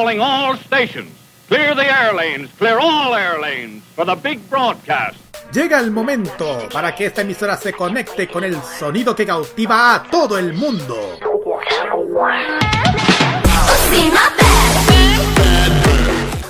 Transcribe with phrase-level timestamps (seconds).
[0.00, 1.12] calling all stations.
[1.48, 5.18] Clear the air lanes, clear all air lanes for the big broadcast.
[5.52, 10.02] Llega el momento para que esta emisora se conecte con el sonido que cautiva a
[10.04, 11.18] todo el mundo.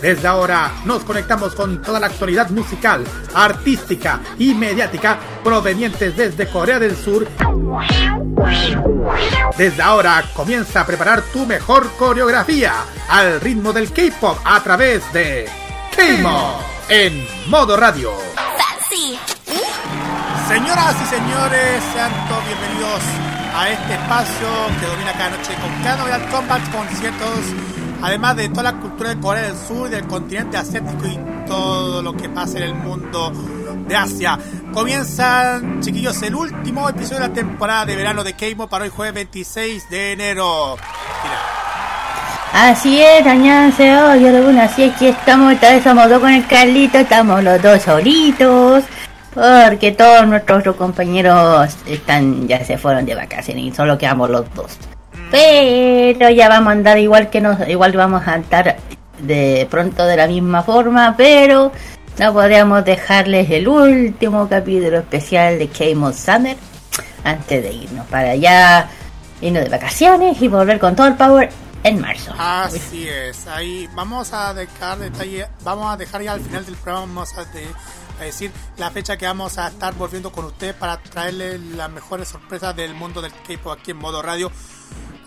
[0.00, 3.04] Desde ahora nos conectamos con toda la actualidad musical,
[3.34, 7.28] artística y mediática provenientes desde Corea del Sur.
[9.58, 12.72] Desde ahora comienza a preparar tu mejor coreografía
[13.08, 15.46] al ritmo del K-pop a través de
[15.94, 18.12] K-Mod en modo radio.
[20.48, 23.00] Señoras y señores, sean todos bienvenidos
[23.54, 24.48] a este espacio
[24.80, 29.20] que domina cada noche con cada novedad, combat, conciertos además de toda la cultura de
[29.20, 33.32] Corea del Sur, del continente asiático y todo lo que pasa en el mundo
[33.88, 34.38] de Asia.
[34.72, 39.14] Comienzan, chiquillos, el último episodio de la temporada de verano de Keimo para hoy jueves
[39.14, 40.76] 26 de enero.
[42.52, 46.98] Así es, añánseo, yo así es que estamos, esta vez somos dos con el Carlito,
[46.98, 48.82] estamos los dos solitos,
[49.32, 54.89] porque todos nuestros compañeros están, ya se fueron de vacaciones y solo quedamos los dos.
[55.30, 58.76] Pero ya vamos a andar igual que nos, igual vamos a andar
[59.18, 61.72] de pronto de la misma forma, pero
[62.18, 66.56] no podríamos dejarles el último capítulo especial de Game of Summer
[67.24, 68.88] antes de irnos para allá,
[69.40, 71.50] irnos de vacaciones y volver con todo el power
[71.84, 72.34] en marzo.
[72.36, 77.06] Así es, ahí vamos a dejar detalle, vamos a dejar ya al final del programa,
[77.06, 81.60] vamos a, a decir la fecha que vamos a estar volviendo con ustedes para traerles
[81.60, 84.50] las mejores sorpresas del mundo del K-pop aquí en modo radio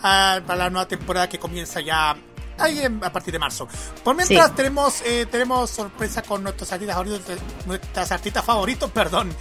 [0.03, 2.13] para la nueva temporada que comienza ya
[2.57, 3.69] ahí a partir de marzo.
[4.03, 9.33] Por mientras tenemos eh, tenemos sorpresa con nuestros artistas favoritos, nuestras artistas favoritos, perdón.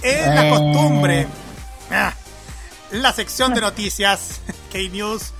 [0.00, 0.50] Es la eh.
[0.50, 1.26] costumbre.
[1.90, 2.14] Ah,
[2.92, 4.40] la sección de noticias,
[4.72, 5.32] K-News,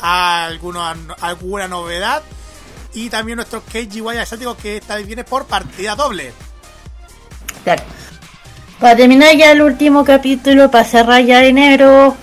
[0.00, 2.22] alguna, alguna novedad.
[2.94, 6.32] Y también nuestro KGY asiático que esta vez viene por partida doble.
[8.78, 12.16] Para terminar ya el último capítulo, para cerrar ya enero,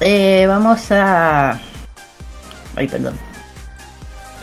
[0.00, 1.60] eh, vamos a.
[2.76, 3.18] Ay, perdón.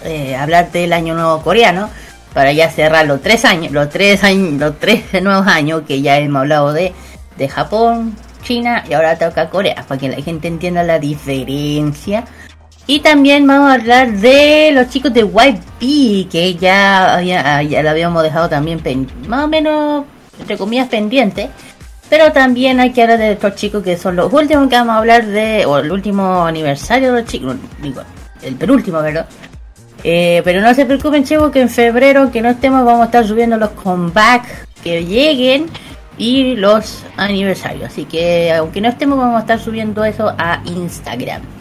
[0.04, 1.90] Eh, hablar del año nuevo coreano.
[2.34, 6.20] Para ya cerrar los tres años, los tres años, los tres nuevos años que ya
[6.20, 6.94] hemos hablado de,
[7.38, 12.26] de Japón, China y ahora toca Corea, para que la gente entienda la diferencia.
[12.86, 17.90] Y también vamos a hablar de los chicos de YP, que ya, ya, ya lo
[17.90, 18.82] habíamos dejado también
[19.28, 20.06] más o menos,
[20.40, 21.50] entre comillas, pendiente.
[22.10, 24.98] Pero también hay que hablar de estos chicos que son los últimos que vamos a
[24.98, 28.02] hablar de, o el último aniversario de los chicos, digo,
[28.42, 29.28] el penúltimo, ¿verdad?
[30.04, 33.28] Eh, pero no se preocupen, chicos, que en febrero que no estemos vamos a estar
[33.28, 34.50] subiendo los comebacks
[34.84, 35.68] que lleguen
[36.18, 37.92] y los aniversarios.
[37.92, 41.59] Así que aunque no estemos vamos a estar subiendo eso a Instagram.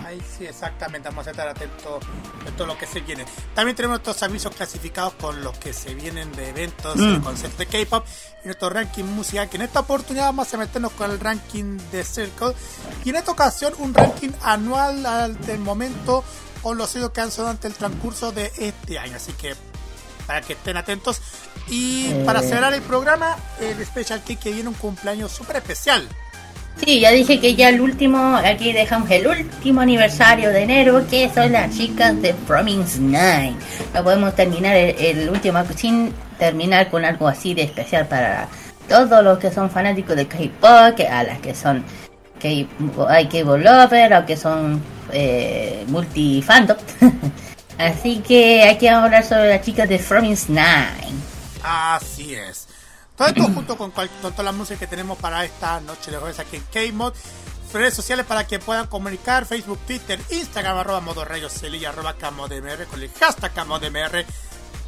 [0.49, 2.03] Exactamente, vamos a estar atentos
[2.47, 3.27] a todo lo que se viene.
[3.55, 7.17] También tenemos estos avisos clasificados con los que se vienen de eventos mm.
[7.17, 8.07] y conceptos de K-pop
[8.43, 12.03] y nuestro ranking musical, que en esta oportunidad vamos a meternos con el ranking de
[12.03, 12.55] Circle
[13.05, 16.25] y en esta ocasión un ranking anual al del momento
[16.63, 19.17] con los sitios que han sonado ante el transcurso de este año.
[19.17, 19.55] Así que
[20.27, 21.21] para que estén atentos.
[21.69, 22.49] Y para eh.
[22.49, 26.09] cerrar el programa, el Special K que viene un cumpleaños súper especial.
[26.85, 31.29] Sí, ya dije que ya el último, aquí dejamos el último aniversario de enero, que
[31.29, 33.57] son las chicas de Promise Nine.
[33.93, 38.49] No podemos terminar el, último sin terminar con algo así de especial para
[38.89, 41.85] todos los que son fanáticos de K-pop, a las que son
[42.41, 44.81] K-pop lover, o que son
[45.13, 46.77] eh, multi fandom.
[47.79, 51.19] así que aquí vamos a hablar sobre las chicas de Promise Nine.
[51.63, 52.69] Así es.
[53.19, 56.55] Todo esto junto con, toda la música que tenemos para esta noche de jueves aquí
[56.57, 57.13] en K-Mod.
[57.73, 62.87] Redes sociales para que puedan comunicar, Facebook, Twitter, Instagram, arroba modo rayos celilla, arroba camodmr,
[62.87, 64.25] con el hashtag camodmr,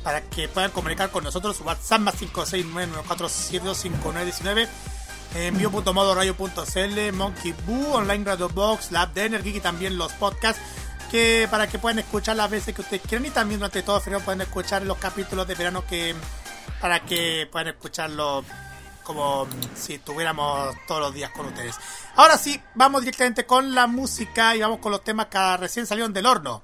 [0.04, 4.68] para que puedan comunicar con nosotros, WhatsApp más 569-9472-5919,
[5.34, 10.62] envío.modorayo.cl, Monkey Boo, Online Radio Box, Lab de Energy y también los podcasts
[11.10, 14.04] que para que puedan escuchar las veces que ustedes quieran y también durante todo el
[14.04, 16.14] verano pueden escuchar los capítulos de verano que
[16.80, 18.44] para que puedan escucharlo
[19.02, 21.76] como si estuviéramos todos los días con ustedes.
[22.16, 26.12] Ahora sí, vamos directamente con la música y vamos con los temas que recién salieron
[26.12, 26.62] del horno.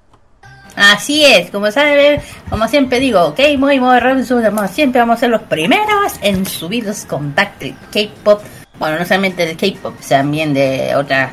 [0.75, 5.29] Así es, como saben, como siempre digo, ok, muy, muy rápido, siempre vamos a ser
[5.29, 8.41] los primeros en subir los contactos K-pop.
[8.77, 11.31] Bueno, no solamente de K-pop, también de otras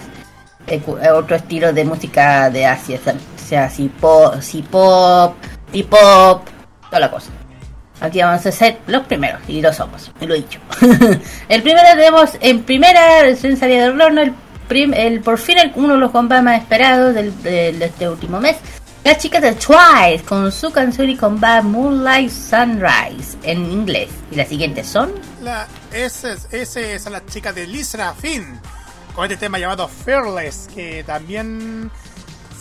[1.14, 2.98] otro estilo de música de Asia,
[3.36, 5.36] sea, si pop, si pop,
[5.90, 6.48] pop,
[6.88, 7.30] toda la cosa.
[8.00, 10.60] Aquí vamos a ser los primeros, y lo somos, me lo he dicho.
[11.48, 14.34] el primero tenemos en primera, recién salida del horno, el,
[14.68, 18.08] prim, el por fin el, uno de los combates más esperados del, del, de este
[18.08, 18.56] último mes.
[19.04, 24.08] Las chicas de Twice con su canción y combate Moonlight Sunrise en inglés.
[24.30, 25.12] Y las siguientes son.
[25.42, 28.58] La S, S son las chicas de Lizra Finn
[29.14, 31.90] con este tema llamado Fearless, que también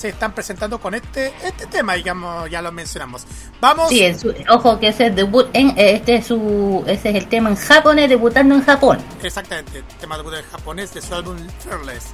[0.04, 3.26] se están presentando con este este tema, digamos, ya lo mencionamos.
[3.62, 3.88] Vamos.
[3.88, 4.04] Sí,
[4.50, 8.10] ojo que ese debut en, eh, este es su ese es el tema en japonés
[8.10, 9.00] debutando en Japón.
[9.22, 12.08] Exactamente, el tema debut en japonés de su álbum Fearless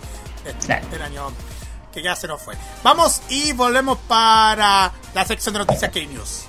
[0.45, 1.31] este, del este, año
[1.91, 2.55] que ya se nos fue.
[2.83, 6.45] Vamos y volvemos para la sección de noticias K-News.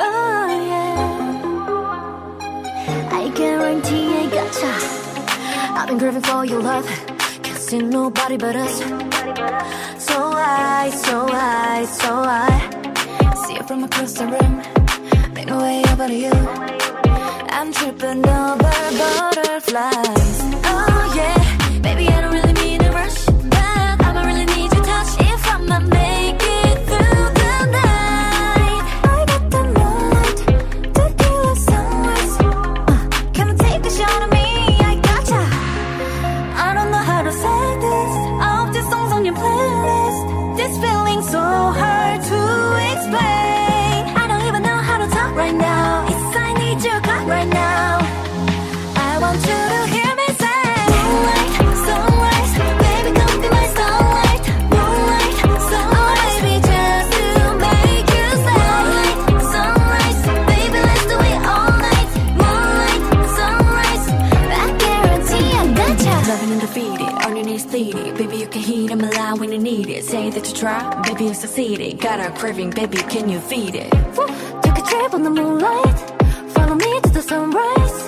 [0.00, 0.44] Oh,
[5.74, 7.17] I've been craving for your love.
[7.68, 8.78] see nobody but us.
[10.08, 14.54] So I, so I, so I see you from across the room.
[15.34, 16.32] Make my way over to you.
[17.56, 20.36] I'm tripping over butterflies.
[20.64, 22.27] Oh yeah, baby, I don't.
[70.28, 72.00] way that you try, baby, you succeeded.
[72.00, 73.92] Got a craving, baby, can you feed it?
[74.16, 74.26] Woo.
[74.62, 75.98] Take a trip on the moonlight,
[76.54, 77.98] follow me to the sunrise.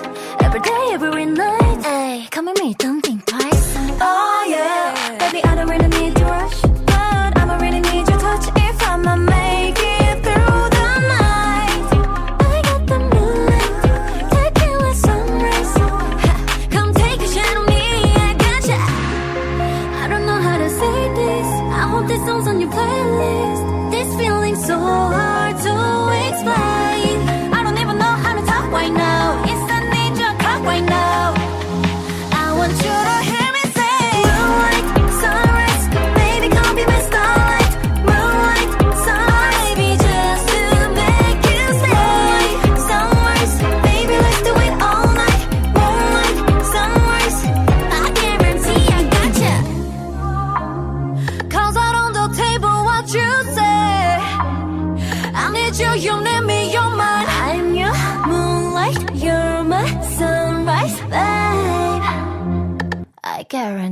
[0.41, 1.85] Every day, every night.
[1.85, 3.75] Hey, come with me, don't think twice.
[4.01, 4.30] Oh.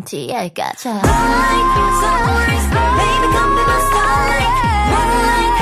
[0.09, 0.89] 뒤에 가자.
[0.89, 1.03] Like,
[2.97, 5.58] baby, come be my starlight.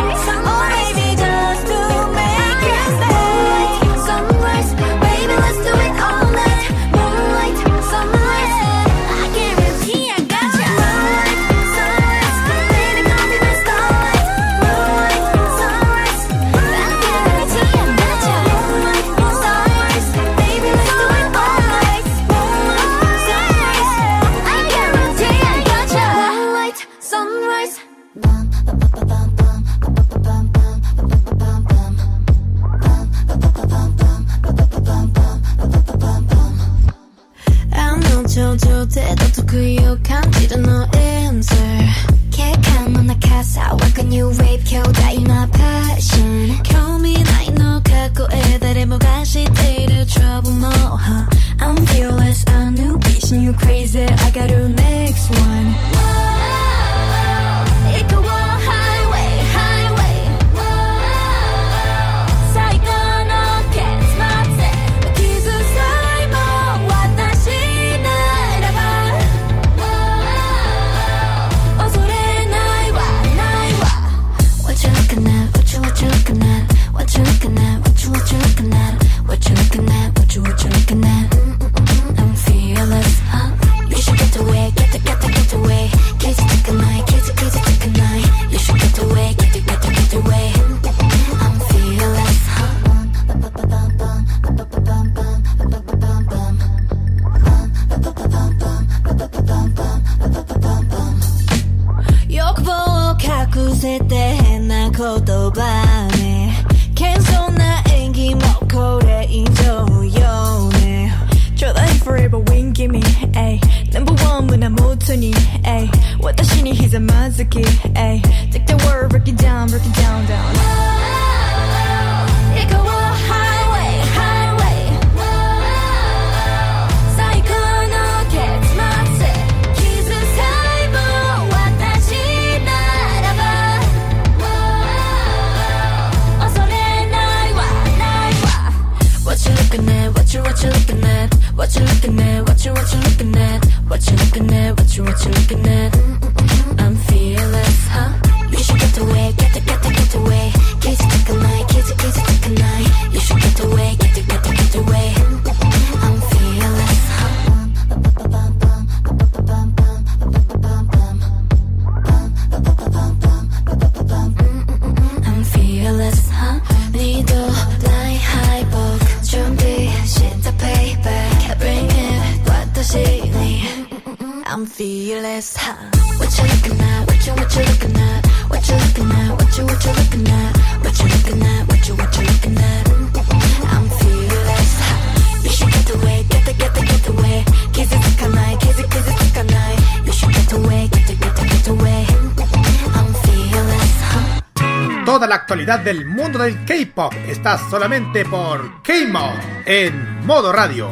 [195.27, 200.89] La actualidad del mundo del K-pop está solamente por K-Mod en modo radio.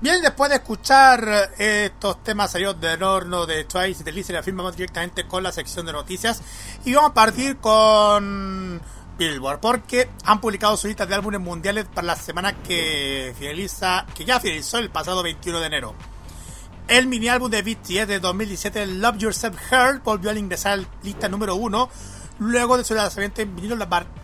[0.00, 4.40] Bien, después de escuchar eh, estos temas salidos del horno de Twice y de Lizzie,
[4.52, 6.40] vamos directamente con la sección de noticias
[6.86, 8.80] y vamos a partir con
[9.18, 14.24] Billboard porque han publicado su lista de álbumes mundiales para la semana que finaliza, que
[14.24, 15.94] ya finalizó el pasado 21 de enero.
[16.88, 20.88] El mini álbum de BTS de 2017, Love Yourself Heart, volvió a ingresar a la
[21.02, 21.88] lista número 1
[22.38, 23.76] luego de su lanzamiento en vinilo,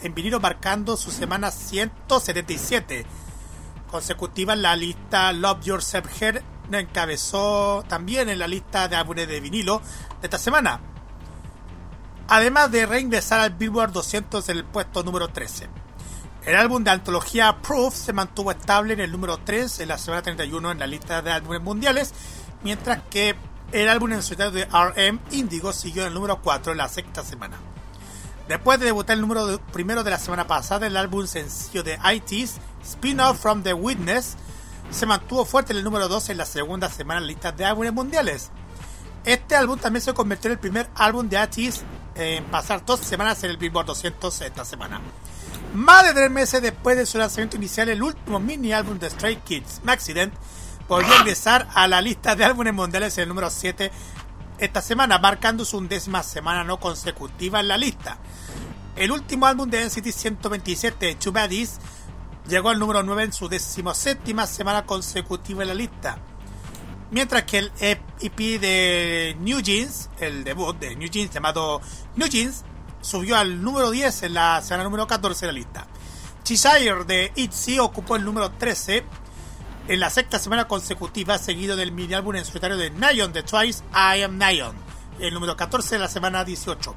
[0.02, 3.06] en vinilo marcando su semana 177
[3.90, 9.40] consecutiva en la lista Love Yourself Heart encabezó también en la lista de álbumes de
[9.40, 9.80] vinilo
[10.20, 10.80] de esta semana.
[12.28, 15.68] Además de reingresar al Billboard 200 en el puesto número 13
[16.48, 20.22] el álbum de antología Proof se mantuvo estable en el número 3 en la semana
[20.22, 22.14] 31 en la lista de álbumes mundiales
[22.62, 23.36] mientras que
[23.72, 27.22] el álbum en solitario de RM Indigo siguió en el número 4 en la sexta
[27.22, 27.58] semana.
[28.48, 32.54] Después de debutar el número primero de la semana pasada, el álbum sencillo de IT's
[32.82, 34.36] Spin-off from the Witness
[34.90, 37.66] se mantuvo fuerte en el número 2 en la segunda semana en la lista de
[37.66, 38.50] álbumes mundiales.
[39.24, 41.82] Este álbum también se convirtió en el primer álbum de IT's
[42.14, 45.00] en pasar dos semanas en el Billboard 200 esta semana.
[45.74, 49.36] Más de tres meses después de su lanzamiento inicial, el último mini álbum de Stray
[49.36, 50.32] Kids, Maxident,
[50.88, 53.90] volvió a ingresar a la lista de álbumes mundiales en el número 7
[54.58, 58.18] esta semana, marcando su undécima semana no consecutiva en la lista.
[58.96, 61.78] El último álbum de NCT 127, Two Baddies,
[62.48, 66.18] llegó al número 9 en su decimoséptima semana consecutiva en la lista.
[67.10, 71.80] Mientras que el EP de New Jeans, el debut de New Jeans llamado
[72.16, 72.64] New Jeans,
[73.00, 75.86] subió al número 10 en la semana número 14 de la lista.
[76.42, 79.04] Cheshire de ITZY ocupó el número 13
[79.88, 83.82] en la sexta semana consecutiva, seguido del mini álbum en solitario de Nyon de Twice,
[83.92, 84.76] I Am Nyon,
[85.18, 86.94] el número 14 de la semana 18.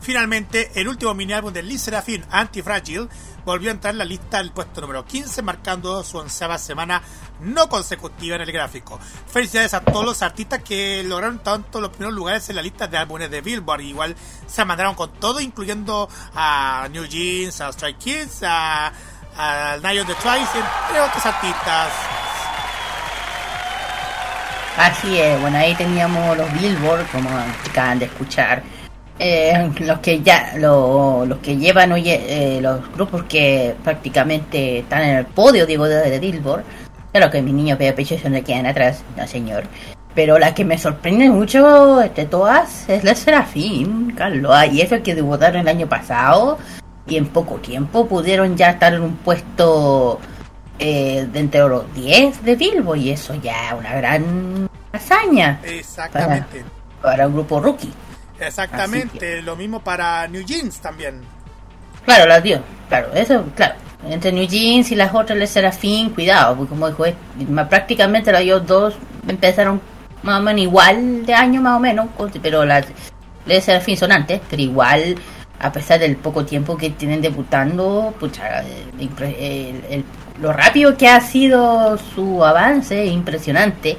[0.00, 3.08] Finalmente, el último mini álbum de Lee Serafin, Antifragile,
[3.44, 7.02] volvió a entrar en la lista del puesto número 15, marcando su onceava semana
[7.40, 9.00] no consecutiva en el gráfico.
[9.26, 12.96] Felicidades a todos los artistas que lograron tanto los primeros lugares en la lista de
[12.96, 13.80] álbumes de Billboard.
[13.80, 14.14] Igual
[14.46, 18.92] se mandaron con todo, incluyendo a New Jeans, a Stray Kids, a,
[19.38, 21.88] a Nyon de Twice, entre otros artistas.
[24.78, 27.30] Así es, bueno, ahí teníamos los Billboard, como
[27.70, 28.62] acaban de escuchar.
[29.18, 35.02] Eh, los que ya, lo- los que llevan oye, eh, los grupos que prácticamente están
[35.02, 36.62] en el podio, digo, de, de Billboard.
[37.12, 37.94] Claro que mis niños de
[38.28, 39.64] me quedan atrás, no señor.
[40.14, 44.52] Pero la que me sorprende mucho de todas es la Serafín, Carlos.
[44.54, 46.58] Ah, Y eso que debutaron el año pasado
[47.06, 50.20] y en poco tiempo pudieron ya estar en un puesto
[50.78, 56.64] eh, de entre los 10 de Billboard y eso ya es una gran hazaña Exactamente.
[57.00, 57.92] para un grupo rookie.
[58.38, 59.42] Exactamente.
[59.42, 61.22] Lo mismo para New Jeans también.
[62.04, 63.74] Claro, las dio, claro, eso, claro.
[64.08, 67.04] Entre New Jeans y las otras de Serafín, cuidado, porque como dijo,
[67.68, 68.94] prácticamente los ellos dos
[69.26, 69.80] empezaron
[70.22, 72.08] más o menos igual de año, más o menos,
[72.42, 72.86] pero las
[73.46, 75.16] de Serafín son antes, pero igual,
[75.60, 80.04] a pesar del poco tiempo que tienen debutando, pucha, el- impre- el- el-
[80.40, 83.96] lo rápido que ha sido su avance es impresionante.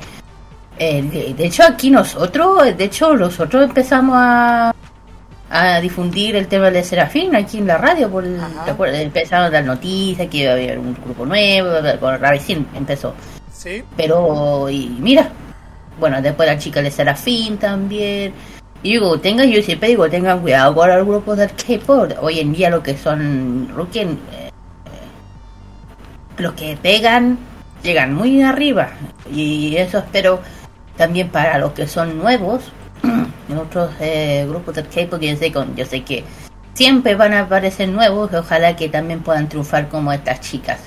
[0.79, 4.73] Eh, de, de hecho, aquí nosotros, de hecho, nosotros empezamos a,
[5.49, 8.09] a difundir el tema de Serafín aquí en la radio.
[8.09, 8.23] Por.
[8.65, 8.99] ¿te acuerdas?
[9.01, 13.15] Empezaron a dar noticias que iba a haber un grupo nuevo, con Ravicin empezó.
[13.51, 13.81] Sí.
[13.95, 15.29] Pero, y mira,
[15.99, 18.33] bueno, después la chica de Serafín también.
[18.83, 22.11] Y digo, tengan, siempre digo, tengan cuidado con los grupos de K-pop.
[22.21, 24.51] Hoy en día lo que son, rookie, eh,
[26.37, 27.39] los que pegan,
[27.83, 28.89] llegan muy arriba.
[29.31, 30.41] Y eso espero
[30.95, 32.71] también para los que son nuevos,
[33.49, 36.23] en otros eh, grupos de K-pop, yo sé, con, yo sé que
[36.73, 40.79] siempre van a aparecer nuevos, ojalá que también puedan triunfar como estas chicas.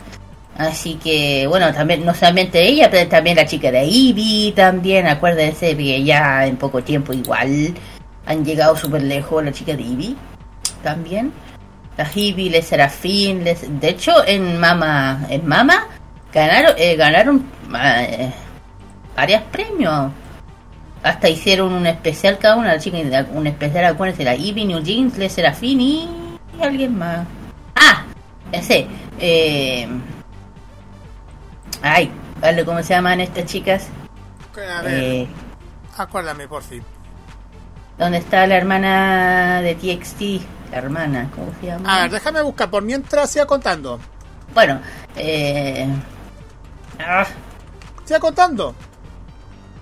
[0.61, 5.75] Así que, bueno, también, no solamente ella, pero también la chica de Ivy, también, acuérdense
[5.75, 7.73] que ya en poco tiempo igual
[8.27, 10.17] han llegado súper lejos la chica de Ivy,
[10.83, 11.33] también.
[11.97, 13.81] La Ivy, les Serafín, les...
[13.81, 15.89] de hecho en Mama, en Mama,
[16.31, 17.47] ganaron, eh, ganaron
[17.83, 18.31] eh,
[19.17, 20.13] varios premios.
[21.03, 22.99] Hasta hicieron un especial cada una, la chica,
[23.33, 26.09] un especial, acuérdense, la Ivy, New Jeans, les Serafín y
[26.61, 27.27] alguien más.
[27.75, 28.05] Ah,
[28.53, 28.87] ese,
[29.19, 29.89] eh...
[31.83, 32.11] Ay,
[32.41, 33.89] vale, ¿cómo se llaman estas chicas?
[34.79, 35.29] A ver, Eh,
[35.97, 36.83] acuérdame por fin.
[37.99, 40.71] ¿Dónde está la hermana de TXT?
[40.73, 41.97] La hermana, ¿cómo se llama?
[41.99, 43.99] A ver, déjame buscar por mientras siga contando.
[44.55, 44.81] Bueno,
[45.17, 45.87] eh...
[46.99, 47.27] ah,
[48.05, 48.75] Siga contando.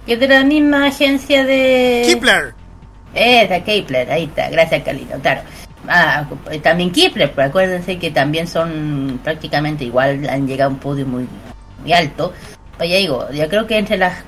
[0.07, 2.03] que es de la misma agencia de...
[2.07, 2.55] Kipler.
[3.15, 5.41] Eh, de Kepler, ahí está, gracias Carlito, claro.
[5.89, 6.27] Ah,
[6.63, 11.27] también Kepler, pero acuérdense que también son prácticamente igual, han llegado a un podio muy,
[11.89, 12.33] muy alto.
[12.77, 14.23] Pues ya digo, yo creo que entre las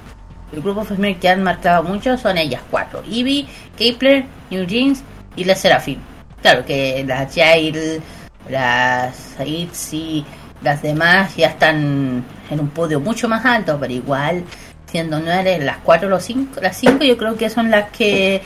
[0.52, 3.04] el grupo femenino que han marcado mucho son ellas cuatro.
[3.08, 5.04] Ivy, Kepler, New Jeans
[5.36, 6.00] y la Serafín.
[6.42, 8.02] Claro que las Jail,
[8.48, 10.24] las Itzy,
[10.62, 14.42] las demás ya están en un podio mucho más alto, pero igual
[14.86, 18.42] siendo nueve, las cuatro o cinco, las cinco yo creo que son las que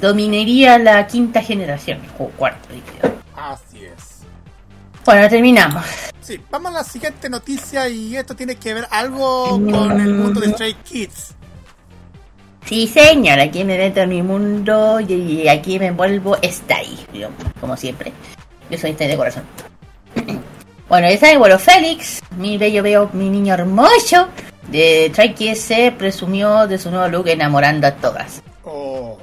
[0.00, 3.14] dominaría la quinta generación, o cuarto, diría.
[3.36, 4.22] Así es.
[5.04, 5.84] Bueno, terminamos.
[6.28, 10.42] Sí, vamos a la siguiente noticia y esto tiene que ver algo con el mundo
[10.42, 11.34] de Stray Kids.
[12.66, 17.30] Sí, señor, aquí me meto en mi mundo y aquí me ahí, yo,
[17.62, 18.12] como siempre.
[18.68, 19.44] Yo soy este de corazón.
[20.90, 24.28] bueno, ya saben, bueno, Félix, mi bello, veo mi niño hermoso,
[24.70, 28.42] de Stray Kids se presumió de su nuevo look enamorando a todas.
[28.64, 29.16] Oh.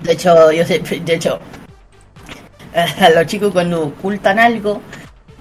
[0.00, 1.40] De hecho, yo sé, de hecho,
[3.00, 4.80] a los chicos cuando ocultan algo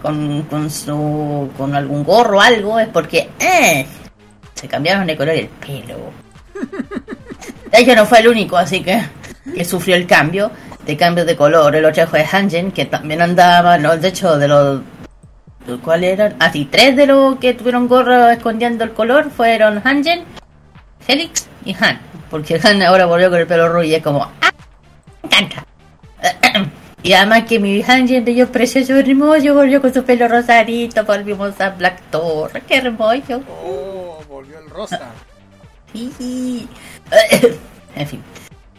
[0.01, 3.85] con, con su con algún gorro o algo es porque eh,
[4.53, 6.11] se cambiaron de color el pelo.
[7.71, 9.01] De hecho no fue el único, así que
[9.55, 10.51] que sufrió el cambio
[10.85, 11.75] de cambio de color.
[11.75, 14.81] El otro fue Hanjen, que también andaba, no, de hecho de los
[15.83, 16.35] ¿cuál eran?
[16.39, 20.23] Ah, sí, tres de los que tuvieron gorro escondiendo el color fueron Hanjen,
[20.99, 21.99] Felix y Han.
[22.29, 24.51] Porque Han ahora volvió con el pelo rubio y es como, ¡ah!
[25.23, 25.65] Me encanta.
[27.03, 31.59] Y además que mi Hanjen de ellos precioso hermoso volvió con su pelo rosadito, volvimos
[31.59, 32.51] a Black Thor.
[32.67, 33.41] ¡Qué hermoso!
[33.63, 34.99] Oh, volvió el rosa.
[35.93, 36.69] Sí.
[37.97, 38.23] en fin.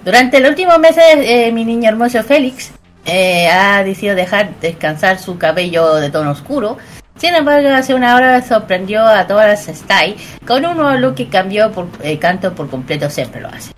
[0.02, 2.72] Durante los últimos meses, eh, mi niño hermoso Félix
[3.04, 6.78] eh, ha decidido dejar descansar su cabello de tono oscuro.
[7.16, 11.28] Sin embargo, hace una hora sorprendió a todas las Style con un nuevo look que
[11.28, 13.72] cambió por eh, canto por completo, siempre lo hace.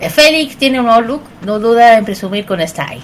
[0.00, 3.02] Eh, Félix tiene un nuevo look, no duda en presumir con Style,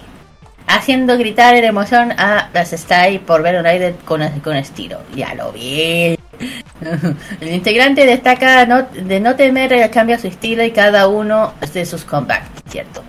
[0.69, 5.01] haciendo gritar en emoción a las Style por ver un aire con, con estilo.
[5.17, 6.19] Ya lo vi.
[7.41, 11.85] El integrante destaca de no temer el cambio a su estilo y cada uno de
[11.85, 13.03] sus comebacks, ¿cierto?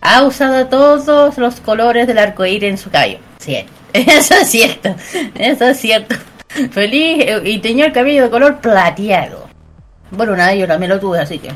[0.00, 3.18] Ha usado todos los colores del arcoíris en su cabello.
[3.38, 4.96] Sí, eso es cierto,
[5.36, 6.16] eso es cierto.
[6.72, 9.48] Feliz eh, y tenía el cabello de color plateado.
[10.10, 11.50] Bueno, nada, yo también lo tuve, así que.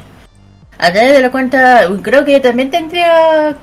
[0.78, 3.56] A través de la cuenta, creo que también tendría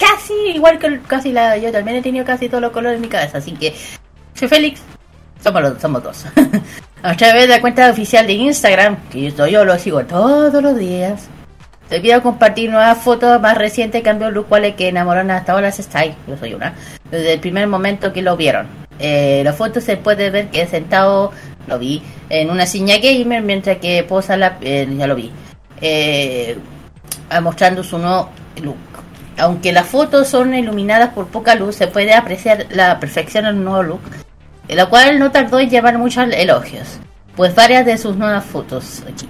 [0.00, 1.56] casi igual que casi la.
[1.58, 3.74] Yo también he tenido casi todos los colores en mi cabeza, así que.
[4.34, 4.80] Soy Félix,
[5.44, 6.24] somos, los, somos dos.
[7.02, 10.76] A través de la cuenta oficial de Instagram, que yo, yo lo sigo todos los
[10.76, 11.28] días.
[11.88, 16.36] Te compartir nuevas fotos más recientes cambios cuales que enamoraron hasta ahora se está Yo
[16.38, 16.74] soy una.
[17.10, 18.68] Desde el primer momento que lo vieron.
[19.00, 21.32] Eh, la foto se puede ver que sentado,
[21.66, 24.58] lo vi, en una silla gamer mientras que posa la...
[24.60, 25.32] eh, ya lo vi.
[25.80, 26.56] Eh,
[27.42, 28.28] mostrando su nuevo
[28.62, 28.76] look.
[29.40, 33.82] Aunque las fotos son iluminadas por poca luz, se puede apreciar la perfección del nuevo
[33.82, 34.00] look,
[34.68, 36.98] la cual no tardó en llevar muchos elogios.
[37.36, 39.28] Pues varias de sus nuevas fotos aquí.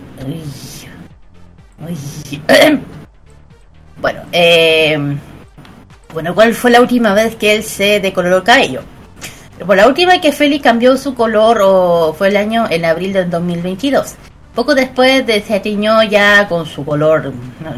[4.00, 4.96] Bueno, eh,
[6.14, 8.80] bueno, ¿cuál fue la última vez que él se decoloró el cabello?
[9.66, 13.12] Bueno, la última vez que Félix cambió su color o fue el año en abril
[13.12, 14.14] del 2022.
[14.60, 17.32] Poco después de se tiñó ya con su color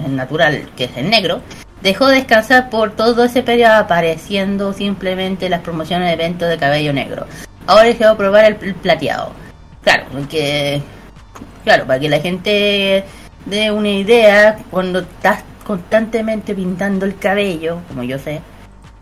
[0.08, 1.40] natural, que es el negro,
[1.80, 7.24] dejó descansar por todo ese periodo apareciendo simplemente las promociones de eventos de cabello negro.
[7.68, 9.30] Ahora dejó probar el, plateado.
[9.84, 10.82] Claro, que
[11.62, 13.04] claro, para que la gente
[13.46, 18.40] dé una idea cuando estás constantemente pintando el cabello, como yo sé,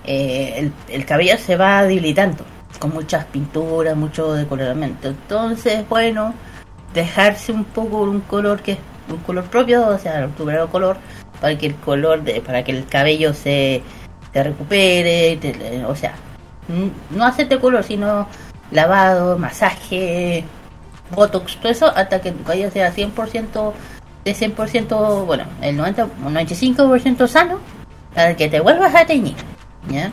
[0.04, 2.44] eh, el, el cabello se va debilitando
[2.78, 5.08] con muchas pinturas, mucho decoloramiento.
[5.08, 6.34] Entonces, bueno,
[6.94, 10.96] dejarse un poco un color que es un color propio, o sea, tu color,
[11.40, 13.82] para que el color, de, para que el cabello se,
[14.32, 15.38] se recupere,
[15.86, 16.14] o sea,
[17.10, 18.28] no hacerte color, sino
[18.70, 20.44] lavado, masaje,
[21.10, 23.72] botox, todo eso, hasta que tu cabello sea 100%
[24.24, 27.58] de 100%, bueno, el 90, un 95% sano,
[28.14, 29.36] para que te vuelvas a teñir,
[29.88, 30.10] ¿ya?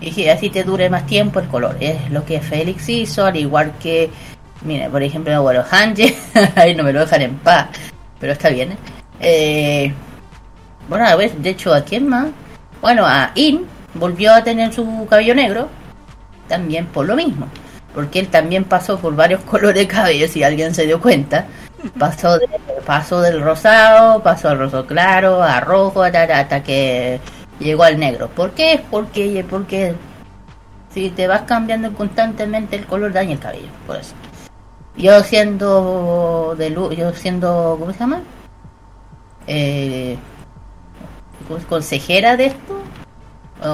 [0.00, 1.76] Y así te dure más tiempo el color.
[1.78, 4.10] Es lo que Félix hizo, al igual que,
[4.64, 6.14] mira, por ejemplo, bueno, Hanji,
[6.56, 7.68] ahí no me lo dejan en paz,
[8.18, 8.72] pero está bien.
[8.72, 8.76] ¿eh?
[9.20, 9.94] Eh,
[10.88, 12.28] bueno, a ver, de hecho, ¿a quién más?
[12.80, 15.68] Bueno, a In volvió a tener su cabello negro,
[16.48, 17.46] también por lo mismo,
[17.94, 21.46] porque él también pasó por varios colores de cabello, si alguien se dio cuenta.
[21.98, 22.38] Pasó,
[22.86, 27.18] pasó del rosado, pasó al roso claro, a rojo, hasta que
[27.58, 28.28] llegó al negro.
[28.28, 28.80] ¿Por qué?
[28.88, 29.94] Porque, porque
[30.94, 34.14] si te vas cambiando constantemente el color daña el cabello, por eso.
[34.96, 38.22] Yo siendo de lu- yo siendo, ¿cómo se llama?
[39.46, 40.16] Eh,
[41.68, 42.80] consejera de esto,
[43.64, 43.68] o,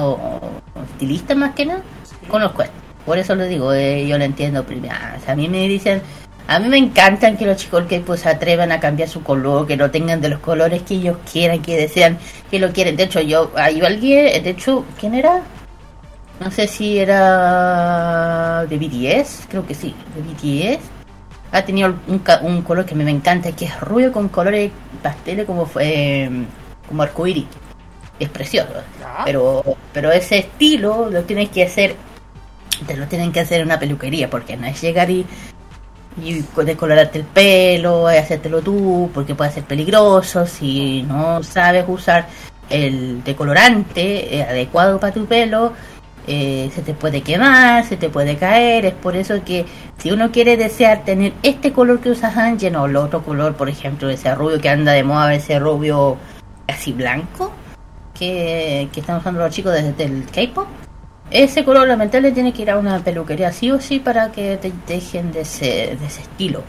[0.75, 1.81] o estilista más que nada,
[2.27, 2.73] conozco esto.
[3.05, 4.93] Por eso lo digo, eh, yo lo entiendo primero.
[5.23, 6.01] Sea, a mí me dicen,
[6.47, 9.77] a mí me encantan que los chicos que pues atrevan a cambiar su color, que
[9.77, 12.17] lo tengan de los colores que ellos quieran, que desean,
[12.51, 12.95] que lo quieren.
[12.97, 15.41] De hecho, yo, hay alguien, de hecho, ¿quién era?
[16.39, 20.98] No sé si era de BTS, creo que sí, de BTS.
[21.51, 25.65] Ha tenido un, un color que me encanta, que es rubio con colores pasteles como
[25.65, 26.29] fue
[26.87, 27.45] como arcoíris.
[28.19, 28.73] Es precioso.
[29.23, 31.95] Pero, pero ese estilo lo tienes que hacer,
[32.85, 35.25] te lo tienen que hacer en una peluquería, porque no es llegar y,
[36.21, 42.27] y decolorarte el pelo, y hacértelo tú, porque puede ser peligroso si no sabes usar
[42.69, 45.73] el decolorante eh, adecuado para tu pelo.
[46.31, 49.65] Eh, se te puede quemar, se te puede caer, es por eso que
[49.97, 53.67] si uno quiere desear tener este color que usa Hanjen o el otro color, por
[53.67, 56.17] ejemplo, ese rubio que anda de moda, ese rubio
[56.67, 57.51] casi blanco,
[58.13, 60.67] que, que están usando los chicos desde el K-pop.
[61.31, 64.71] Ese color lamentable tiene que ir a una peluquería sí o sí para que te
[64.85, 66.61] dejen de ese, de ese estilo.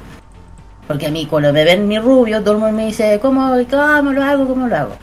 [0.88, 4.12] Porque a mí cuando me ven mi rubio, todo el mundo me dice, ¿cómo, cómo
[4.12, 4.46] lo hago?
[4.48, 4.96] ¿Cómo lo hago?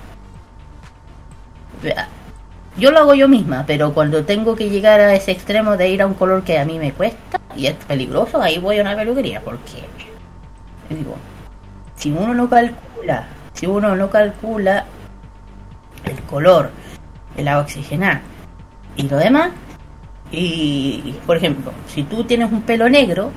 [2.77, 6.03] Yo lo hago yo misma, pero cuando tengo que llegar a ese extremo de ir
[6.03, 8.95] a un color que a mí me cuesta y es peligroso, ahí voy a una
[8.95, 9.41] peluquería.
[9.41, 9.83] Porque,
[10.87, 11.15] digo,
[11.95, 14.85] si uno no calcula, si uno no calcula
[16.05, 16.69] el color,
[17.35, 18.21] el agua oxigenada
[18.95, 19.49] y lo demás.
[20.31, 23.31] Y, por ejemplo, si tú tienes un pelo negro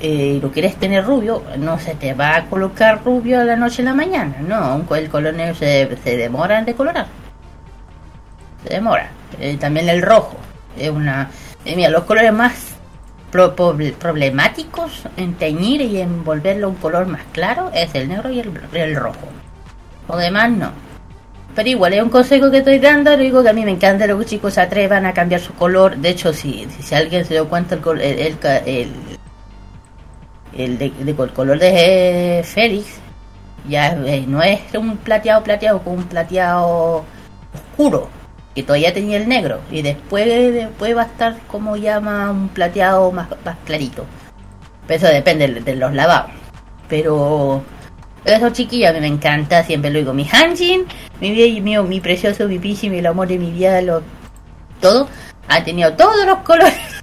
[0.00, 3.56] eh, y lo quieres tener rubio, no se te va a colocar rubio a la
[3.56, 4.36] noche a la mañana.
[4.40, 7.19] No, el color negro se, se demora en decolorar.
[8.64, 9.10] Se demora.
[9.40, 10.36] Eh, también el rojo.
[10.76, 11.30] Es una.
[11.64, 12.52] eh, mira, los colores más
[13.30, 18.30] pro- proble- problemáticos en teñir y en volverlo un color más claro es el negro
[18.30, 19.28] y el, el rojo.
[20.08, 20.72] Lo demás no.
[21.54, 24.06] Pero igual es un consejo que estoy dando, le digo que a mí me encanta
[24.06, 25.96] que los chicos se atrevan a cambiar su color.
[25.96, 28.92] De hecho, si, si, alguien se dio cuenta el, el, el,
[30.56, 32.86] el, de- el color de Félix,
[33.68, 37.04] ya eh, no es un plateado plateado con un plateado
[37.72, 38.08] oscuro,
[38.54, 39.60] que todavía tenía el negro.
[39.70, 44.04] Y después, después va a estar como llama un plateado más, más clarito.
[44.88, 46.32] Eso depende de, los lavados.
[46.88, 47.62] Pero
[48.24, 50.12] eso chiquillos a mí me encanta, siempre lo digo.
[50.12, 50.84] Mi Hanjin,
[51.20, 52.58] mi vie- mi, mi precioso, mi
[52.98, 54.02] el amor de mi vida, lo,
[54.80, 55.08] todo,
[55.48, 56.74] ha tenido todos los colores.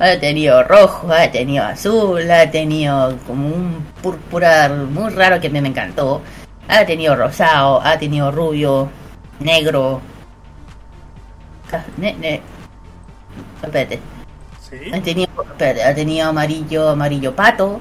[0.00, 5.60] Ha tenido rojo, ha tenido azul, ha tenido como un púrpura muy raro que mí
[5.60, 6.22] me encantó.
[6.66, 8.88] Ha tenido rosado, ha tenido rubio,
[9.38, 10.00] negro.
[11.96, 12.40] Ne, ne,
[13.62, 14.00] espérate.
[14.60, 14.76] Sí.
[14.92, 17.80] Ha tenido, espérate, ha tenido amarillo, amarillo pato.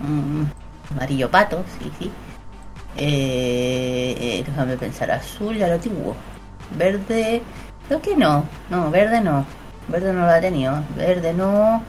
[0.00, 0.44] Mm,
[0.92, 2.10] amarillo pato, sí, sí.
[2.96, 6.16] Eh, eh, déjame pensar, azul ya lo tuvo.
[6.76, 7.42] Verde,
[7.86, 8.44] creo que no.
[8.70, 9.44] No, verde no.
[9.88, 10.82] Verde no lo ha tenido.
[10.96, 11.82] Verde no.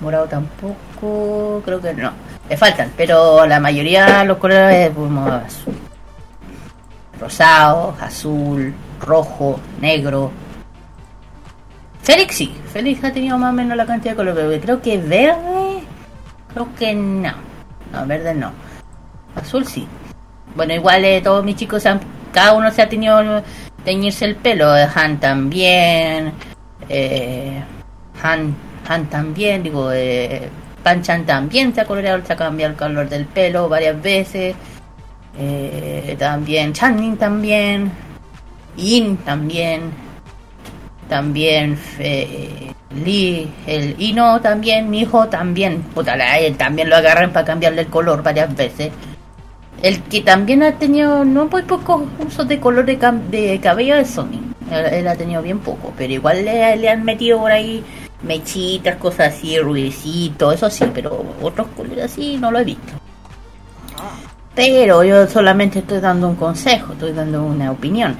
[0.00, 1.62] Morado tampoco.
[1.64, 2.12] Creo que no.
[2.48, 5.74] Le faltan, pero la mayoría de los colores como azul.
[7.20, 10.30] Rosado, azul, rojo, negro,
[12.06, 14.96] Félix sí, Félix ha tenido más o menos la cantidad de color, pero creo que
[14.96, 15.82] verde,
[16.54, 17.32] creo que no.
[17.92, 18.52] No, verde no.
[19.34, 19.88] Azul sí.
[20.54, 21.98] Bueno, igual eh, todos mis chicos, han,
[22.32, 23.42] cada uno se ha tenido
[23.84, 24.70] teñirse el pelo.
[24.70, 26.32] Han también,
[26.88, 27.60] eh,
[28.22, 28.54] Han,
[28.88, 30.48] Han también, digo, eh,
[30.84, 34.54] Panchan también se ha coloreado, se ha cambiado el color del pelo varias veces.
[35.36, 37.90] eh, también Channing también,
[38.76, 40.05] In también,
[41.08, 42.72] también eh,
[43.04, 47.82] Lee, el Ino también, mi hijo también, puta la él también lo agarran para cambiarle
[47.82, 48.90] el color varias veces.
[49.82, 53.96] El que también ha tenido no muy poco uso de color de, cam- de cabello
[53.96, 54.40] es Sony.
[54.70, 57.84] Él, él ha tenido bien poco, pero igual le, le han metido por ahí
[58.22, 62.94] mechitas, cosas así, ruidecito, eso sí, pero otros colores así no lo he visto.
[64.54, 68.16] Pero yo solamente estoy dando un consejo, estoy dando una opinión.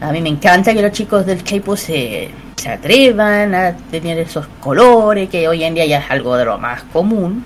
[0.00, 4.46] A mí me encanta que los chicos del K-pop se, se atrevan a tener esos
[4.60, 7.44] colores, que hoy en día ya es algo de lo más común.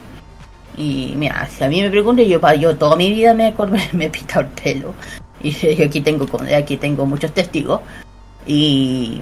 [0.77, 3.55] Y mira, si a mí me preguntan, yo, yo toda mi vida me,
[3.93, 4.95] me, he pintado el pelo.
[5.43, 7.81] Y yo aquí tengo, aquí tengo muchos testigos.
[8.47, 9.21] Y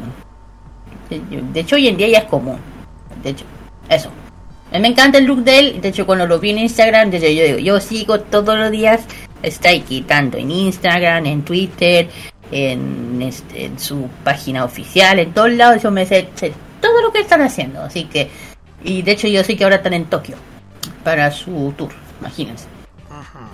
[1.09, 2.59] de hecho hoy en día ya es común.
[3.23, 3.45] De hecho,
[3.89, 4.11] eso.
[4.73, 5.81] A mí me encanta el look de él.
[5.81, 9.05] De hecho, cuando lo vi en Instagram, de yo digo, yo sigo todos los días.
[9.43, 12.09] Está aquí tanto en Instagram, en Twitter,
[12.51, 15.83] en, este, en su página oficial, en todos lados.
[15.83, 17.83] Yo me sé, sé todo lo que están haciendo.
[17.83, 18.31] Así que,
[18.83, 20.37] y de hecho, yo sé que ahora están en Tokio
[21.05, 21.91] para su tour.
[22.21, 22.67] Imagínense.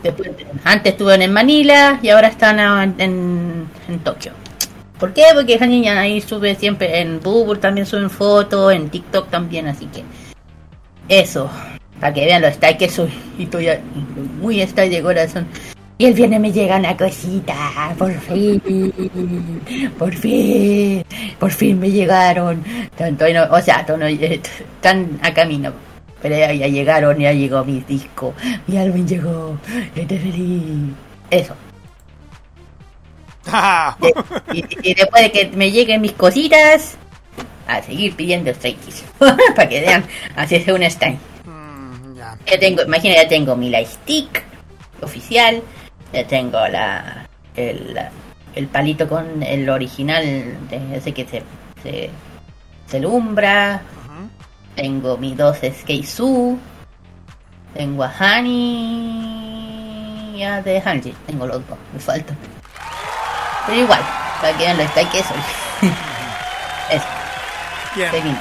[0.03, 0.31] Después,
[0.65, 4.33] antes estuvieron en Manila y ahora están en, en, en Tokio.
[4.99, 5.25] ¿Por qué?
[5.35, 9.87] Porque esa niña ahí sube siempre en Google, también suben fotos, en TikTok también, así
[9.87, 10.05] que
[11.09, 11.51] eso,
[12.01, 13.11] para que vean lo está que soy.
[13.39, 13.69] Y estoy
[14.41, 15.47] muy está de corazón.
[15.99, 18.61] Y el viernes me llega una cosita, por fin,
[19.99, 21.05] por fin,
[21.39, 22.63] por fin me llegaron.
[22.97, 25.73] Tanto, no, o sea, están a camino.
[26.21, 28.35] Pero ya, ya llegaron, ya llegó mi disco,
[28.67, 29.59] mi álbum llegó,
[29.95, 30.93] estoy feliz.
[31.31, 31.55] Eso.
[34.53, 36.97] Y, y después de que me lleguen mis cositas,
[37.67, 39.05] a seguir pidiendo Stray Kids.
[39.57, 40.05] para que vean,
[40.37, 41.19] así es un stand.
[41.45, 42.37] Mm, ya.
[42.47, 44.43] Ya tengo, imagina, ya tengo mi lightstick
[45.03, 45.86] oficial, ya
[46.29, 47.99] tengo la el,
[48.55, 50.25] el palito con el original
[50.69, 51.43] de ese que se
[51.83, 52.11] se,
[52.87, 53.81] se lumbra,
[54.75, 56.59] tengo mi dos Skeisu,
[57.75, 59.27] tengo a Hani
[60.37, 62.37] y a de Hanji, tengo los dos, me faltan.
[63.67, 64.01] Pero igual,
[64.41, 65.39] para que vean lo está que soy.
[66.91, 67.07] Eso,
[67.97, 68.39] Bien.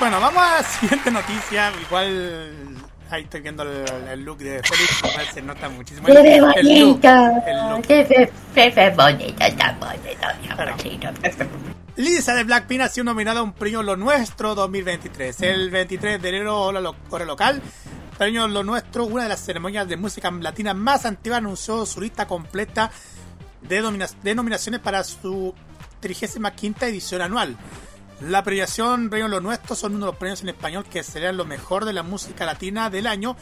[0.00, 1.70] Bueno, vamos a la siguiente noticia.
[1.86, 2.83] Igual
[3.14, 5.32] ahí estoy viendo el, el look de Félix.
[5.34, 6.06] se nota muchísimo.
[6.06, 7.86] Ve el look, bonita, el look.
[8.96, 10.72] bonita, está bonita, mi Claro.
[10.72, 11.08] amorcito.
[11.96, 15.40] Lisa de Blackpink ha sido nominada a un premio Lo Nuestro 2023.
[15.42, 17.62] El 23 de enero, hora, lo- hora local,
[18.18, 22.26] premio Lo Nuestro, una de las ceremonias de música latina más antiguas, anunció su lista
[22.26, 22.90] completa
[23.62, 25.54] de, de nominaciones para su
[26.00, 27.56] 35 edición anual.
[28.28, 31.44] La premiación Premio Lo Nuestro son uno de los premios en español que celebran lo
[31.44, 33.36] mejor de la música latina del año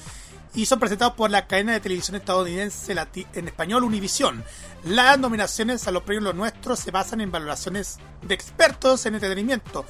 [0.55, 2.93] y son presentados por la cadena de televisión estadounidense
[3.33, 4.43] en español Univision.
[4.83, 9.85] Las nominaciones a los premios Los Nuestros se basan en valoraciones de expertos en entretenimiento,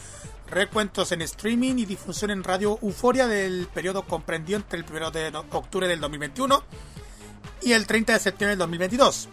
[0.50, 5.32] recuentos en streaming y difusión en radio Euforia del periodo comprendido entre el 1 de
[5.52, 6.62] octubre del 2021
[7.62, 9.30] y el 30 de septiembre del 2022.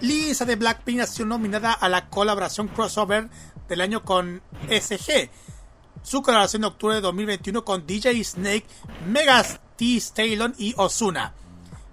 [0.00, 3.28] Lisa de Blackpink ha sido nominada a la colaboración crossover
[3.70, 5.30] del año con SG.
[6.02, 8.66] Su colaboración de octubre de 2021 con DJ Snake,
[9.06, 9.42] Mega
[9.76, 9.96] T.
[9.96, 11.32] Stallion y Ozuna.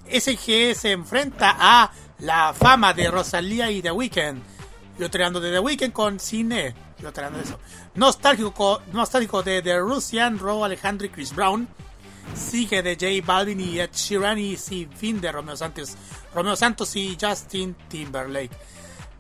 [0.10, 4.42] SG se enfrenta a la fama de Rosalía y The Weeknd.
[4.98, 6.74] Yo tirando de The Weeknd con Cine.
[7.00, 7.60] Yo tirando eso.
[7.94, 11.68] Nostálgico, nostálgico de The Russian, Ro Alejandro y Chris Brown.
[12.36, 15.96] Sigue de J Balvin y Ed Sheeran y Sin Fin de Romeo Santos,
[16.34, 18.52] Romeo Santos y Justin Timberlake.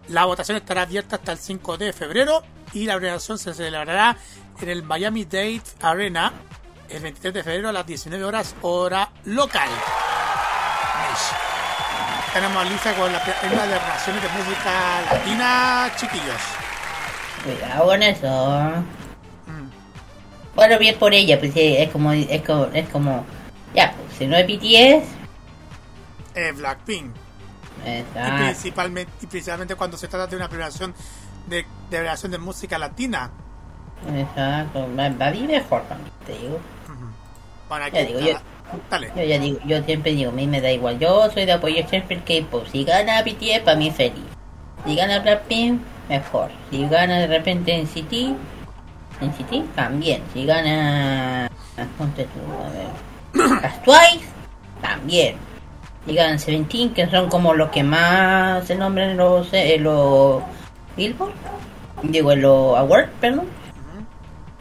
[0.09, 2.43] La votación estará abierta hasta el 5 de febrero
[2.73, 4.17] y la premiación se celebrará
[4.61, 6.33] en el Miami Dade Arena
[6.89, 9.69] el 23 de febrero a las 19 horas hora local.
[12.33, 16.41] Tenemos a Lisa con la una de relaciones de música latina, chiquillos.
[17.43, 18.83] Cuidado con eso.
[19.47, 19.69] Mm.
[20.55, 23.25] Bueno, bien por ella, pues sí, es como, es como, es como,
[23.73, 25.07] ya, pues si no es BTS,
[26.35, 27.15] Eh, Blackpink.
[27.85, 30.93] Y, principalmente, y principalmente cuando se trata de una premiación
[31.47, 33.31] de, de relación de música latina.
[34.15, 36.59] exacto, va bien mejor también, te digo.
[37.69, 38.39] Bueno, aquí Ya digo.
[38.89, 39.11] Dale.
[39.15, 41.89] Yo ya digo, yo siempre digo, a mí me da igual, yo soy de apoyar
[41.89, 44.25] siempre el K-pop, si gana BTS, para mí feliz.
[44.85, 46.51] Si gana Blackpink, mejor.
[46.69, 48.35] Si gana de repente NCT,
[49.21, 50.21] NCT, también.
[50.33, 51.49] Si gana,
[51.97, 52.69] ponte tú, a
[53.45, 54.25] ver, las Twice,
[54.81, 55.35] también.
[56.07, 60.41] Si ganan Seventeen, que son como los que más se nombran en los, eh, los
[60.95, 61.33] Billboard,
[62.03, 63.47] digo, en los Awards, perdón.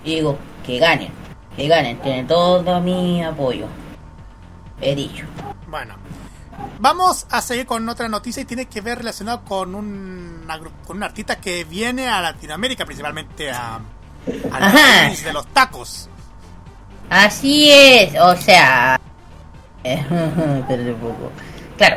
[0.02, 1.12] Y digo, que ganen,
[1.56, 3.66] que ganen, tienen todo mi apoyo.
[4.80, 5.24] He dicho.
[5.68, 5.94] Bueno.
[6.80, 10.46] Vamos a seguir con otra noticia y tiene que ver relacionado con un,
[10.87, 13.80] con un artista que viene a Latinoamérica, principalmente a,
[14.50, 16.09] país de los tacos.
[17.09, 19.00] Así es, o sea...
[21.77, 21.96] Claro,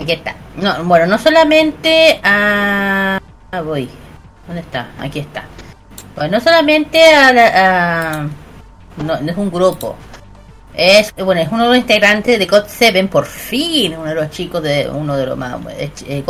[0.00, 0.34] aquí está.
[0.56, 3.20] No, bueno, no solamente a...
[3.52, 3.88] ah, voy.
[4.46, 4.88] ¿Dónde está?
[5.00, 5.44] Aquí está.
[6.14, 7.32] Bueno, no solamente a...
[7.32, 8.28] la-
[9.04, 9.96] no, no es un grupo.
[10.74, 14.30] Es, bueno, es uno de los integrantes de God 7, por fin, uno de los
[14.30, 16.24] chicos de uno de los más, eh, eh,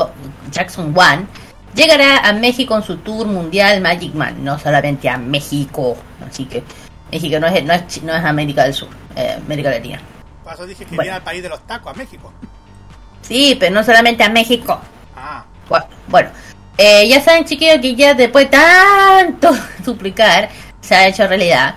[0.53, 1.27] Jackson One,
[1.75, 5.97] llegará a México en su tour mundial Magic Man, no solamente a México,
[6.29, 6.63] así que
[7.11, 10.01] México no es, no es, no es América del Sur, eh, América Latina.
[10.47, 11.03] Por eso dije que Bueno.
[11.03, 12.33] viene al país de los tacos, a México.
[13.23, 14.81] Sí, pero no solamente a México.
[15.17, 16.29] Ah, Bu- Bueno,
[16.79, 19.51] eh, ya saben chiquillos que ya después de tanto
[19.85, 20.49] suplicar
[20.81, 21.75] se ha hecho realidad.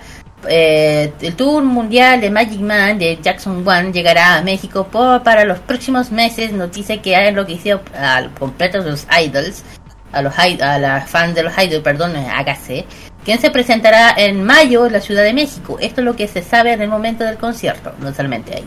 [0.48, 5.44] Eh, el tour mundial de Magic Man de Jackson One llegará a México por- para
[5.44, 6.52] los próximos meses.
[6.52, 9.64] Noticia que ha enloquecido al completo de los idols,
[10.12, 12.86] a los a las fans de los idols, perdón, hágase,
[13.24, 15.78] quien se presentará en mayo en la Ciudad de México.
[15.80, 18.64] Esto es lo que se sabe en el momento del concierto, no solamente ahí.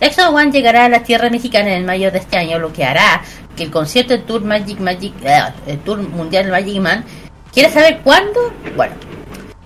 [0.00, 3.22] Jackson One llegará a la tierra mexicana en mayo de este año, lo que hará
[3.54, 7.04] que el concierto del Tour Magic Magic, eh, el Tour Mundial Magic Man,
[7.52, 8.52] ¿quieres saber cuándo?
[8.76, 8.94] Bueno,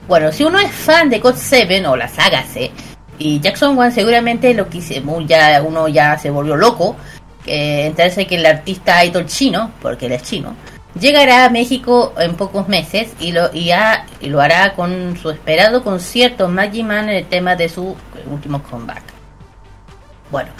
[0.09, 2.73] bueno, si uno es fan de God 7 o la saga C,
[3.19, 6.97] y Jackson One seguramente lo quise, ya uno ya se volvió loco,
[7.45, 10.57] que enterarse que el artista idol chino, porque él es chino,
[10.99, 13.71] llegará a México en pocos meses y lo, y
[14.29, 17.97] lo hará con su esperado concierto Magic Man en el tema de su
[18.31, 19.03] último comeback.
[20.31, 20.51] Bueno,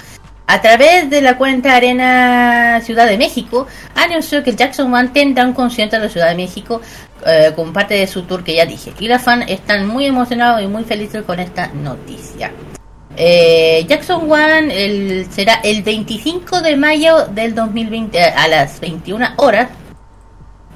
[0.47, 5.55] a través de la cuenta Arena Ciudad de México, anunció que Jackson One tendrá un
[5.55, 6.83] concierto en la Ciudad de México
[7.27, 8.93] eh, con parte de su tour que ya dije.
[8.99, 12.53] Y los fans están muy emocionados y muy felices con esta noticia.
[13.17, 19.69] Eh, Jackson One será el 25 de mayo del 2020 a las 21 horas.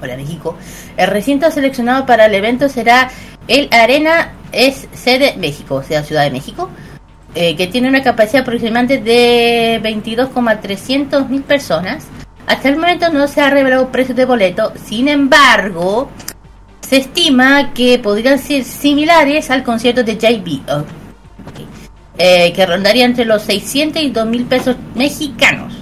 [0.01, 0.57] Hola México.
[0.97, 3.11] El recinto seleccionado para el evento será
[3.47, 6.71] el Arena es sede México, o sea Ciudad de México
[7.35, 12.07] eh, que tiene una capacidad aproximadamente de 22,300 mil personas.
[12.47, 16.11] Hasta el momento no se ha revelado precios de boleto, sin embargo,
[16.81, 20.85] se estima que podrían ser similares al concierto de JB, oh,
[22.17, 25.75] eh, que rondaría entre los 600 y 2 mil pesos mexicanos.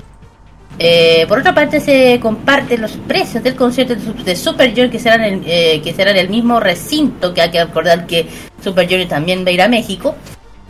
[0.78, 4.90] Eh, por otra parte, se comparten los precios del concierto de, Su- de Super Junior,
[4.90, 8.26] que serán el, eh, que será en el mismo recinto, que hay que recordar que
[8.62, 10.14] Super Junior también va a ir a México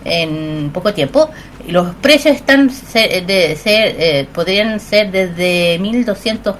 [0.04, 1.28] en poco tiempo.
[1.66, 6.54] Los precios están se- de ser, eh, podrían ser desde 1.200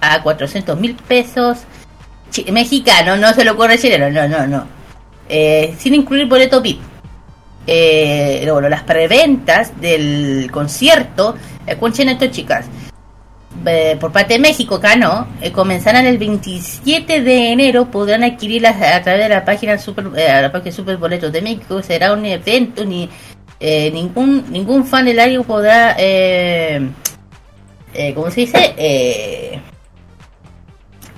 [0.00, 1.58] a 400 mil pesos
[2.52, 4.66] mexicanos, no se lo ocurre chileno, no, no, no.
[5.28, 6.80] Eh, sin incluir boleto VIP.
[7.66, 11.34] Eh, bueno, las preventas del concierto,
[11.66, 12.66] escuchen esto chicas,
[13.64, 18.80] eh, por parte de México, acá no, eh, comenzarán el 27 de enero, podrán adquirirlas
[18.80, 22.24] a través de la página Super, eh, a la Super Boletos de México, será un
[22.24, 23.08] evento, ni
[23.58, 26.88] eh, ningún ningún fan del área podrá, eh,
[27.94, 28.74] eh, ¿cómo se dice?
[28.76, 29.58] Eh,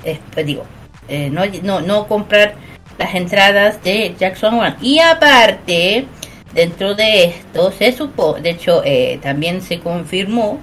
[0.04, 0.64] eh, pues digo,
[1.08, 2.54] eh, no, no, no comprar
[2.98, 4.76] las entradas de Jackson One.
[4.80, 6.06] Y aparte,
[6.54, 10.58] dentro de esto se supo, de hecho, eh, también se confirmó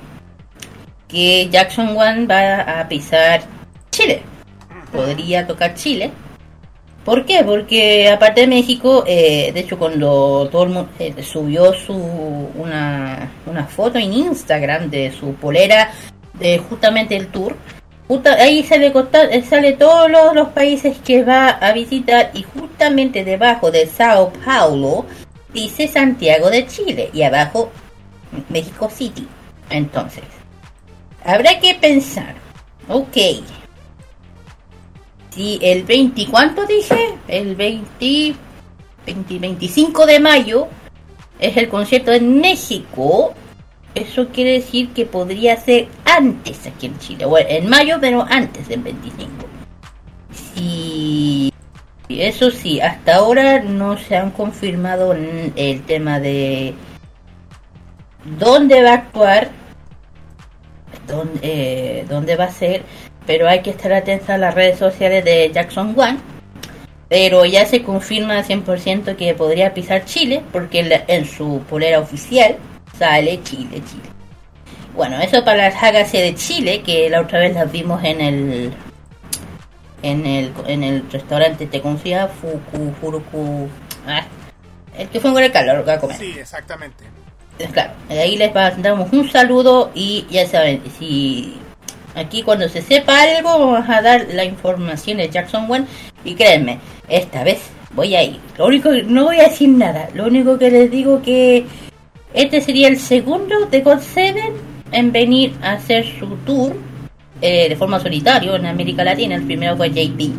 [1.08, 3.42] que Jackson One va a pisar
[3.92, 4.22] Chile.
[4.92, 6.12] Podría tocar Chile.
[7.04, 7.44] ¿Por qué?
[7.44, 13.32] Porque aparte de México, eh, de hecho cuando todo el mundo eh, subió su una,
[13.46, 15.92] una foto en Instagram de su polera
[16.34, 17.56] de justamente el tour,
[18.08, 18.92] justa- ahí sale,
[19.32, 24.34] eh, sale todos los, los países que va a visitar y justamente debajo de Sao
[24.44, 25.06] Paulo
[25.56, 27.72] dice Santiago de Chile y abajo
[28.50, 29.28] México City.
[29.70, 30.26] Entonces,
[31.24, 32.36] habrá que pensar,
[32.88, 33.18] ok,
[35.32, 37.16] si el 20, ¿cuánto dije?
[37.28, 38.36] El 20,
[39.06, 40.68] 20, 25 de mayo
[41.40, 43.34] es el concierto en México.
[43.94, 47.26] Eso quiere decir que podría ser antes aquí en Chile.
[47.26, 49.32] Bueno, en mayo, pero antes del 25.
[50.54, 51.52] Si
[52.10, 56.76] eso sí, hasta ahora no se han confirmado el tema de
[58.26, 59.50] dónde va a actuar,
[61.08, 62.84] dónde, eh, dónde va a ser,
[63.26, 66.18] pero hay que estar atentos a las redes sociales de Jackson One.
[67.08, 72.58] Pero ya se confirma 100% que podría pisar Chile, porque en, su polera oficial
[72.98, 74.10] sale Chile, Chile.
[74.96, 78.74] Bueno, eso para las hágase de Chile, que la otra vez las vimos en el
[80.06, 83.68] en el, en el restaurante te confía Fuku, Furuku,
[84.08, 84.24] ah,
[84.96, 86.16] el que fue con el calor a comer.
[86.16, 87.04] Sí, exactamente.
[87.74, 91.58] Claro, ahí les mandamos un saludo y ya saben, si
[92.14, 95.86] aquí cuando se sepa algo vamos a dar la información de Jackson One
[96.24, 96.80] y créanme,
[97.10, 97.62] esta vez
[97.94, 98.40] voy a ir.
[98.60, 101.66] Lo único que no voy a decir nada, lo único que les digo que
[102.34, 104.54] este sería el segundo de God Seven
[104.92, 106.76] en venir a hacer su tour
[107.42, 109.36] eh, de forma solitario en América Latina.
[109.36, 110.32] El primero fue JP.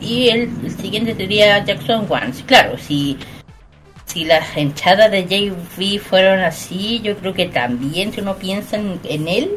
[0.00, 2.32] Y el, siguiente sería Jackson One.
[2.46, 3.18] Claro, si,
[4.06, 9.28] si las hinchadas de JP fueron así, yo creo que también, si uno piensa en,
[9.28, 9.50] él,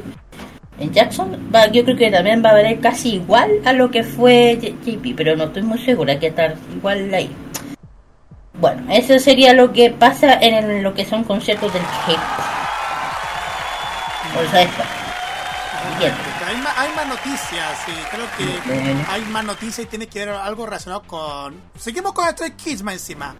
[0.79, 4.59] en Jackson, yo creo que también va a haber casi igual a lo que fue
[4.61, 7.29] JP, pero no estoy muy segura que estar igual ahí.
[8.59, 12.19] Bueno, eso sería lo que pasa en el- lo que son conciertos del K-pop.
[14.35, 14.83] O sea, esto.
[16.53, 20.29] Hay más, hay más noticias, sí, creo que hay más noticias y tiene que ver
[20.29, 21.55] algo relacionado con...
[21.79, 23.35] Seguimos con Stray Kids más encima,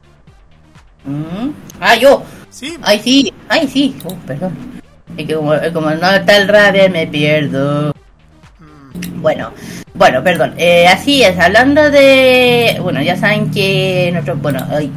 [1.05, 1.51] Mm.
[1.81, 2.23] Ah, yo.
[2.49, 2.77] ¿sí?
[2.81, 3.33] Ay, sí.
[3.49, 3.93] Ay, sí.
[4.05, 4.81] Oh, perdón.
[5.17, 7.93] Es que como, como no está el radio me pierdo.
[9.15, 9.51] Bueno,
[9.93, 10.53] bueno, perdón.
[10.57, 12.77] Eh, así es, hablando de...
[12.81, 14.41] Bueno, ya saben que nosotros...
[14.41, 14.89] Bueno, hoy...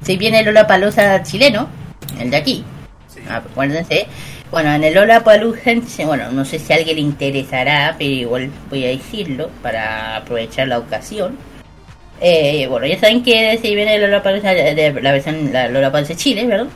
[0.00, 1.68] Se viene el Lollapalooza chileno,
[2.18, 2.64] el de aquí.
[3.06, 3.20] Sí.
[3.28, 4.08] Ah, Acuérdense.
[4.50, 5.72] Bueno, en el Lollapalooza,
[6.06, 10.68] bueno, no sé si a alguien le interesará, pero igual voy a decirlo para aprovechar
[10.68, 11.36] la ocasión.
[12.20, 16.16] Eh, bueno, ya saben que se viene el Lollapalooza de, de la versión la Lollapalooza
[16.16, 16.66] Chile, ¿verdad?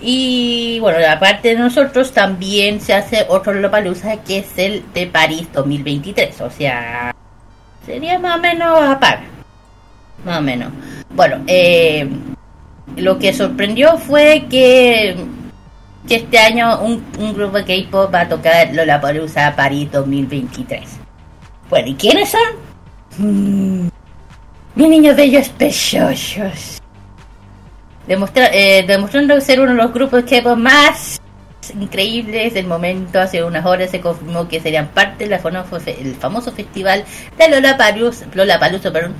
[0.00, 5.48] Y bueno, aparte de nosotros también se hace otro Lollapalooza que es el de París
[5.52, 7.12] 2023, o sea,
[7.84, 9.20] sería más o menos a par.
[10.24, 10.72] Más o menos.
[11.10, 12.08] Bueno, eh,
[12.96, 15.16] lo que sorprendió fue que,
[16.08, 20.80] que este año un, un grupo de K-pop va a tocar Lollapalooza París 2023.
[21.70, 22.40] Bueno, ¿y quiénes son?
[23.18, 23.88] Mm,
[24.74, 26.80] mis niños bellos preciosos.
[28.06, 31.20] Demostra- eh, demostrando ser uno de los grupos K-pop más
[31.78, 33.20] increíbles del momento.
[33.20, 37.04] Hace unas horas se confirmó que serían parte del el famoso festival
[37.36, 39.14] de Lollapalooza, Lollapalooza perdón,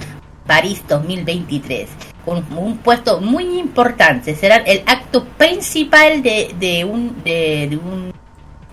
[0.47, 1.89] París 2023.
[2.29, 4.35] Con un puesto muy importante.
[4.35, 8.13] Será el acto principal de, de un, de, un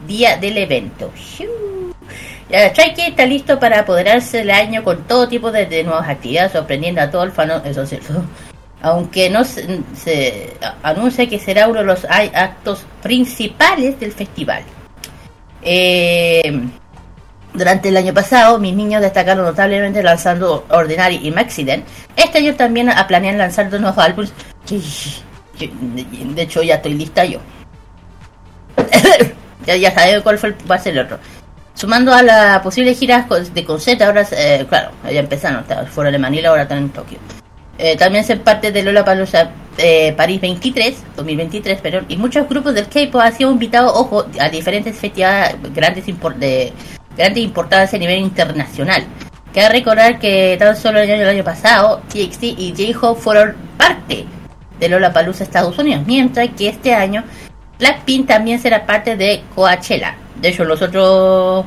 [0.05, 1.09] día del evento.
[1.15, 6.99] Kids está listo para apoderarse del año con todo tipo de, de nuevas actividades, sorprendiendo
[6.99, 7.49] a todo el fan.
[7.63, 8.25] Eso es cierto.
[8.81, 14.63] Aunque no se, se anuncia que será uno de los actos principales del festival.
[15.61, 16.59] Eh,
[17.55, 21.85] durante el año pasado, mis niños destacaron notablemente lanzando Ordinary y Maxident.
[22.15, 24.33] Este año también planean lanzar dos nuevos álbumes.
[25.59, 27.39] De hecho, ya estoy lista yo.
[29.65, 31.17] ya, ya saben cuál fue el, va a ser el otro.
[31.73, 36.19] Sumando a la posible gira con- de concept, ahora, eh, claro, ya empezaron, fueron de
[36.19, 37.19] Manila, ahora están en Tokio.
[37.77, 39.49] Eh, también ser parte de Lola Palusa
[40.15, 44.97] París 23, 2023, perdón, y muchos grupos del K-pop han sido invitados, ojo, a diferentes
[44.97, 46.71] festivales grandes de
[47.17, 49.03] grande importancia a nivel internacional.
[49.53, 54.25] Cabe recordar que tan solo el año, el año pasado, TXT y J-Hope fueron parte
[54.79, 57.23] de Lola Palusa Estados Unidos, mientras que este año
[57.79, 60.15] Blackpink también será parte de Coachella.
[60.41, 61.65] De hecho, nosotros,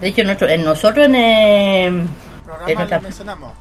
[0.00, 2.08] de hecho, nosotros, en nosotros en, El
[2.66, 3.52] en nuestra- mencionamos.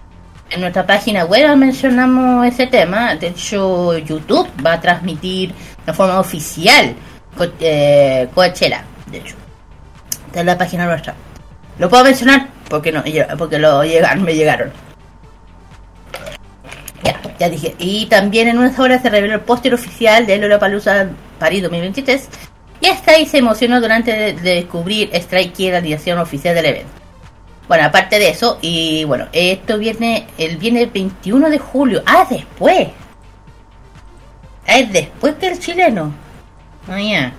[0.50, 3.16] en nuestra página web mencionamos ese tema.
[3.16, 5.54] De hecho, YouTube va a transmitir
[5.86, 6.96] de forma oficial
[7.38, 8.84] Co- eh, Coachella.
[9.12, 9.36] De hecho,
[10.34, 11.16] en la página nuestra.
[11.78, 13.04] Lo puedo mencionar porque no,
[13.38, 14.72] porque lo llegaron, me llegaron.
[17.04, 17.76] Ya, ya dije.
[17.80, 21.08] Y también en unas horas se reveló el póster oficial de Lollapalooza
[21.40, 22.30] París 2023.
[22.82, 26.66] Y hasta ahí se emocionó durante de, de descubrir Strike Kids, la dirección oficial del
[26.66, 26.92] evento.
[27.68, 32.02] Bueno, aparte de eso, y bueno, esto viene el viene el 21 de julio.
[32.06, 32.88] Ah, después.
[34.66, 36.12] Es después que el chileno.
[36.88, 37.32] Ya.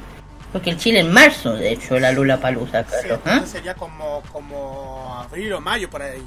[0.52, 3.22] Porque el Chile en marzo, de hecho, la Lula Palusa, Sí, claro.
[3.24, 3.30] ¿ah?
[3.32, 6.22] entonces sería como, como abril o mayo por ahí.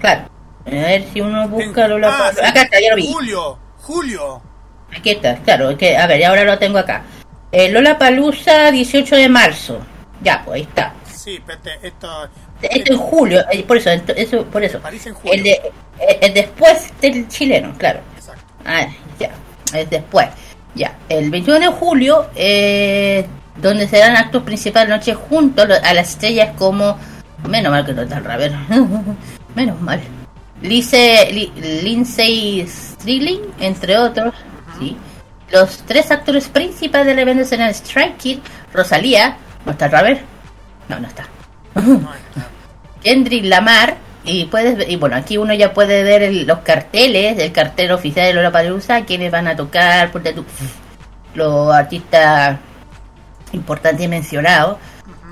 [0.00, 0.28] Claro.
[0.66, 2.40] A ver si uno busca Lula Ah, sí.
[2.44, 3.12] Acá está, ya lo vi.
[3.12, 4.42] Julio, julio.
[4.96, 7.02] Aquí está, claro, es que, a ver, ahora lo tengo acá.
[7.50, 9.78] Eh, Lola Palusa, 18 de marzo.
[10.22, 10.92] Ya, pues ahí está.
[11.12, 12.28] Sí, espérate, esto.
[12.62, 14.78] Esto en julio, eh, por eso, eso, por eso.
[14.80, 15.34] París en julio.
[15.34, 18.00] El, de, eh, el después del chileno, claro.
[18.16, 18.42] Exacto.
[18.64, 18.86] Ah,
[19.18, 19.30] ya,
[19.78, 20.28] es después.
[20.74, 23.26] Ya, el 21 de julio, eh,
[23.60, 26.96] donde se dan actos principales noche junto a las estrellas como.
[27.48, 28.52] Menos mal que no está el raver.
[29.54, 30.00] Menos mal.
[30.62, 31.52] Lice, Li-
[31.82, 34.34] Lindsay Strilling, entre otros.
[34.78, 34.96] ¿sí?
[35.52, 38.38] Los tres actores principales del evento serán Strike Kid,
[38.72, 40.22] Rosalía, ¿no está el raver?
[40.88, 40.98] No.
[41.00, 41.24] No, está.
[43.02, 47.52] Kendrick Lamar, y puedes y bueno, aquí uno ya puede ver el- los carteles, el
[47.52, 50.10] cartel oficial de Lollapalooza, quienes van a tocar,
[51.34, 52.58] los artistas
[53.52, 54.76] importantes mencionados.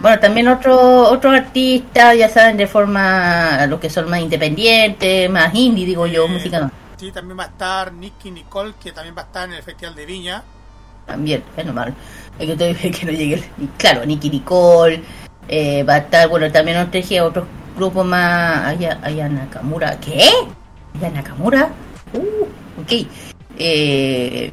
[0.01, 5.55] Bueno, también otro otros artistas, ya saben, de forma, los que son más independientes, más
[5.55, 6.71] indie, digo yo, Eh, música no.
[6.97, 9.95] Sí, también va a estar Nicky Nicole, que también va a estar en el Festival
[9.95, 10.43] de Viña.
[11.07, 11.95] También, es normal.
[12.39, 13.45] Que no llegue.
[13.77, 15.03] Claro, Nicky Nicole,
[15.49, 17.45] eh, va a estar, bueno, también otro, dije, otros
[17.77, 18.67] grupos más.
[18.67, 19.99] Aya, Aya Nakamura.
[20.01, 20.23] ¿Qué?
[20.99, 21.71] ¿Aya Nakamura?
[22.13, 23.07] Uh, ok.
[23.59, 24.51] Eh,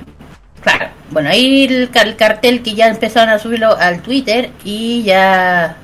[0.62, 5.78] claro, bueno, ahí el, el cartel que ya empezaron a subirlo al Twitter y ya.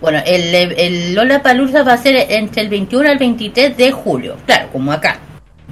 [0.00, 4.36] Bueno, el, el Lola Palusa va a ser entre el 21 al 23 de julio.
[4.46, 5.18] Claro, como acá.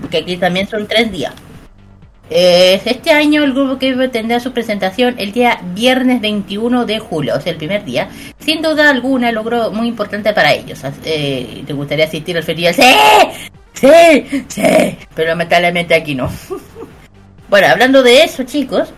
[0.00, 1.34] Porque aquí también son tres días.
[2.32, 7.34] Eh, este año el grupo que tendrá su presentación el día viernes 21 de julio,
[7.36, 8.08] o sea, el primer día.
[8.38, 10.80] Sin duda alguna, logró muy importante para ellos.
[11.04, 12.74] Eh, ¿Te gustaría asistir al festival?
[12.74, 12.94] ¡Sí!
[13.72, 14.44] ¡Sí!
[14.46, 14.98] ¡Sí!
[15.14, 16.30] Pero lamentablemente aquí no.
[17.48, 18.92] bueno, hablando de eso, chicos,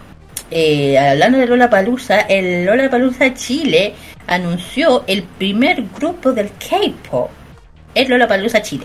[0.51, 3.95] eh, hablando de Lola Palusa, el Lola Palusa Chile
[4.27, 7.31] anunció el primer grupo del K-pop.
[7.95, 8.85] Es Lola Palusa Chile.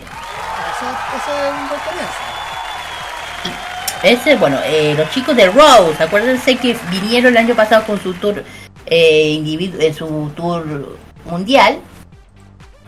[4.02, 8.14] Ese, bueno, eh, los chicos de Rose, acuérdense que vinieron el año pasado con su
[8.14, 8.44] tour
[8.86, 11.78] eh, individu- eh, su tour mundial,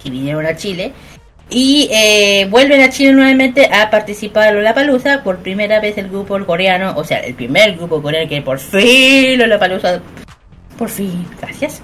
[0.02, 0.92] que vinieron a Chile,
[1.50, 6.38] y eh, vuelven a Chile nuevamente a participar en Lollapalooza, por primera vez el grupo
[6.46, 10.00] coreano, o sea, el primer grupo coreano que por fin Lollapalooza,
[10.78, 11.82] por fin, gracias.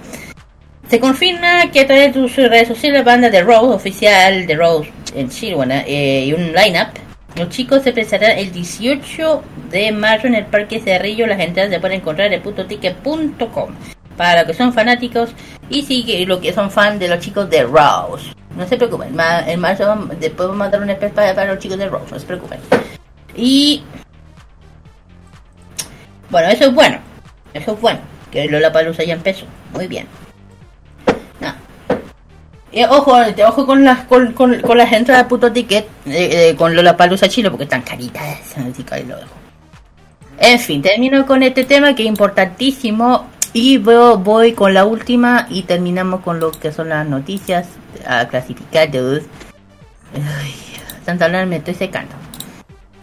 [0.89, 4.55] Se confirma que a través de sus redes sociales la banda de Rose, oficial de
[4.55, 6.87] Rose en Chile, bueno, eh, y un lineup
[7.37, 11.27] los chicos se presentarán el 18 de mayo en el Parque Cerrillo.
[11.27, 13.75] Las entradas se pueden encontrar en putoticket.com.
[14.17, 15.29] Para los que son fanáticos
[15.69, 18.33] y sí los que son fan de los chicos de Rose.
[18.55, 19.15] No se preocupen.
[19.45, 22.11] En marzo después vamos a dar un especial para, los chicos de Rose.
[22.11, 22.59] No se preocupen.
[23.35, 23.83] Y
[26.29, 26.97] bueno, eso es bueno.
[27.53, 27.99] Eso es bueno.
[28.31, 29.45] Que Lola Palusa ya empezó.
[29.73, 30.07] Muy bien.
[32.71, 36.49] Eh, ojo, eh, ojo con las con, con, con las entradas de puto ticket eh,
[36.49, 38.23] eh, con Lola Palusa Chile porque están caritas.
[38.57, 39.31] Así que ahí lo dejo.
[40.39, 45.63] En fin, termino con este tema que es importantísimo y voy con la última y
[45.63, 47.67] terminamos con lo que son las noticias
[48.05, 49.23] a clasificados.
[50.13, 50.53] Ay,
[51.05, 52.13] tanto hablar me estoy secando.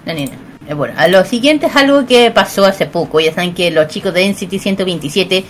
[0.07, 0.31] Eh,
[0.75, 3.19] Bueno, a lo siguiente es algo que pasó hace poco.
[3.19, 5.45] Ya saben que los chicos de NCT 127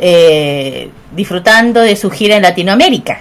[0.00, 3.20] eh, disfrutando de su gira en Latinoamérica.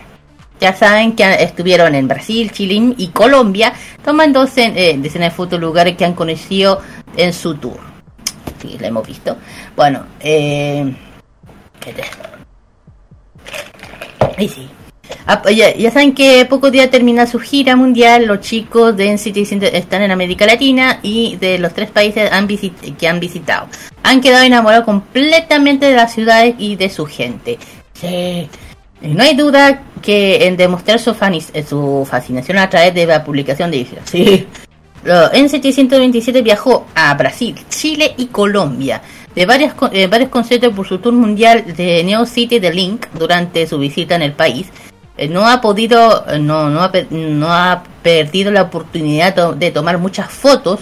[0.59, 5.59] Ya saben que estuvieron en Brasil, Chile y Colombia tomando cen- eh, decenas de fotos
[5.59, 6.81] lugares que han conocido
[7.15, 7.79] en su tour.
[8.61, 9.37] Sí, la hemos visto.
[9.75, 10.93] Bueno, eh...
[11.79, 12.03] ¿qué te-
[14.37, 14.67] Ahí sí.
[15.25, 19.63] Ah, ya, saben que pocos días termina su gira mundial, los chicos de NCT 100
[19.73, 23.67] están en América Latina y de los tres países han que han visitado.
[24.03, 27.57] Han quedado enamorados completamente de las ciudades y de su gente.
[27.93, 28.47] Sí.
[29.01, 31.11] Y No hay duda que en demostrar su,
[31.53, 34.03] eh, su fascinación a través de la publicación de videos.
[34.09, 34.47] Sí.
[35.03, 39.01] NCT 127 viajó a Brasil, Chile y Colombia
[39.33, 43.65] de varias, eh, varios conciertos por su tour mundial de Neo City de Link durante
[43.65, 44.67] su visita en el país.
[45.17, 49.71] Eh, no ha podido, eh, no, no, ha, no ha perdido la oportunidad to- de
[49.71, 50.81] tomar muchas fotos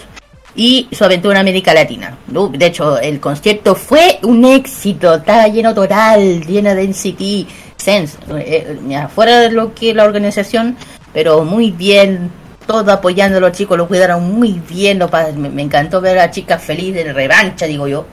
[0.58, 2.18] y su aventura en América Latina.
[2.28, 8.80] De hecho, el concierto fue un éxito, estaba lleno total, lleno de NCT Sense, eh,
[8.90, 10.76] eh, fuera de lo que la organización,
[11.14, 12.32] pero muy bien,
[12.66, 16.26] todo apoyando a los chicos, lo cuidaron muy bien, lo me, me encantó ver a
[16.26, 18.06] las chicas felices de revancha, digo yo.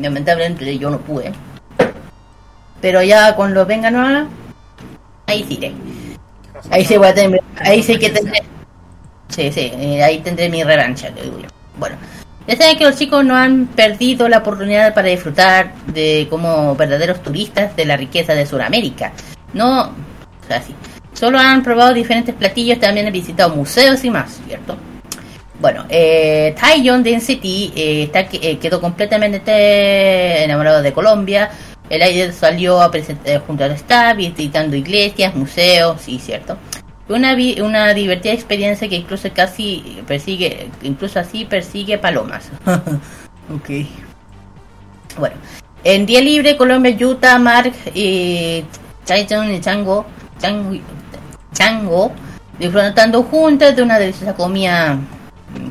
[0.00, 1.30] Lamentablemente yo no pude.
[2.80, 4.26] Pero ya cuando vengan ahora,
[5.26, 5.74] ahí eh.
[6.70, 8.42] Ahí sí voy a tener, ahí sí que tendré,
[9.28, 11.48] sí, sí, eh, ahí tendré mi revancha, digo yo.
[11.82, 11.96] Bueno,
[12.46, 17.20] ya saben que los chicos no han perdido la oportunidad para disfrutar de como verdaderos
[17.24, 19.10] turistas de la riqueza de Sudamérica.
[19.52, 20.76] No, o sea, sí.
[21.12, 24.76] Solo han probado diferentes platillos, también han visitado museos y más, ¿cierto?
[25.58, 31.50] Bueno, eh, Taeyeon de NCT eh, está, eh, quedó completamente enamorado de Colombia.
[31.90, 36.56] El ayer salió a presentar junto al staff, visitando iglesias, museos, sí, cierto.
[37.08, 42.50] Una, vi- una divertida experiencia que incluso casi persigue, incluso así persigue palomas.
[42.66, 43.70] ok.
[45.18, 45.36] Bueno,
[45.84, 48.64] en día libre Colombia, Utah, Mark y
[49.04, 50.06] Taeyeon y Chango,
[50.40, 50.78] Chango,
[51.52, 52.12] Chango
[52.58, 54.98] disfrutando juntos de una deliciosa comida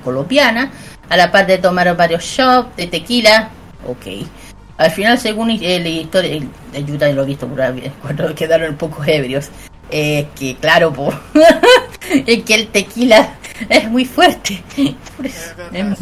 [0.04, 0.72] colombiana,
[1.10, 3.50] a la par de tomar varios shots de tequila.
[3.88, 4.28] Ok.
[4.78, 7.48] Al final, según eh, la historia, el, el Utah lo he visto
[8.02, 9.50] cuando quedaron un poco ebrios.
[9.92, 11.14] Eh, que claro, po,
[12.26, 13.36] es que el tequila
[13.70, 14.64] es muy fuerte.
[15.18, 16.00] Por eso, Es verdad, es,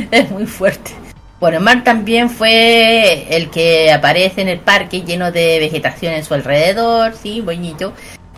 [0.00, 0.92] es es muy fuerte.
[1.40, 6.34] Bueno, Mark también fue el que aparece en el parque lleno de vegetación en su
[6.34, 7.92] alrededor, sí, bonito,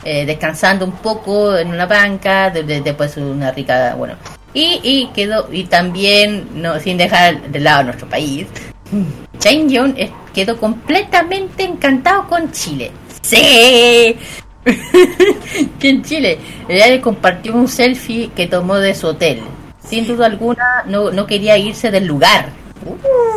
[0.05, 4.15] eh, descansando un poco en una banca, de- de- después una rica, bueno,
[4.53, 8.47] y, y quedó, y también, no, sin dejar de lado nuestro país,
[9.41, 12.91] Shane Young es- quedó completamente encantado con Chile.
[13.23, 14.17] ¡Sí!
[15.81, 19.43] que en Chile ella le compartió un selfie que tomó de su hotel.
[19.83, 22.51] Sin duda alguna, no, no quería irse del lugar.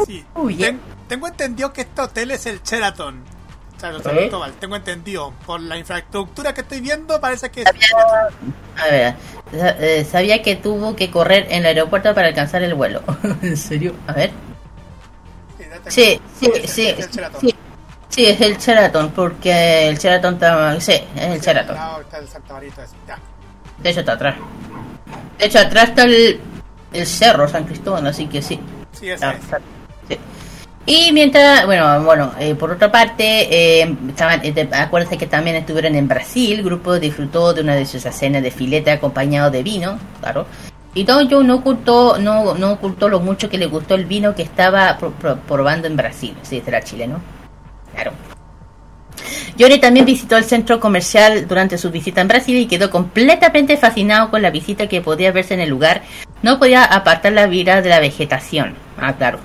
[0.06, 0.24] Sí.
[0.36, 3.34] Uy, Ten- tengo entendido que este hotel es el Sheraton.
[3.84, 4.32] ¿Eh?
[4.62, 5.34] Tengo entendido.
[5.46, 8.54] Por la infraestructura que estoy viendo, parece que Sheraton.
[8.78, 9.16] A ver,
[9.52, 13.02] eh, sabía que tuvo que correr en el aeropuerto para alcanzar el vuelo.
[13.42, 13.94] ¿En serio?
[14.08, 14.32] A ver.
[15.90, 17.42] Sí, sí, sí, el Sheraton.
[17.42, 17.54] sí.
[18.14, 20.80] Sí, es el Sheraton, porque el Sheraton está...
[20.80, 21.76] Sí, es el Sheraton.
[21.76, 22.94] al lado está el Santa Marita ese.
[23.08, 23.18] Ya.
[23.82, 24.36] De hecho, está atrás.
[25.40, 26.40] De hecho, atrás está el,
[26.94, 28.60] el cerro San Cristóbal, así que sí.
[28.92, 29.40] Sí, ese Ah, es.
[30.08, 30.18] sí.
[30.86, 35.56] Y mientras, bueno, bueno, eh, por otra parte, eh, estaban, eh, de- acuérdense que también
[35.56, 39.64] estuvieron en Brasil, el grupo disfrutó de una de sus cenas de filete acompañado de
[39.64, 40.46] vino, claro.
[40.94, 44.36] Y Don Joe no ocultó, no, no ocultó lo mucho que le gustó el vino
[44.36, 47.20] que estaba pro- pro- probando en Brasil, sí, será chileno.
[47.94, 48.12] Claro.
[49.60, 54.32] Johnny también visitó el centro comercial durante su visita en Brasil y quedó completamente fascinado
[54.32, 56.02] con la visita que podía verse en el lugar.
[56.42, 58.76] No podía apartar la vida de la vegetación.
[59.00, 59.40] Ah, claro.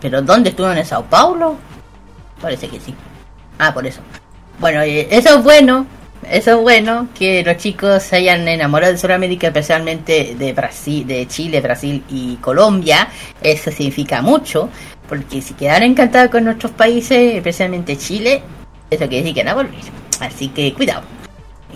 [0.00, 1.56] ¿Pero dónde estuvo en Sao Paulo?
[2.40, 2.94] Parece que sí.
[3.58, 4.00] Ah, por eso.
[4.60, 5.86] Bueno, eh, eso es bueno.
[6.28, 11.26] Eso es bueno que los chicos se hayan enamorado de Sudamérica, especialmente de Brasil, de
[11.26, 13.08] Chile, Brasil y Colombia.
[13.40, 14.68] Eso significa mucho,
[15.08, 18.42] porque si quedaron encantados con nuestros países, especialmente Chile,
[18.90, 19.80] eso quiere decir que van a volver.
[20.20, 21.02] Así que cuidado.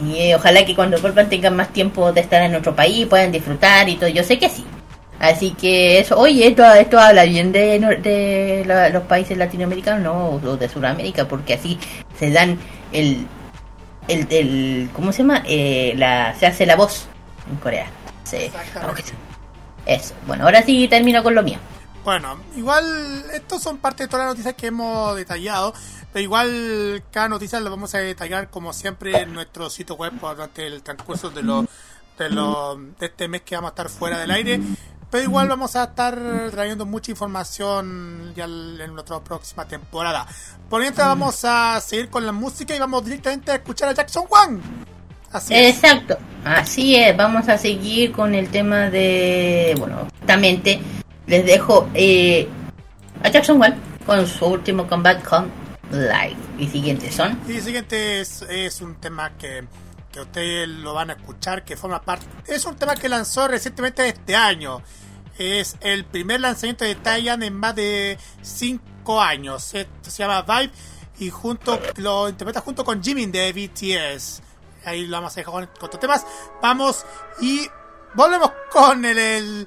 [0.03, 3.31] Y eh, ojalá que cuando vuelvan tengan más tiempo de estar en nuestro país, puedan
[3.33, 4.09] disfrutar y todo.
[4.09, 4.65] Yo sé que sí.
[5.21, 10.03] Así que eso, oye, esto, esto habla bien de, nor- de la- los países latinoamericanos,
[10.03, 11.79] no, o de Sudamérica, porque así
[12.19, 12.59] se dan
[12.93, 13.25] el,
[14.09, 15.43] el, el ¿cómo se llama?
[15.47, 17.07] Eh, la, se hace la voz
[17.49, 17.87] en Corea.
[18.25, 18.51] Se-
[19.87, 20.15] eso.
[20.27, 21.59] Bueno, ahora sí termino con lo mío.
[22.05, 25.73] Bueno, igual, estos son parte de todas las noticias que hemos detallado,
[26.13, 30.67] pero igual cada noticia la vamos a detallar como siempre en nuestro sitio web durante
[30.67, 31.67] el transcurso de los
[32.19, 34.61] de, los de este mes que vamos a estar fuera del aire.
[35.11, 36.19] Pero igual vamos a estar
[36.51, 40.27] trayendo mucha información ya en nuestra próxima temporada.
[40.69, 44.25] Por mientras vamos a seguir con la música y vamos directamente a escuchar a Jackson
[44.29, 44.61] Wang.
[45.31, 45.77] Así es.
[45.77, 47.17] Exacto, así es.
[47.17, 49.75] Vamos a seguir con el tema de.
[49.79, 50.81] Bueno, justamente
[51.27, 52.49] les dejo eh,
[53.23, 55.51] a Jackson Wang con su último comeback con
[55.91, 56.37] Live.
[56.59, 57.39] Y siguientes son.
[57.49, 59.65] Y siguiente es, un tema que,
[60.11, 62.27] que ustedes lo van a escuchar, que forma parte.
[62.47, 64.83] Es un tema que lanzó recientemente este año.
[65.39, 69.75] Es el primer lanzamiento de Taeyeon en más de 5 años.
[69.75, 70.73] Esto se llama Vibe
[71.19, 74.43] y junto lo interpreta junto con Jimin de BTS.
[74.85, 76.27] Ahí lo vamos a dejar con, con estos temas.
[76.61, 77.05] Vamos
[77.41, 77.67] y
[78.15, 79.67] volvemos con el,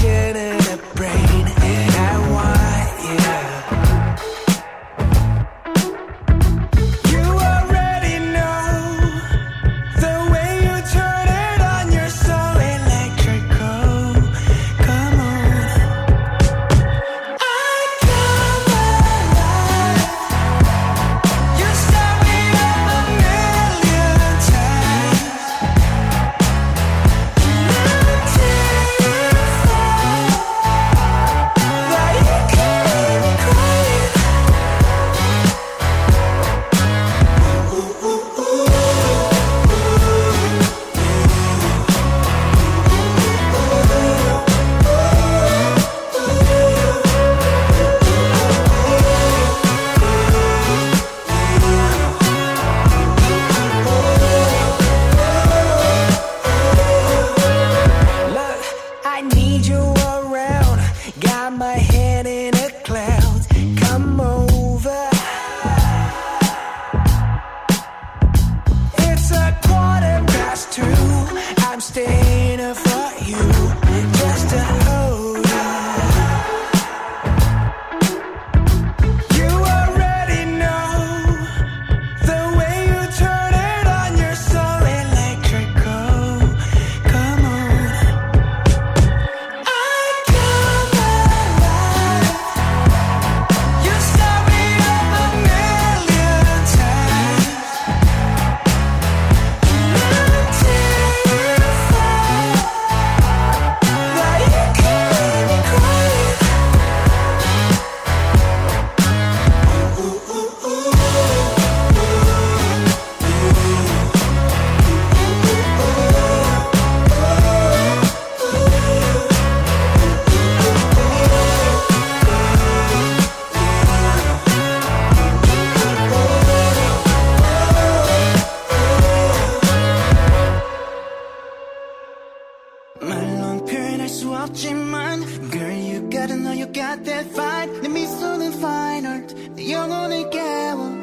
[133.01, 135.21] 말론 표현할 수 없지만
[135.51, 139.27] Girl you gotta know you got that fight 내 미소는 final.
[139.55, 141.00] 내 영혼을 깨워.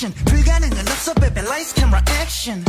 [0.00, 2.64] 미션 불가능은 없어 baby lights camera action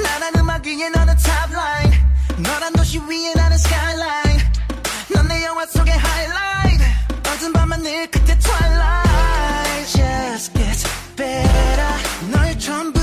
[0.00, 1.98] 나란 음악 위에 너는 top line
[2.38, 4.44] 너란 도시 위에 나는 skyline
[5.14, 6.84] 넌 내 영화 속의 highlight
[7.28, 11.94] 어두운 밤하늘 끝에 twilight just gets better
[12.30, 12.97] 널 처음부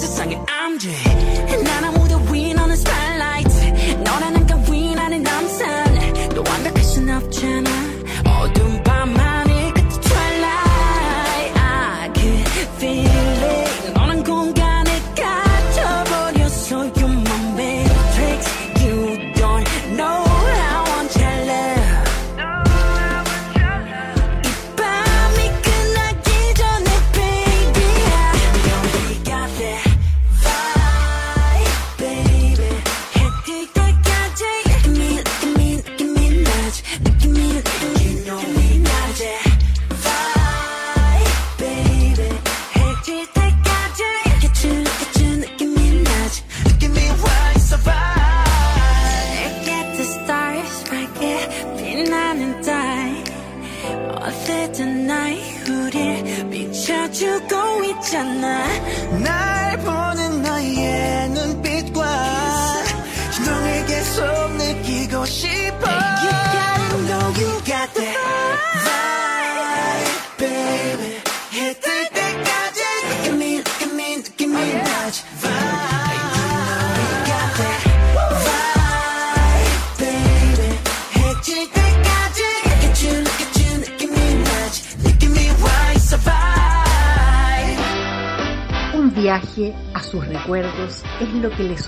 [0.00, 0.49] 是上瘾。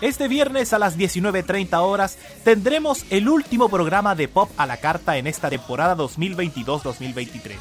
[0.00, 5.16] Este viernes a las 19.30 horas tendremos el último programa de Pop a la Carta
[5.16, 7.56] en esta temporada 2022-2023.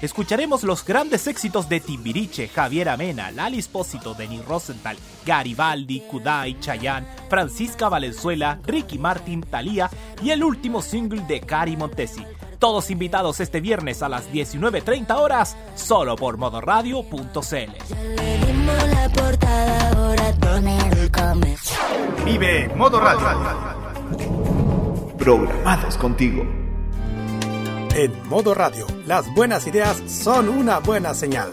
[0.00, 7.06] Escucharemos los grandes éxitos de Timbiriche, Javier Amena, Lali Espósito, Denis Rosenthal, Garibaldi, Kudai, Chayanne,
[7.28, 9.90] Francisca Valenzuela, Ricky Martin, Thalía
[10.22, 12.24] y el último single de Cari Montesi.
[12.62, 17.34] Todos invitados este viernes a las 19.30 horas, solo por modoradio.cl.
[18.88, 21.76] la portada, ahora poner el comercio.
[22.24, 23.26] Vive Modo Radio.
[25.18, 26.44] Programados contigo.
[27.96, 31.52] En Modo Radio, las buenas ideas son una buena señal.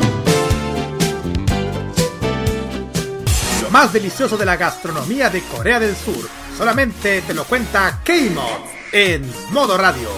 [3.71, 9.31] Más delicioso de la gastronomía de Corea del Sur, solamente te lo cuenta K-Mod en
[9.51, 10.09] Modo Radio.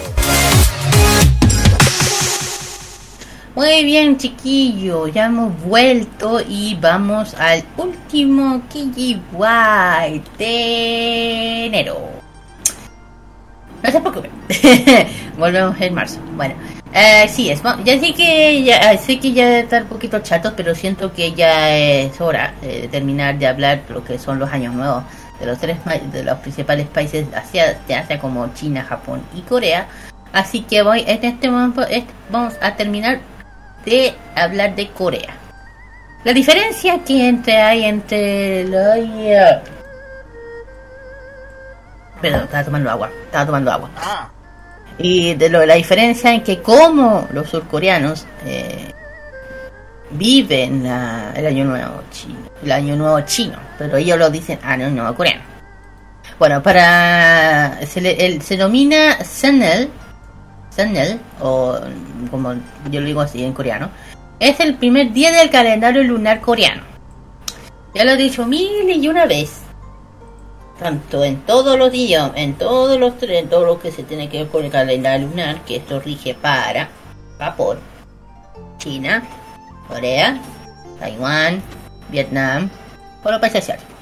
[3.54, 12.10] Muy bien, chiquillo, ya hemos vuelto y vamos al último KGY de enero.
[13.84, 14.32] No se preocupen,
[15.38, 16.18] volvemos en marzo.
[16.34, 16.56] Bueno,
[16.96, 20.52] Eh, sí, es, ya sé que ya eh, sé que ya está un poquito chato,
[20.56, 24.48] pero siento que ya es hora eh, de terminar de hablar lo que son los
[24.52, 25.02] años nuevos
[25.40, 25.76] de los tres
[26.12, 29.88] de los principales países de Asia, como China, Japón y Corea.
[30.32, 31.84] Así que voy en este momento
[32.30, 33.18] vamos a terminar
[33.84, 35.34] de hablar de Corea.
[36.22, 39.62] La diferencia que entre hay entre la
[42.20, 43.90] Perdón, estaba tomando agua, estaba tomando agua.
[43.96, 44.30] Ah,
[44.98, 48.92] Y de lo, la diferencia en que como los surcoreanos eh,
[50.10, 54.88] viven la- el año nuevo chino, el año nuevo chino, pero ellos lo dicen año
[54.90, 55.42] nuevo coreano.
[56.38, 59.88] Bueno, para se, le, el- se denomina Seonel,
[60.70, 61.76] Seonel o
[62.30, 62.54] como
[62.90, 63.90] yo lo digo así en coreano,
[64.38, 66.82] es el primer día del calendario lunar coreano.
[67.94, 69.62] Ya lo he dicho mil y una vez
[70.78, 74.38] tanto en todos los idiomas, en todos los en todo lo que se tiene que
[74.38, 76.88] ver con el calendario lunar, que esto rige para
[77.38, 77.78] Japón,
[78.78, 79.22] China,
[79.88, 80.38] Corea,
[80.98, 81.62] Taiwán,
[82.08, 82.70] Vietnam,
[83.22, 83.94] por los países asiáticos.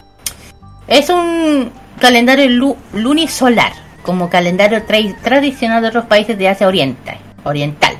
[0.88, 1.70] Es un
[2.00, 7.94] calendario lu- lunisolar, como calendario tra- tradicional de otros países de Asia Oriental, oriental,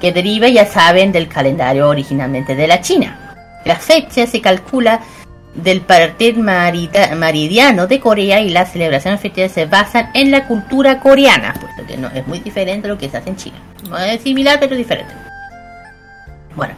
[0.00, 3.36] que deriva, ya saben, del calendario originalmente de la China.
[3.64, 5.00] La fecha se calcula
[5.56, 11.54] del partir meridiano de Corea y las celebraciones festivas se basan en la cultura coreana,
[11.60, 13.56] puesto que no es muy diferente a lo que se hace en China.
[13.88, 15.12] No es similar, pero diferente.
[16.54, 16.74] Bueno,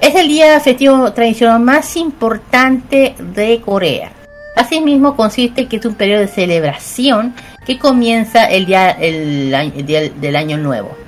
[0.00, 4.12] es el día festivo tradicional más importante de Corea.
[4.56, 7.34] Asimismo, consiste que es un periodo de celebración
[7.66, 11.03] que comienza el día, el el día del año nuevo.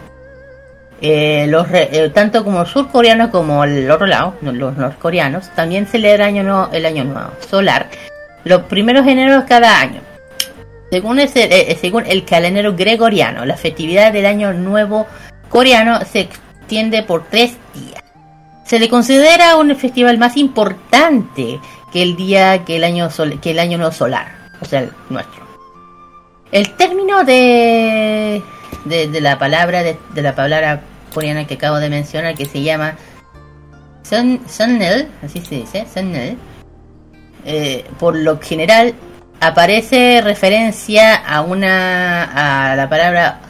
[1.00, 6.42] Eh, los eh, tanto como surcoreanos como el otro lado, los norcoreanos, también celebran año
[6.42, 7.90] nuevo, el año nuevo solar,
[8.44, 10.00] los primeros de enero de cada año.
[10.90, 15.06] Según, eh, eh, según el calendario gregoriano, la festividad del año nuevo
[15.50, 18.02] coreano se extiende por tres días.
[18.64, 21.60] Se le considera un festival más importante
[21.92, 24.28] que el día que el año sol- que el año nuevo solar,
[24.60, 25.44] o sea, el nuestro.
[26.52, 28.42] El término de,
[28.86, 30.80] de, la palabra de, de la palabra
[31.12, 32.96] coreana que acabo de mencionar que se llama
[34.02, 36.36] Sun, Sunnel, así se dice, Sunnel,
[37.44, 38.94] eh, por lo general
[39.40, 43.40] aparece referencia a una a la palabra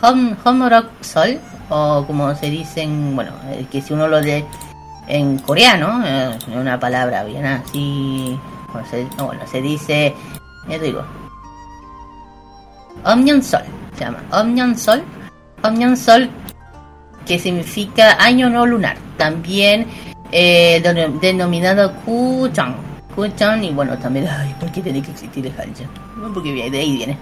[0.00, 1.38] hom, homorok sol
[1.68, 3.32] o como se dice en, bueno,
[3.70, 4.44] que si uno lo lee
[5.08, 8.38] en coreano, eh, una palabra bien así,
[8.90, 10.14] se, no, bueno, se dice,
[10.68, 11.04] ya digo,
[13.42, 13.62] Sol
[13.96, 14.18] se llama
[14.76, 15.02] Sol
[15.96, 16.30] Sol
[17.26, 18.96] que significa año no lunar.
[19.16, 19.86] También
[20.32, 22.74] eh, denom- denominado Kuchang.
[23.14, 25.84] Kuchang y bueno, también, ay, ¿por qué tiene que existir el Hanja?
[26.16, 27.16] No, porque de ahí viene.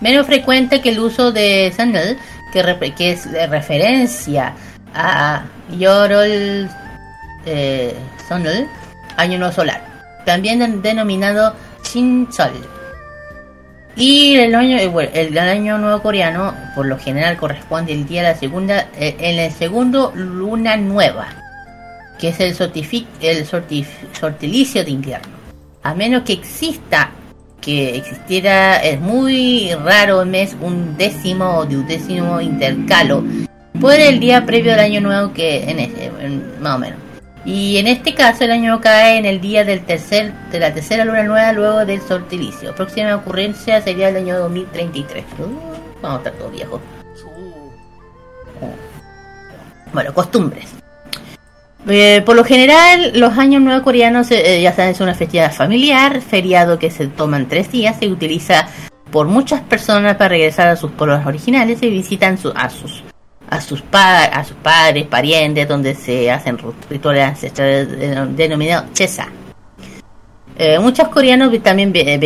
[0.00, 2.18] Menos frecuente que el uso de Sandal,
[2.52, 4.54] que, que es de referencia
[4.94, 5.44] a
[5.78, 6.68] Yorol
[7.46, 7.94] eh,
[9.16, 9.82] año no solar.
[10.26, 11.54] También den- denominado
[11.84, 12.52] Shinsol.
[13.98, 18.06] Y el año, eh, bueno, el, el año nuevo coreano, por lo general, corresponde el
[18.06, 21.26] día de la segunda, eh, en el segundo luna nueva,
[22.16, 22.56] que es el,
[23.20, 25.36] el sortilicio de invierno.
[25.82, 27.10] A menos que exista,
[27.60, 33.24] que existiera, es muy raro el mes, un décimo o duodécimo intercalo,
[33.80, 36.12] por el día previo al año nuevo que en ese,
[36.60, 37.07] más o menos.
[37.50, 41.06] Y en este caso el año cae en el día del tercer, de la tercera
[41.06, 42.74] luna nueva luego del sortilicio.
[42.74, 45.24] Próxima ocurrencia sería el año 2033.
[45.38, 45.44] Uh,
[46.02, 46.78] vamos a estar todos viejos.
[49.94, 50.66] Bueno, costumbres.
[51.88, 56.20] Eh, por lo general, los años nuevos coreanos eh, ya saben, es una festividad familiar,
[56.20, 58.68] feriado que se toman tres días, se utiliza
[59.10, 63.02] por muchas personas para regresar a sus pueblos originales y visitan su- a sus
[63.50, 66.58] a sus pa- a sus padres, parientes, donde se hacen
[66.90, 69.28] rituales ancestrales denom- denominados chesa.
[70.56, 72.18] Eh, muchos coreanos también eh,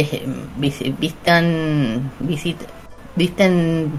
[3.16, 3.92] visten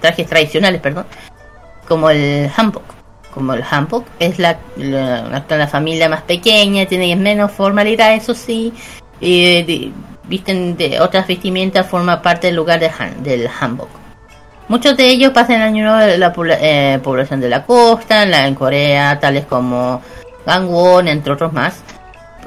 [0.00, 1.06] trajes tradicionales, perdón,
[1.88, 2.82] como el hanbok.
[3.32, 8.72] Como el hanbok es la, la, la- familia más pequeña, tiene menos formalidad, eso sí,
[9.20, 9.92] y de-
[10.24, 13.88] visten de otras vestimentas, forma parte del lugar de han- del hanbok.
[14.68, 18.32] Muchos de ellos pasan el año nuevo en la eh, población de la costa, en,
[18.32, 20.02] la, en Corea, tales como
[20.44, 21.82] Gangwon, entre otros más.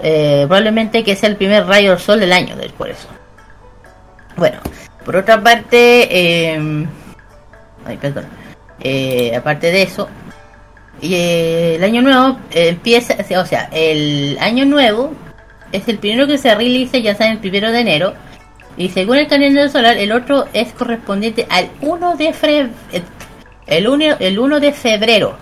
[0.02, 3.08] Eh, probablemente que sea el primer rayo del sol del año, por eso.
[4.36, 4.60] Bueno,
[5.04, 6.86] por otra parte, eh,
[7.86, 8.26] ay, perdón.
[8.80, 10.08] Eh, aparte de eso,
[11.02, 15.14] eh, el año nuevo empieza, o sea, el año nuevo
[15.72, 18.14] es el primero que se realiza, ya sea el primero de enero.
[18.80, 22.74] Y según el calendario solar, el otro es correspondiente al 1 de febrero.
[23.68, 25.38] 1, el 1 de febrero,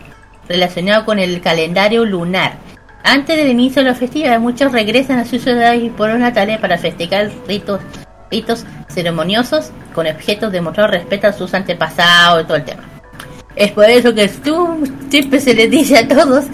[0.49, 2.53] relacionado con el calendario lunar.
[3.03, 6.79] Antes del inicio de la festividad, muchos regresan a sus ciudades y una tarea para
[6.79, 7.79] festejar ritos,
[8.31, 12.83] ritos ceremoniosos con objetos de mostrar respeto a sus antepasados y todo el tema.
[13.55, 16.45] Es por eso que tú siempre se les dice a todos,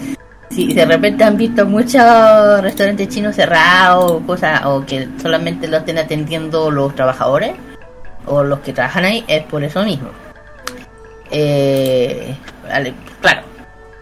[0.54, 5.78] si de repente han visto muchos restaurantes chinos cerrados o cosas, o que solamente lo
[5.78, 7.52] estén atendiendo los trabajadores
[8.26, 10.10] o los que trabajan ahí, es por eso mismo.
[11.30, 12.36] Eh,
[13.20, 13.42] claro,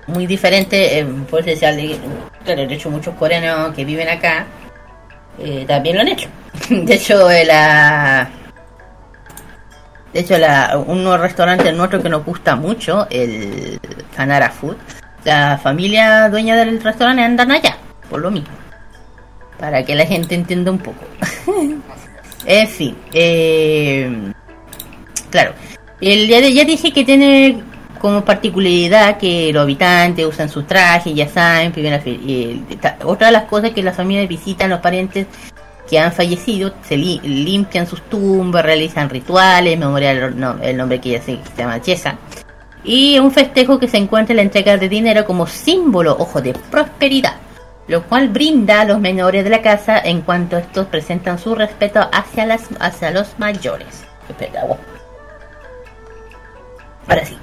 [0.06, 1.74] muy diferente, eh, pues decía,
[2.44, 4.46] claro, de hecho muchos coreanos que viven acá
[5.38, 6.28] eh, también lo han hecho.
[6.68, 8.28] De hecho, eh, la...
[10.12, 13.80] De hecho, la, unos restaurantes nuestros que nos gusta mucho, el
[14.14, 14.76] Canara Food,
[15.24, 17.76] la familia dueña del restaurante andan allá,
[18.10, 18.48] por lo mismo.
[19.58, 21.04] Para que la gente entienda un poco.
[22.46, 24.32] en fin, eh,
[25.30, 25.52] claro.
[26.00, 27.62] El, ya, ya dije que tiene
[28.00, 33.44] como particularidad que los habitantes usan sus trajes, ya saben, el- ta- otra de las
[33.44, 35.28] cosas que las familias visitan los parientes
[35.88, 41.10] que han fallecido, se li- limpian sus tumbas, realizan rituales, memorial no, el nombre que
[41.10, 42.16] ya se llama Chesa.
[42.84, 46.52] Y un festejo que se encuentra en la entrega de dinero como símbolo, ojo, de
[46.52, 47.36] prosperidad,
[47.86, 52.00] lo cual brinda a los menores de la casa en cuanto estos presentan su respeto
[52.12, 54.04] hacia, las, hacia los mayores.
[57.08, 57.36] Ahora sí.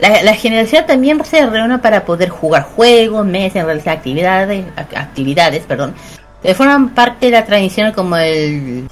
[0.00, 5.64] La, la generación también se reúne para poder jugar juegos, meses, realizar actividades, ac- actividades,
[5.64, 5.94] perdón,
[6.42, 8.88] que forman parte de la tradición como el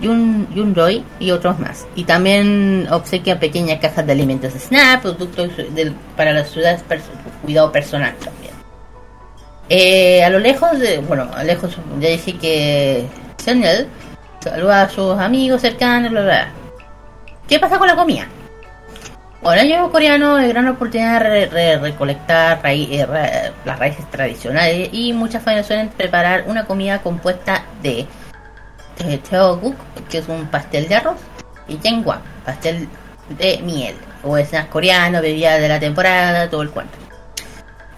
[0.00, 1.86] Yun, Yunroy y otros más.
[1.94, 5.50] Y también obsequian pequeñas cajas de alimentos snap, productos
[6.16, 6.84] para las ciudades,
[7.42, 8.52] cuidado personal también.
[9.68, 13.86] Eh, a lo lejos, de, bueno, a lejos, ya dije que Chanel
[14.40, 16.48] saluda a sus amigos cercanos, bla, bla.
[17.48, 18.26] ¿Qué pasa con la comida?
[19.42, 23.06] El año coreano es gran oportunidad de re- re- recolectar eh,
[23.64, 28.06] las raíces tradicionales y muchas familias suelen preparar una comida compuesta de
[28.98, 29.76] teoguk,
[30.08, 31.18] que es un pastel de arroz,
[31.68, 32.88] y jengwang, pastel
[33.38, 36.98] de miel, o snack coreano, bebida de la temporada, todo el cuento.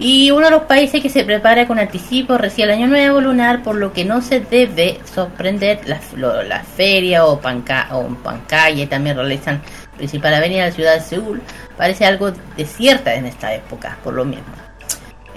[0.03, 3.63] Y uno de los países que se prepara con anticipo recibe el año nuevo lunar,
[3.63, 9.17] por lo que no se debe sorprender las la feria o, panca, o pancalle también
[9.17, 9.61] realizan
[9.99, 11.43] principal avenida de la ciudad de Seúl.
[11.77, 14.47] Parece algo desierta en esta época, por lo mismo.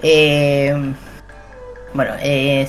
[0.01, 0.73] Eh,
[1.93, 2.65] bueno, eh.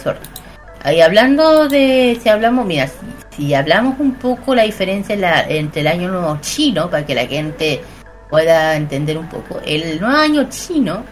[0.85, 2.89] Ahí hablando de, si hablamos, mira,
[3.35, 5.17] si, hablamos un poco la diferencia
[5.49, 7.81] entre el año nuevo chino, para que la gente
[8.29, 11.03] pueda entender un poco, el nuevo año chino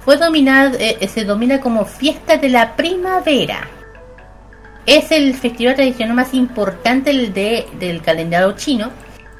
[0.00, 3.68] fue dominado, eh, se domina como fiesta de la primavera.
[4.86, 8.90] Es el festival tradicional más importante del, de- del calendario chino,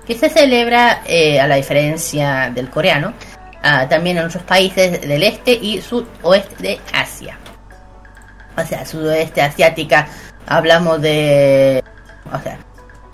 [0.07, 3.14] que se celebra, eh, a la diferencia del coreano,
[3.62, 7.38] ah, también en otros países del este y sudoeste de Asia.
[8.59, 10.09] O sea, sudoeste asiática,
[10.47, 11.83] hablamos de...
[12.33, 12.59] O sea,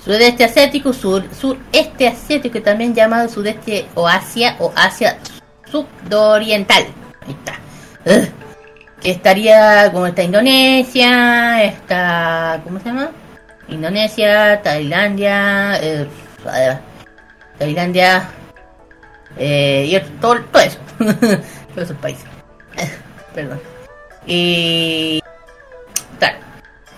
[0.03, 5.19] sudeste asiático, sur, sureste asiático, también llamado sudeste o Asia o Asia
[5.71, 6.85] sudoriental.
[7.27, 8.31] Ahí está.
[9.01, 12.59] Que estaría como está Indonesia, está...
[12.65, 13.11] ¿Cómo se llama?
[13.69, 16.09] Indonesia, Tailandia, eh,
[16.57, 16.79] eh,
[17.59, 18.31] Tailandia
[19.37, 20.79] eh, y todo, todo eso.
[20.99, 22.25] Todos esos países.
[23.35, 23.61] Perdón.
[24.27, 25.21] Y...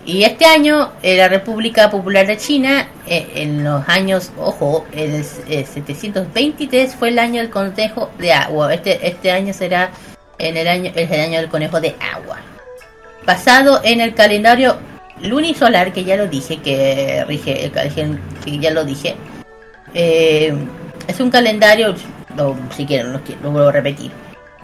[0.04, 5.24] Y este año, eh, la República Popular de China, eh, en los años, ojo, el
[5.48, 8.72] eh, 723 fue el año del conejo de agua.
[8.72, 9.90] Este, este año será
[10.38, 12.36] en el año, es el año del conejo de agua.
[13.24, 14.76] Basado en el calendario
[15.22, 19.16] lunisolar, que ya lo dije, que rige, el calen- que ya lo dije.
[19.94, 20.54] Eh,
[21.08, 21.94] es un calendario,
[22.36, 24.12] lo- si quieren, lo, lo vuelvo a repetir.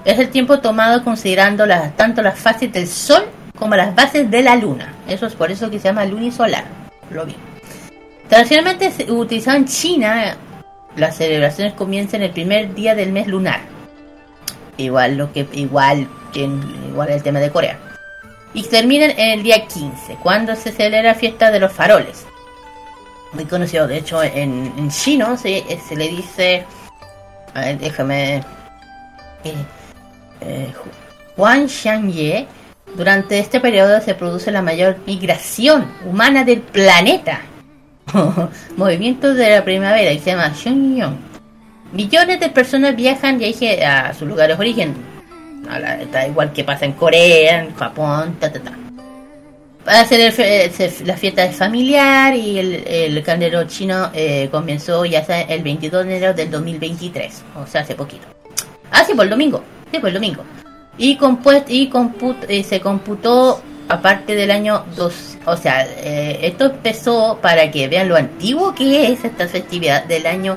[0.04, 1.64] Es el tiempo tomado considerando
[1.96, 3.24] tanto las fases del Sol
[3.62, 4.92] como las bases de la Luna.
[5.06, 6.64] Eso es por eso que se llama lunisolar.
[7.10, 7.36] Lo vi.
[8.28, 10.36] Tradicionalmente utilizado en China,
[10.96, 13.60] las celebraciones comienzan el primer día del mes lunar.
[14.78, 16.40] Igual lo que igual que
[16.88, 17.78] igual el tema de Corea.
[18.52, 22.26] Y terminan en el día 15, cuando se celebra la fiesta de los faroles.
[23.32, 25.62] Muy conocido, de hecho en, en chino se,
[25.96, 26.64] le dice...
[27.54, 28.42] A ver, déjame...
[29.44, 29.54] eh,
[30.40, 30.72] eh,
[31.36, 32.48] Juan Xianye,
[32.96, 37.40] durante este periodo se produce la mayor migración humana del planeta.
[38.76, 41.16] Movimiento de la primavera y se llama Xunyong.
[41.92, 44.94] Millones de personas viajan ya a sus lugares de origen.
[46.10, 48.72] Da igual que pasa en Corea, en Japón, ta ta ta.
[49.86, 54.48] Va a ser el se- la fiesta es familiar y el, el calendario chino eh,
[54.50, 58.26] comenzó ya el 22 de enero del 2023, o sea, hace poquito.
[58.90, 60.44] Ah, sí, por el domingo, sí, por el domingo.
[60.98, 66.66] Y, compuest, y comput- eh, se computó aparte del año 2, o sea, eh, esto
[66.66, 70.56] empezó para que vean lo antiguo que es esta festividad del año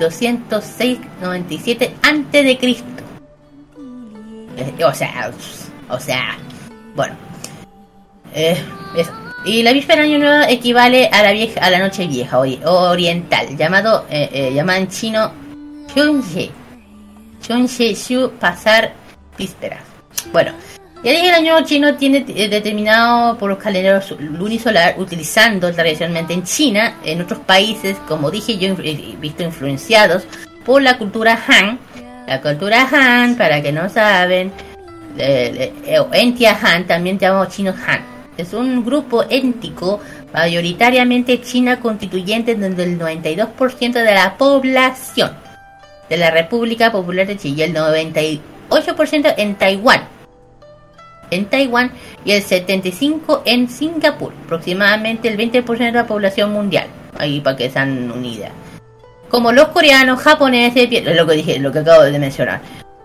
[0.00, 2.84] 206-97 antes de Cristo.
[4.56, 5.30] Eh, o sea,
[5.90, 6.36] o sea,
[6.94, 7.14] bueno.
[8.34, 8.56] Eh.
[9.44, 12.60] Y la víspera de año nuevo equivale a la vieja, a la noche vieja ori-
[12.64, 15.30] oriental, llamado, llamada en chino
[18.40, 18.92] pasar
[19.36, 19.80] vísperas.
[20.32, 20.52] Bueno,
[21.02, 26.42] ya dije el año chino tiene eh, determinado por los calendarios lunisolar, utilizando tradicionalmente en
[26.42, 30.26] China, en otros países, como dije yo, he visto influenciados
[30.64, 31.78] por la cultura Han.
[32.26, 34.50] La cultura Han, para que no saben,
[35.16, 38.00] eh, eh, Entia Han, también llamamos chinos Han.
[38.36, 40.00] Es un grupo étnico
[40.32, 45.30] mayoritariamente china constituyente donde el 92% de la población
[46.08, 47.74] de la República Popular de China y el
[48.68, 50.02] 98% en Taiwán.
[51.30, 51.90] En Taiwán
[52.24, 56.86] y el 75% en Singapur, aproximadamente el 20% de la población mundial.
[57.18, 58.52] Ahí para que sean unidas.
[59.28, 62.60] Como los coreanos, japoneses, lo que dije, lo que acabo de mencionar.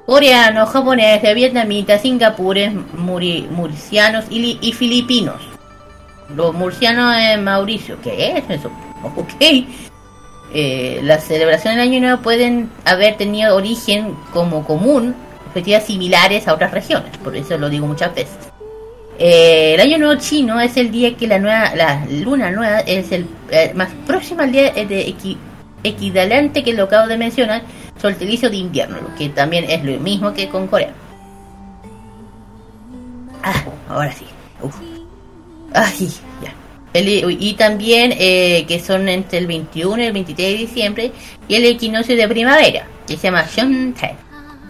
[0.06, 5.42] Coreanos, japoneses, vietnamitas, singapures, muri- murcianos y, li- y filipinos.
[6.36, 8.72] Los murcianos en Mauricio, ¿qué es eso?
[9.04, 9.66] Ok.
[10.54, 15.16] Eh, las celebraciones del Año Nuevo pueden haber tenido origen como común,
[15.54, 18.36] festividades similares a otras regiones, por eso lo digo muchas veces.
[19.20, 23.12] Eh, el Año Nuevo chino es el día que la nueva, la luna nueva es
[23.12, 25.38] el eh, más próximo al día eh, de equi-
[25.84, 27.62] equivalente que lo acabo de mencionar,
[28.02, 30.94] solsticio de invierno, lo que también es lo mismo que con Corea.
[33.44, 34.26] Ah, ahora sí.
[34.62, 34.76] Uf.
[35.74, 36.10] Ay,
[36.44, 36.54] ya.
[36.94, 41.12] Y también eh, que son entre el 21 y el 23 de diciembre
[41.48, 44.16] y el equinoccio de primavera, que se llama Shuntai,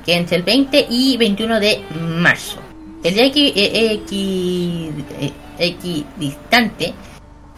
[0.05, 2.59] que entre el 20 y 21 de marzo.
[3.03, 6.93] El día eh, equi- eh, equidistante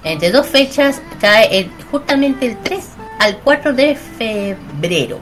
[0.04, 2.90] entre dos fechas cae el- justamente el 3
[3.20, 5.20] al 4 de febrero.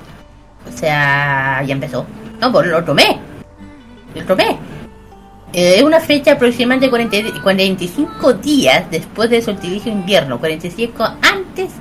[0.67, 2.05] O sea, ya empezó.
[2.39, 3.17] No, por el otro mes.
[4.15, 4.55] El otro mes.
[5.53, 11.71] Eh, Es una fecha aproximadamente 40 45 días después del solsticio invierno, 45 antes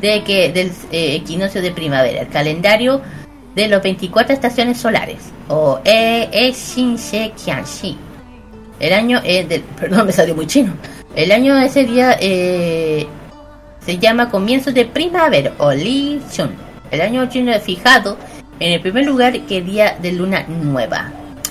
[0.00, 3.00] de que del eh, equinoccio de primavera, el calendario
[3.56, 5.16] de los 24 estaciones solares,
[5.48, 7.98] o E E Shin She Qian Shi.
[8.78, 10.74] El año eh, del, perdón, me salió muy chino.
[11.16, 13.06] El año de ese día eh,
[13.84, 16.54] se llama comienzo de primavera o Li Shun.
[16.90, 18.16] El año chino es fijado
[18.60, 21.10] en el primer lugar que día de luna nueva,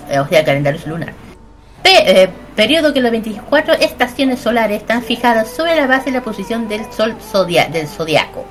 [0.09, 1.13] eh, o sea, calendario lunar.
[1.83, 6.23] Pe- eh, periodo que las 24 estaciones solares están fijadas sobre la base de la
[6.23, 7.15] posición del sol
[7.71, 8.45] del zodiaco,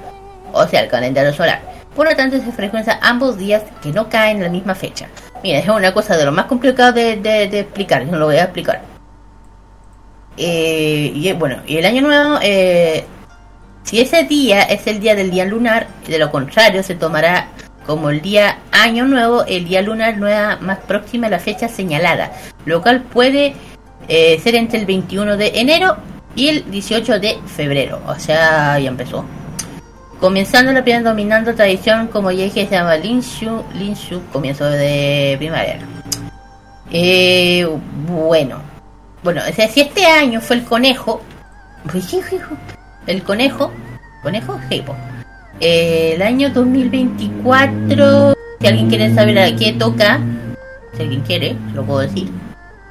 [0.53, 1.74] o sea, el calendario solar.
[1.95, 5.07] Por lo tanto, se frecuencia ambos días que no caen en la misma fecha.
[5.43, 8.37] Mira, es una cosa de lo más complicado de, de- de explicar, no lo voy
[8.37, 8.83] a explicar.
[10.37, 13.05] Eh, y eh, bueno, y el año nuevo, eh,
[13.85, 17.49] si ese día es el día del día lunar, de lo contrario se tomará
[17.87, 22.33] como el día año nuevo, el día lunar nueva más próxima a la fecha señalada,
[22.65, 23.55] lo cual puede
[24.09, 25.97] eh, ser entre el 21 de enero
[26.35, 29.25] y el 18 de febrero, o sea, ya empezó.
[30.21, 35.81] Comenzando la primera dominando tradición, como ya dije, se llama Linshu, Linshu, comienzo de primavera.
[36.91, 37.67] Eh,
[38.07, 38.59] bueno,
[39.23, 41.21] bueno, o sea, si este año fue el conejo,
[43.07, 43.73] el conejo,
[44.23, 44.95] conejo, sí, po.
[45.61, 50.21] Eh, el año 2024, si alguien quiere saber a qué toca,
[50.95, 52.31] si alguien quiere, lo puedo decir.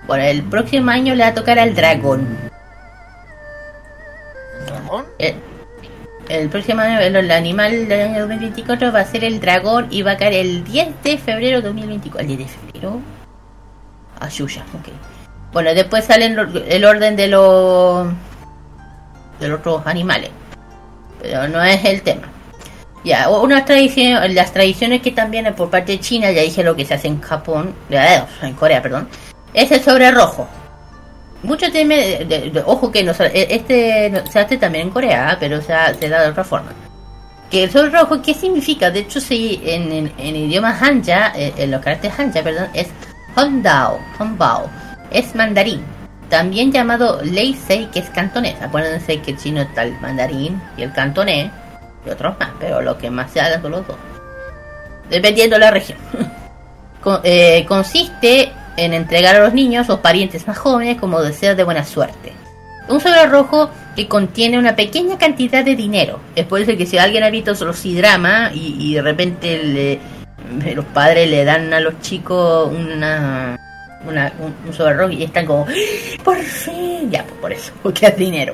[0.07, 2.27] Bueno, el próximo año le va a tocar al dragón.
[4.65, 5.05] ¿Dragón?
[5.17, 5.35] El,
[6.29, 10.11] el próximo año, el, animal del año 2024 va a ser el dragón y va
[10.11, 12.21] a caer el 10 de febrero 2024.
[12.21, 13.01] ¿El 10 de febrero?
[14.19, 14.89] Ah, Yuya, ok.
[15.51, 18.07] Bueno, después sale el, el orden de los
[19.39, 20.29] de los otros animales.
[21.21, 22.29] Pero no es el tema.
[23.03, 26.85] Ya, una tradición, las tradiciones que también por parte de China, ya dije lo que
[26.85, 29.09] se hace en Japón, eh, en Corea, perdón,
[29.53, 30.47] es el sobre rojo.
[31.43, 35.73] Mucho teme, de- ojo que no, se- este se hace también en Corea, pero se,
[35.73, 36.71] ha- se da de otra forma.
[37.51, 38.89] Que el sobre rojo, ¿qué significa?
[38.89, 42.87] De hecho, sí, en, en, en idioma hanja, eh, en los caracteres hanja, perdón, es
[43.35, 44.69] Hondao, Hongbao,
[45.11, 45.83] es mandarín.
[46.29, 48.55] También llamado Lei Sei, que es cantonés.
[48.61, 51.51] Acuérdense que el chino está el mandarín y el cantonés,
[52.05, 53.97] y otros más, pero lo que más se habla son los dos.
[55.09, 55.97] Dependiendo de la región.
[57.01, 61.63] Con- eh, consiste en entregar a los niños o parientes más jóvenes como deseos de
[61.63, 62.33] buena suerte.
[62.89, 66.19] Un sobre rojo que contiene una pequeña cantidad de dinero.
[66.35, 69.99] Es por eso que si alguien ha visto los drama y, y de repente le-
[70.75, 73.57] los padres le dan a los chicos una,
[74.05, 76.21] una- un, sobre rojo y están como, ¡Ah!
[76.23, 78.53] por fin, ya, pues por eso, porque es dinero.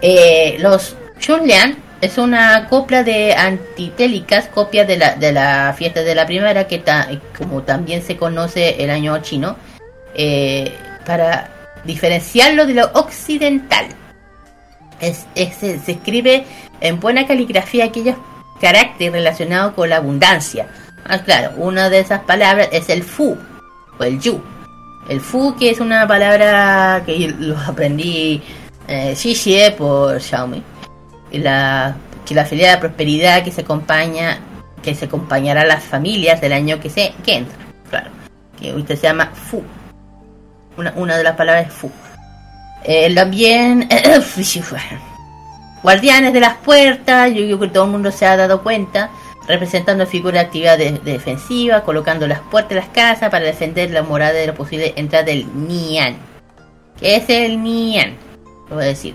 [0.00, 6.14] Eh, los Chunlian es una copla de antitélicas, copia de la, de la fiesta de
[6.14, 9.56] la primavera, que ta- como también se conoce el año chino,
[10.14, 10.72] eh,
[11.04, 11.50] para
[11.84, 13.86] diferenciarlo de lo occidental.
[15.00, 16.44] Es, se, escribe
[16.80, 18.16] en buena caligrafía aquellos
[18.60, 20.66] caracteres relacionados con la abundancia.
[21.04, 23.36] Ah, claro, una de esas palabras es el fu
[23.98, 24.40] o el yu.
[25.08, 28.42] El fu, que es una palabra que lo aprendí
[28.86, 30.62] eh, por Xiaomi.
[31.32, 31.96] La,
[32.26, 34.38] que la felicidad, la prosperidad que se acompaña,
[34.82, 37.56] que se acompañará a las familias del año que se que entra.
[37.90, 38.10] Claro,
[38.58, 39.62] que ahorita se llama fu.
[40.76, 41.90] Una, una de las palabras es fu.
[42.84, 43.88] Eh, también
[45.82, 49.10] guardianes de las puertas, yo creo que todo el mundo se ha dado cuenta,
[49.46, 54.02] representando figuras de actividad de defensiva, colocando las puertas de las casas para defender la
[54.02, 56.16] morada de la posible entrada del Nian.
[57.00, 58.16] ¿Qué es el Nian?
[58.68, 59.14] Lo voy a decir.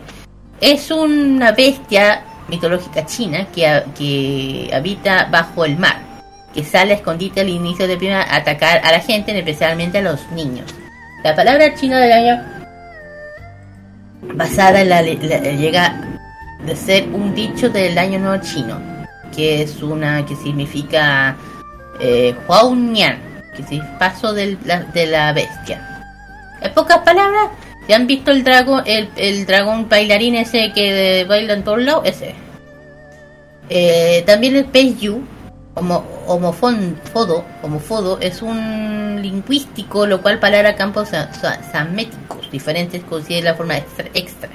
[0.65, 5.97] Es una bestia mitológica china que, que habita bajo el mar,
[6.53, 6.97] que sale a
[7.41, 10.73] al inicio de primavera a atacar a la gente, especialmente a los niños.
[11.23, 12.41] La palabra china del año
[14.35, 15.99] basada en la, la- llega
[16.65, 18.79] de ser un dicho del año nuevo chino,
[19.35, 21.35] que es una que significa
[21.99, 23.19] eh, Huaonian,
[23.55, 25.89] que es paso del- la- de la bestia.
[26.61, 27.49] En pocas palabras,
[27.87, 29.09] ¿se han visto el dragón, el,
[29.45, 32.03] dragón bailarín ese que baila en todos lados?
[32.05, 32.35] Ese.
[33.69, 35.21] Eh, también el pez yu,
[35.75, 43.03] homo, homofon- fodo, homofodo, es un lingüístico, lo cual palabra campos sa- sa- saméticos diferentes
[43.03, 44.49] considera la forma extra.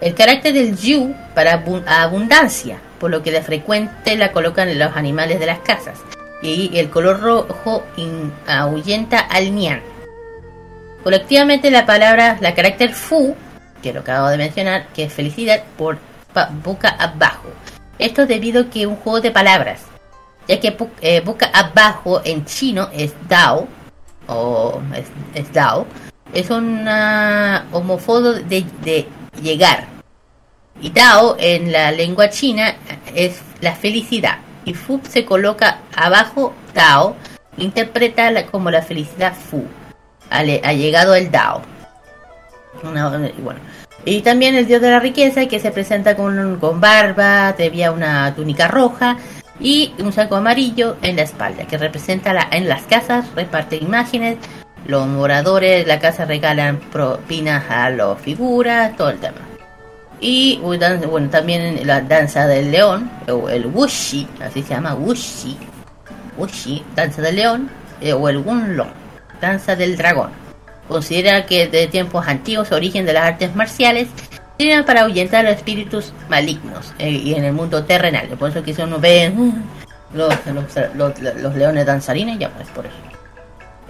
[0.00, 4.78] El carácter del yu para abu- abundancia, por lo que de frecuente la colocan en
[4.78, 5.98] los animales de las casas.
[6.42, 9.82] Y el color rojo in- ahuyenta al nian.
[11.02, 13.34] Colectivamente la palabra, la carácter fu,
[13.82, 15.98] que lo acabo de mencionar, que es felicidad por
[16.62, 17.48] boca abajo.
[17.98, 19.80] Esto debido a que un juego de palabras,
[20.46, 23.66] ya que eh, boca abajo en chino es dao,
[24.26, 24.80] o
[25.34, 25.86] es, dao,
[26.34, 29.06] es una homofodo de,
[29.40, 29.86] llegar.
[30.82, 32.74] Y dao en la lengua china
[33.14, 34.38] es la felicidad.
[34.66, 37.16] Y fu se coloca abajo dao,
[37.56, 39.64] interpreta como la felicidad fu.
[40.30, 41.62] Ha, le- ha llegado el dao.
[42.82, 43.60] Bueno.
[44.04, 48.34] Y también el dios de la riqueza que se presenta con, con barba, debía una
[48.34, 49.18] túnica roja
[49.58, 54.38] y un saco amarillo en la espalda que representa la, en las casas, reparte imágenes,
[54.86, 59.36] los moradores de la casa regalan propinas a las figuras, todo el tema.
[60.18, 65.58] Y bueno, también la danza del león, o el wuxi, así se llama, wuxi,
[66.38, 67.70] wuxi, danza del león,
[68.00, 68.88] eh, o el wunlong,
[69.40, 70.30] danza del dragón.
[70.88, 74.08] Considera que de tiempos antiguos origen de las artes marciales
[74.58, 78.26] sirven para ahuyentar a los espíritus malignos eh, y en el mundo terrenal.
[78.38, 79.52] Por eso si uno ve mm,
[80.14, 80.34] los,
[80.94, 82.96] los, leones danzarines, ya pues por eso.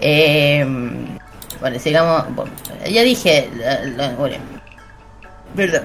[0.00, 0.66] Eh,
[1.60, 2.24] bueno, sigamos.
[2.90, 3.50] Ya dije.
[3.56, 4.38] La, la-
[5.54, 5.82] perdón.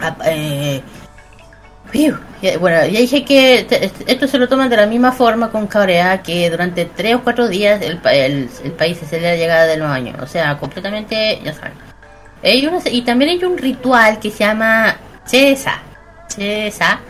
[0.00, 0.82] Ah, eh,
[2.58, 3.66] bueno, ya dije que
[4.06, 7.48] esto se lo toman de la misma forma con Corea, que durante tres o cuatro
[7.48, 10.14] días el, pa- el, el país se celebra la llegada del nuevo año.
[10.20, 11.72] O sea, completamente, ya saben.
[12.42, 14.96] Y también hay un ritual que se llama
[15.26, 15.80] Chesa.
[16.28, 17.00] Chesa,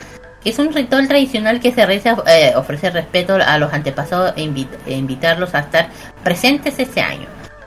[0.43, 4.43] que es un ritual tradicional que se realiza, eh, ofrece respeto a los antepasados e,
[4.43, 5.89] invi- e invitarlos a estar
[6.23, 7.27] presentes este año.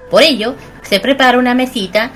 [0.10, 2.12] Por ello, se prepara una mesita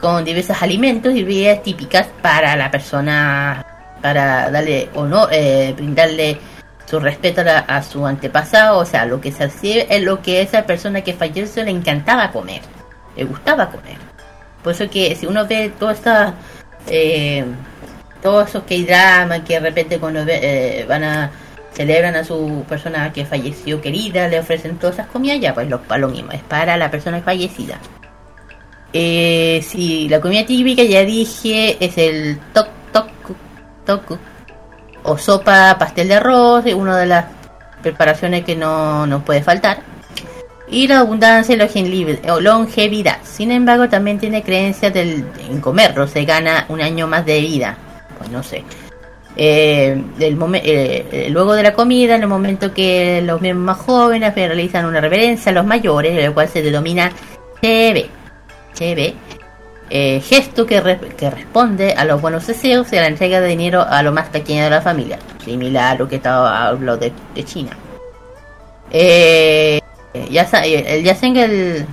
[0.00, 3.64] con diversos alimentos y bebidas típicas para la persona,
[4.06, 6.38] para darle honor, eh, brindarle
[6.88, 10.40] su respeto a, a su antepasado, o sea, lo que se hace es lo que
[10.42, 12.60] esa persona que falleció le encantaba comer,
[13.16, 13.96] le gustaba comer.
[14.62, 16.34] Por eso que si uno ve toda esta,
[16.86, 17.44] eh,
[18.22, 21.30] todos esos que hay drama, que de repente cuando ve- eh, van a
[21.72, 25.82] celebran a su persona que falleció querida, le ofrecen todas esas comidas, ya pues lo,
[25.82, 27.80] pa- lo mismo, es para la persona fallecida.
[28.92, 32.68] Eh, si la comida típica ya dije es el tok
[33.86, 34.18] toku
[35.04, 37.24] o sopa pastel de arroz, una de las
[37.80, 39.78] preparaciones que no nos puede faltar.
[40.68, 43.18] Y la abundancia y longevidad.
[43.22, 47.78] Sin embargo, también tiene creencias del, en comerlo, se gana un año más de vida.
[48.18, 48.64] Pues no sé.
[49.38, 54.34] Eh, eh, eh, luego de la comida, en el momento que los miembros más jóvenes
[54.34, 57.12] realizan una reverencia a los mayores, el cual se denomina
[57.60, 58.08] CB.
[58.74, 59.14] CB.
[59.90, 63.48] Eh, gesto que, re- que responde a los buenos deseos y a la entrega de
[63.48, 67.12] dinero a lo más pequeño de la familia, similar a lo que estaba hablo de,
[67.34, 67.70] de China.
[68.90, 69.80] Eh,
[70.30, 71.86] ya sa- el Yaseng el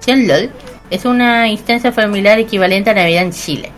[0.00, 0.50] Xianlol
[0.90, 3.72] es una instancia familiar equivalente a Navidad en Chile.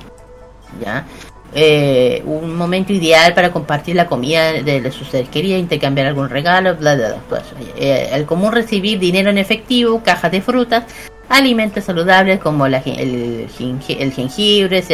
[0.85, 1.05] ¿ya?
[1.52, 6.77] Eh, un momento ideal para compartir la comida de, de seres queridos, intercambiar algún regalo,
[6.77, 7.56] bla, bla, eso.
[7.77, 10.85] Eh, el común recibir dinero en efectivo, cajas de frutas,
[11.28, 13.48] alimentos saludables como la el,
[13.89, 14.85] el jengibre,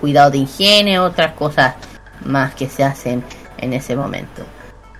[0.00, 1.74] cuidado de higiene, otras cosas
[2.24, 3.22] más que se hacen
[3.58, 4.42] en ese momento.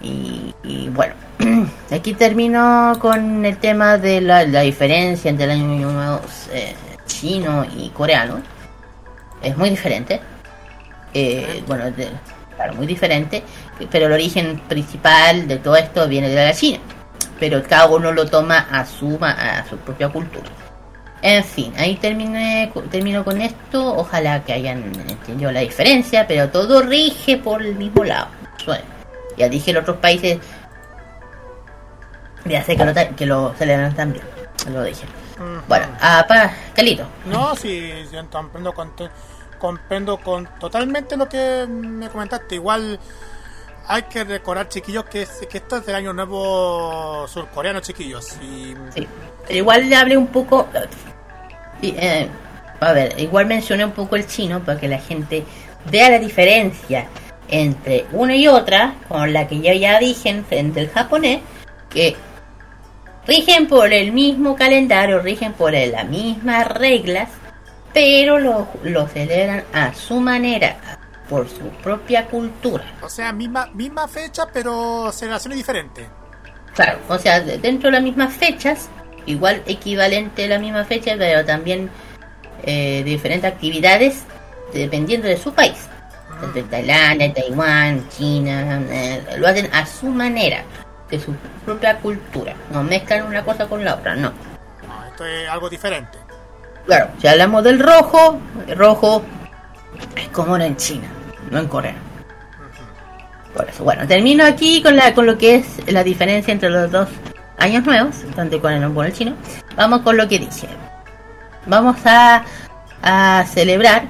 [0.00, 1.14] Y, bueno,
[1.90, 6.20] aquí termino con el tema de la, la diferencia entre el año nuevo
[6.52, 6.74] eh,
[7.06, 8.40] chino y coreano.
[9.42, 10.20] Es muy diferente.
[11.14, 12.08] Eh, bueno, de-
[12.56, 13.42] claro, muy diferente.
[13.90, 16.78] Pero el origen principal de todo esto viene de la China.
[17.40, 20.46] Pero cada uno lo toma a su, a su propia cultura.
[21.22, 23.94] En fin, ahí terminé, termino con esto.
[23.96, 28.28] Ojalá que hayan entendido la diferencia, pero todo rige por el mismo lado.
[28.66, 28.84] Bueno,
[29.36, 30.38] ya dije en otros países.
[32.44, 34.24] Ya sé que lo, que lo celebran también.
[34.72, 35.04] Lo dije.
[35.68, 37.04] Bueno, ah, pa, Calito.
[37.26, 38.92] No, sí, sí, comprendo, con,
[39.62, 42.56] comprendo con totalmente lo que me comentaste.
[42.56, 42.98] Igual
[43.86, 48.36] hay que recordar, chiquillos, que, es- que esto es del año nuevo surcoreano, chiquillos.
[48.42, 49.06] Y Sí.
[49.50, 50.66] Igual le hablé un poco.
[51.80, 52.28] y, eh,
[52.80, 55.44] a ver, igual mencioné un poco el chino para que la gente
[55.90, 57.06] vea la diferencia
[57.48, 61.40] entre una y otra, con la que yo ya dije en- el japonés,
[61.90, 62.16] que
[63.26, 67.28] rigen por el mismo calendario, rigen por las mismas reglas,
[67.92, 70.76] pero lo, lo celebran a su manera,
[71.28, 72.84] por su propia cultura.
[73.02, 76.06] O sea, misma, misma fecha, pero celebraciones diferentes.
[76.74, 78.88] Claro, o sea, de- dentro de las mismas fechas,
[79.26, 81.90] igual equivalente a la misma fecha, pero también
[82.64, 84.22] eh, diferentes actividades
[84.72, 85.88] dependiendo de su país.
[86.42, 90.64] Entre Tailandia, Taiwán, China, eh, lo hacen a su manera,
[91.10, 92.54] de su propia cultura.
[92.72, 94.30] No mezclan una cosa con la otra, no.
[94.88, 96.18] No, esto es algo diferente.
[96.86, 99.22] Claro, si hablamos del rojo, el rojo
[100.16, 101.08] es era en China,
[101.50, 101.94] no en Corea.
[103.54, 106.90] Por eso, bueno, termino aquí con la con lo que es la diferencia entre los
[106.90, 107.08] dos
[107.58, 109.34] años nuevos, tanto como el chino.
[109.76, 110.68] Vamos con lo que dije.
[111.66, 112.44] Vamos a,
[113.02, 114.04] a celebrar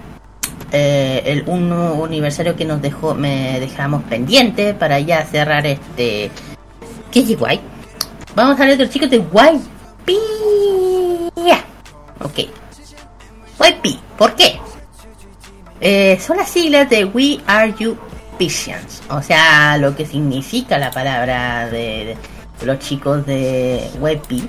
[0.71, 1.73] eh, el un
[2.07, 6.31] aniversario que nos dejó, me dejamos pendiente para ya cerrar este.
[7.11, 7.61] ¿Qué es guay?
[8.35, 10.17] Vamos a hablar de los chicos de YP.
[12.25, 12.62] Ok.
[13.63, 14.59] YP, ¿por qué?
[15.81, 17.97] Eh, son las siglas de We Are You
[18.39, 22.17] Visions, o sea, lo que significa la palabra de,
[22.63, 24.49] los chicos de YP.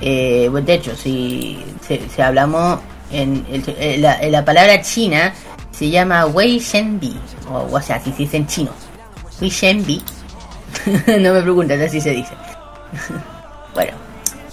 [0.00, 2.80] Eh, de hecho, si, si, hablamos
[3.10, 3.44] en
[4.32, 5.32] la palabra china,
[5.72, 7.18] se llama Wei Shenbi,
[7.50, 8.70] o, o sea, si se dice en chino,
[9.40, 10.02] Wei Shenbi.
[11.20, 12.32] no me preguntes, así se dice.
[13.74, 13.92] bueno,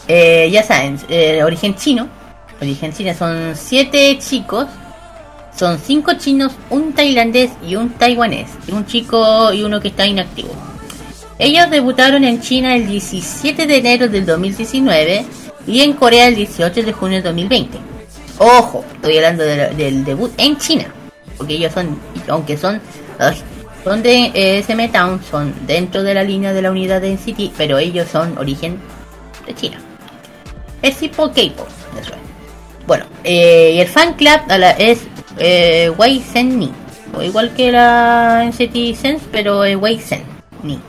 [0.07, 2.07] eh, ya saben, eh, origen chino.
[2.61, 4.68] Origen chino son siete chicos.
[5.57, 8.49] Son cinco chinos, un tailandés y un taiwanés.
[8.68, 10.49] Y un chico y uno que está inactivo.
[11.38, 15.26] Ellos debutaron en China el 17 de enero del 2019
[15.68, 17.77] y en Corea el 18 de junio del 2020.
[18.38, 20.86] Ojo, estoy hablando de- del debut en China.
[21.38, 21.98] Porque ellos son,
[22.30, 22.81] aunque son,
[23.84, 27.53] son de eh, SM Town, son dentro de la línea de la unidad de NCT,
[27.57, 28.77] pero ellos son origen
[29.45, 29.77] de China.
[30.81, 31.68] Es tipo K-pop.
[32.90, 35.02] Bueno, eh, y el fan club a la- es
[35.38, 36.72] eh, Wei Sen Ni.
[37.16, 40.24] O igual que la NCT Sense, pero es Wei Sen
[40.64, 40.80] Ni.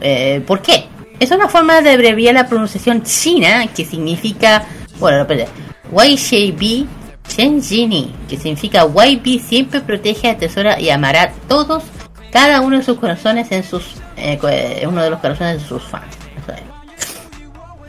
[0.00, 0.84] Eh, ¿Por qué?
[1.18, 4.62] Es una forma de abreviar la pronunciación china que significa,
[5.00, 5.50] bueno, espérate,
[5.90, 6.86] Wei Shei Bi
[7.26, 11.82] Chen Jini, que significa Bi siempre protege, atesora y amará a todos,
[12.30, 15.82] cada uno de sus corazones en sus, eh, eh, uno de los corazones de sus
[15.82, 16.16] fans.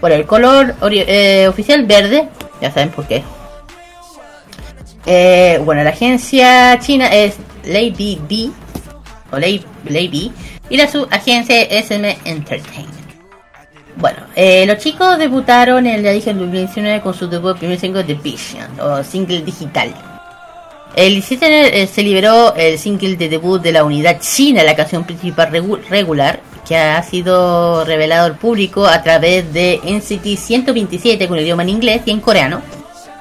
[0.01, 2.27] Bueno, el color eh, oficial verde,
[2.61, 3.23] ya saben por qué.
[5.05, 7.35] Eh, bueno, la agencia china es
[7.65, 8.51] Lady B
[9.31, 10.31] o Lady, Lady
[10.69, 13.01] y la subagencia es SM Entertainment.
[13.97, 18.13] Bueno, eh, los chicos debutaron en la en 2019 con su debut primer single de
[18.15, 19.93] Vision o single digital.
[20.95, 25.03] El 17 eh, se liberó el single de debut de la unidad china, la canción
[25.03, 31.37] principal regu- regular, que ha sido revelado al público a través de NCT 127 con
[31.37, 32.61] el idioma en inglés y en coreano.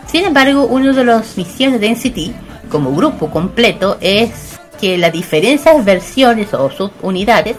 [0.06, 5.84] Sin embargo, uno de las misiones de NCT como grupo completo es que las diferentes
[5.84, 7.56] versiones o subunidades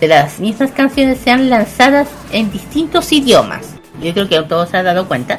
[0.00, 3.74] de las mismas canciones sean lanzadas en distintos idiomas.
[4.02, 5.38] Yo creo que todos se han dado cuenta.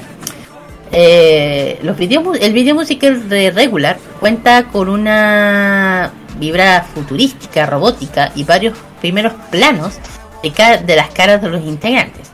[0.93, 8.43] Eh, los video, el video musical de Regular cuenta con una vibra futurística, robótica y
[8.43, 9.95] varios primeros planos
[10.41, 10.51] de,
[10.85, 12.31] de las caras de los integrantes.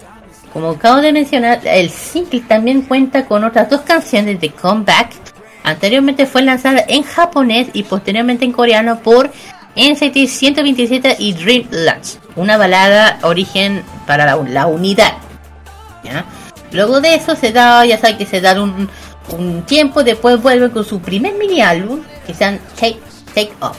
[0.53, 5.11] Como acabo de mencionar, el single también cuenta con otras dos canciones de Comeback.
[5.63, 9.31] Anteriormente fue lanzada en japonés y posteriormente en coreano por
[9.75, 15.13] NCT 127 y Dream Lunch, una balada origen para la, unidad.
[16.71, 18.89] Luego de eso se da, ya saben que se da un,
[19.65, 22.99] tiempo, después vuelve con su primer mini álbum, que se llama Take,
[23.33, 23.77] Take Off.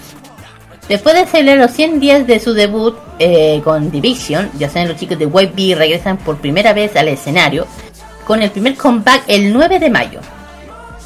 [0.88, 4.96] Después de celebrar los 100 días de su debut eh, con Division, ya saben los
[4.96, 7.66] chicos de YB regresan por primera vez al escenario,
[8.24, 10.20] con el primer comeback el 9 de mayo.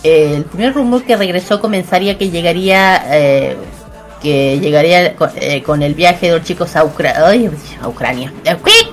[0.02, 3.56] El primer rumor que regresó comenzaría que llegaría eh,
[4.22, 7.14] que llegaría con, eh, con el viaje de los chicos a, Ucra-
[7.82, 8.32] a Ucrania.
[8.42, 8.88] ¡quick!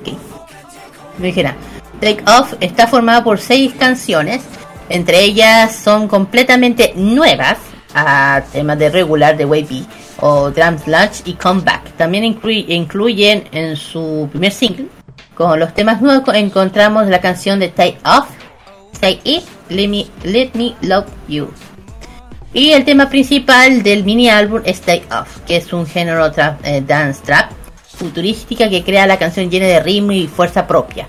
[0.00, 0.18] Ok.
[1.18, 1.54] Me dijera,
[2.00, 4.42] Take Off está formada por seis canciones,
[4.88, 7.58] entre ellas son completamente nuevas
[7.94, 9.84] a temas de regular de YB
[10.20, 11.92] o Drums Lunch y Comeback.
[11.96, 14.86] También incluy- incluyen en su primer single,
[15.34, 18.26] con los temas nuevos co- encontramos la canción de Take Off,
[19.00, 21.50] Say It, Let Me, Let Me Love You.
[22.52, 26.56] Y el tema principal del mini álbum es Take Off, que es un género tra-
[26.64, 27.52] eh, dance trap
[27.86, 31.06] futurística que crea la canción llena de ritmo y fuerza propia.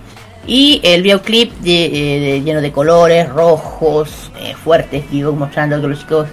[0.48, 5.88] Y el videoclip de- eh, de- lleno de colores rojos, eh, fuertes, vivo mostrando que
[5.88, 6.28] los chicos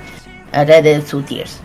[0.53, 1.61] harán de sus tears.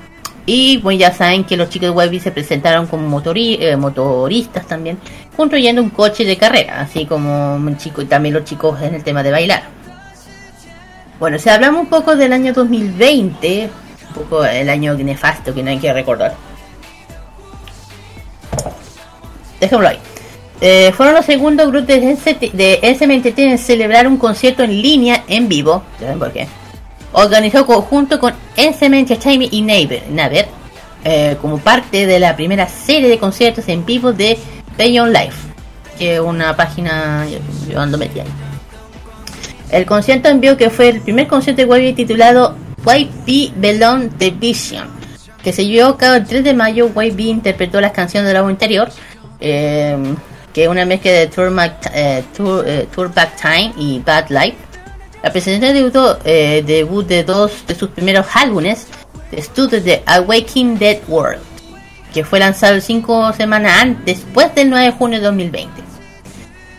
[0.45, 4.67] Y bueno, ya saben que los chicos de Webby se presentaron como motori- eh, motoristas
[4.67, 4.97] también,
[5.37, 9.03] construyendo un coche de carrera, así como un chico y también los chicos en el
[9.03, 9.63] tema de bailar.
[11.17, 13.69] Bueno, si hablamos un poco del año 2020,
[14.09, 16.35] un poco el año nefasto que no hay que recordar.
[19.61, 19.99] Dejémoslo ahí.
[20.61, 25.49] Eh, fueron los segundos grupos de, de SMNTT en celebrar un concierto en línea en
[25.49, 25.83] vivo.
[25.99, 26.47] ¿Ya saben por qué?
[27.13, 30.47] Organizó conjunto con SM Entertainment y Naver,
[31.03, 34.37] eh, como parte de la primera serie de conciertos en vivo de
[34.77, 35.37] Beyond Life,
[35.99, 37.25] que es una página
[37.69, 38.29] yo ando metida ahí.
[39.69, 42.55] El concierto en vivo que fue el primer concierto de YB titulado
[42.85, 44.87] YB Beyond the Vision,
[45.43, 46.89] que se llevó a cabo el 3 de mayo.
[46.89, 48.89] YB interpretó las canciones del álbum anterior,
[49.39, 49.97] eh,
[50.53, 52.23] que es una mezcla de Tour, Back- eh,
[52.65, 52.87] eh,
[53.41, 54.57] Time y Bad Life.
[55.23, 58.87] La presentación debutó eh, debut de dos de sus primeros álbumes,
[59.31, 61.41] de estudio de Awakening Dead World,
[62.13, 65.81] que fue lanzado cinco semanas después del 9 de junio de 2020.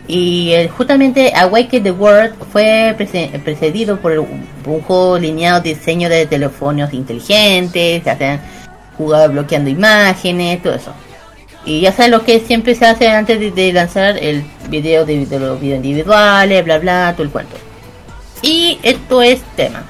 [0.07, 4.21] Y justamente Awaken the World fue prece- precedido por, el-
[4.63, 8.39] por un juego lineal de diseño de teléfonos inteligentes, que
[8.97, 10.93] jugar bloqueando imágenes, todo eso.
[11.65, 15.59] Y ya saben lo que siempre se hace antes de, lanzar el video de, los
[15.59, 17.55] videos individuales, bla bla, todo el cuento.
[18.41, 19.83] Y esto es tema.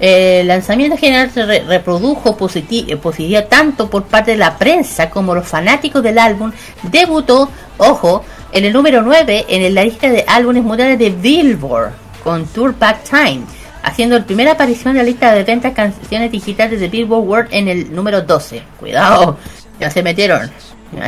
[0.00, 5.34] El lanzamiento general se re- reprodujo eh, positiva tanto por parte de la prensa como
[5.34, 6.52] los fanáticos del álbum.
[6.82, 7.48] Debutó,
[7.78, 8.22] ojo,
[8.52, 11.92] en el número 9 en la lista de álbumes mundiales de Billboard
[12.22, 13.42] con Tour Back Time,
[13.82, 17.68] haciendo la primera aparición en la lista de ventas canciones digitales de Billboard World en
[17.68, 18.62] el número 12.
[18.78, 19.38] Cuidado,
[19.80, 20.50] ya se metieron,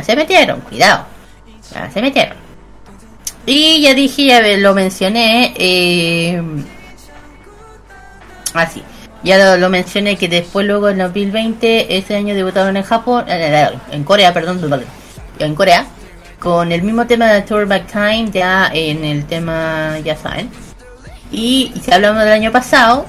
[0.03, 1.05] se metieron, cuidado,
[1.93, 2.37] se metieron.
[3.45, 6.41] Y ya dije, ya lo mencioné, eh,
[8.53, 8.83] así.
[9.23, 14.33] Ya lo, mencioné que después luego en 2020 ese año debutaron en Japón, en Corea,
[14.33, 14.85] perdón,
[15.39, 15.87] en Corea
[16.39, 20.49] con el mismo tema de Tour Back Time ya en el tema ya saben.
[21.31, 23.05] Y si hablamos del año pasado,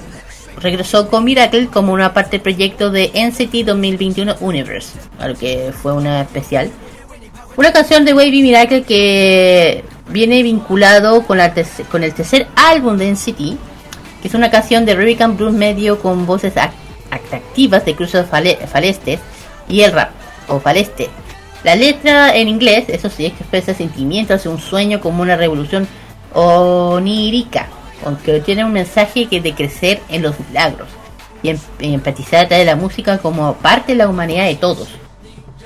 [0.60, 5.92] regresó con Miracle como una parte del proyecto de NCT 2021 Universe, algo que fue
[5.92, 6.70] una especial.
[7.56, 11.52] Una canción de Wavy Miracle que viene vinculado con, la
[11.90, 13.36] con el tercer álbum de NCT,
[14.22, 16.70] que es una canción de Rubicon Blues medio con voces ac-
[17.10, 19.18] atractivas de Cruz Fale- Faleste
[19.68, 20.10] y el rap,
[20.48, 21.08] o Faleste.
[21.64, 25.88] La letra en inglés, eso sí, expresa sentimientos, un sueño como una revolución
[26.32, 27.66] onírica,
[28.04, 30.88] aunque tiene un mensaje que de crecer en los milagros
[31.42, 34.56] y, em- y empatizar a través de la música como parte de la humanidad de
[34.56, 34.88] todos.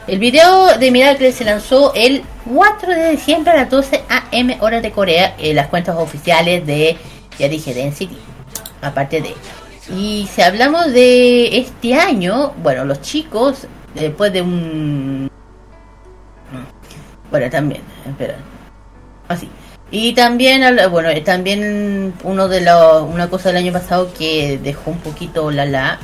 [0.06, 4.82] El video de Miracle se lanzó el 4 de diciembre a las 12 am horas
[4.82, 6.96] de Corea en las cuentas oficiales de,
[7.38, 8.08] ya dije, de
[8.80, 9.34] aparte de.
[9.96, 15.30] Y si hablamos de este año, bueno, los chicos, después de un...
[17.30, 18.36] Bueno, también, espera.
[19.28, 19.48] Así.
[19.94, 24.90] Y también, bueno, eh, también uno de los, una cosa del año pasado que dejó
[24.90, 25.98] un poquito la la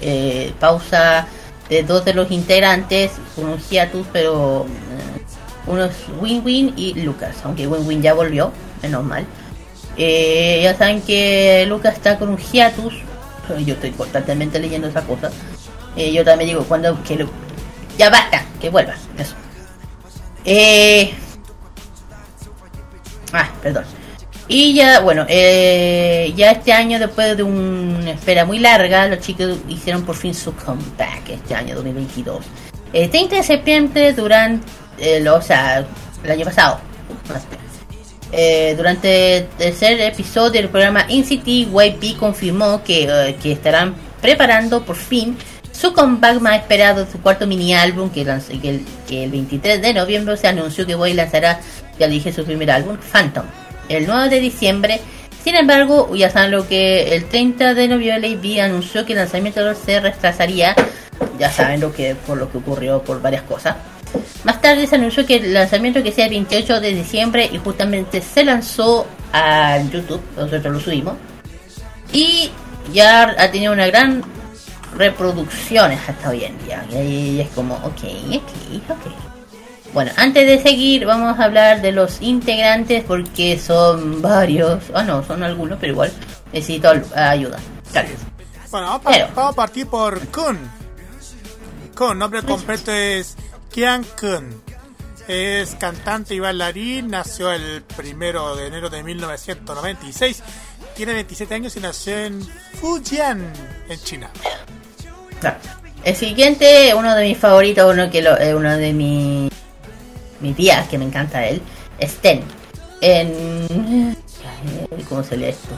[0.00, 1.26] eh, pausa
[1.68, 5.22] de dos de los integrantes, con un hiatus, pero eh,
[5.66, 9.26] uno es Win Win y Lucas, aunque Win Win ya volvió, menos mal.
[9.96, 12.94] Eh, ya saben que Lucas está con un hiatus.
[13.66, 15.32] Yo estoy constantemente leyendo esas cosas.
[15.96, 17.28] Yo también digo, cuando que Lu-
[17.98, 18.94] ya basta, que vuelva.
[19.18, 19.34] Eso.
[23.32, 23.84] Ah, perdón.
[24.48, 29.58] Y ya, bueno, eh, ya este año, después de una espera muy larga, los chicos
[29.68, 32.44] hicieron por fin su comeback este año 2022.
[32.92, 34.66] El 30 de septiembre, durante,
[35.42, 35.86] sea,
[36.22, 36.80] el año pasado,
[38.32, 44.84] eh, durante el tercer episodio del programa InCity, YP confirmó que, eh, que estarán preparando
[44.84, 45.36] por fin
[45.72, 48.24] su comeback más esperado, su cuarto mini álbum que,
[49.08, 51.60] que el 23 de noviembre se anunció que Boy lanzará,
[51.98, 53.44] ya dije, su primer álbum, Phantom,
[53.88, 55.00] el 9 de diciembre.
[55.44, 59.74] Sin embargo, ya saben lo que el 30 de noviembre AB anunció que el lanzamiento
[59.74, 60.74] se retrasaría,
[61.38, 63.76] ya saben lo que por lo que ocurrió por varias cosas.
[64.44, 68.20] Más tarde se anunció que el lanzamiento que sea el 28 de diciembre y justamente
[68.20, 71.14] se lanzó a YouTube, nosotros lo subimos.
[72.12, 72.50] Y
[72.92, 74.22] ya ha tenido una gran
[74.96, 76.84] reproducciones hasta hoy en día.
[76.92, 78.04] Y es como, ok,
[78.34, 79.31] ok, ok.
[79.92, 84.84] Bueno, antes de seguir vamos a hablar de los integrantes porque son varios.
[84.94, 86.12] Ah, no, son algunos, pero igual
[86.52, 87.58] necesito ayuda.
[87.92, 88.20] Gracias.
[88.70, 90.58] Bueno, vamos, a partir por Kun.
[91.94, 93.36] Kun, nombre completo es
[93.70, 94.62] Kian Kun.
[95.28, 100.42] Es cantante y bailarín, nació el primero de enero de 1996.
[100.96, 102.42] Tiene 27 años y nació en
[102.80, 103.52] Fujian,
[103.88, 104.30] en China.
[105.38, 105.58] Claro.
[106.02, 109.48] El siguiente, uno de mis favoritos, uno que lo, eh, uno de mi
[110.42, 111.62] mi tía, que me encanta él,
[111.98, 112.42] es Ten.
[113.00, 114.16] En
[115.08, 115.74] ¿cómo se lee esto?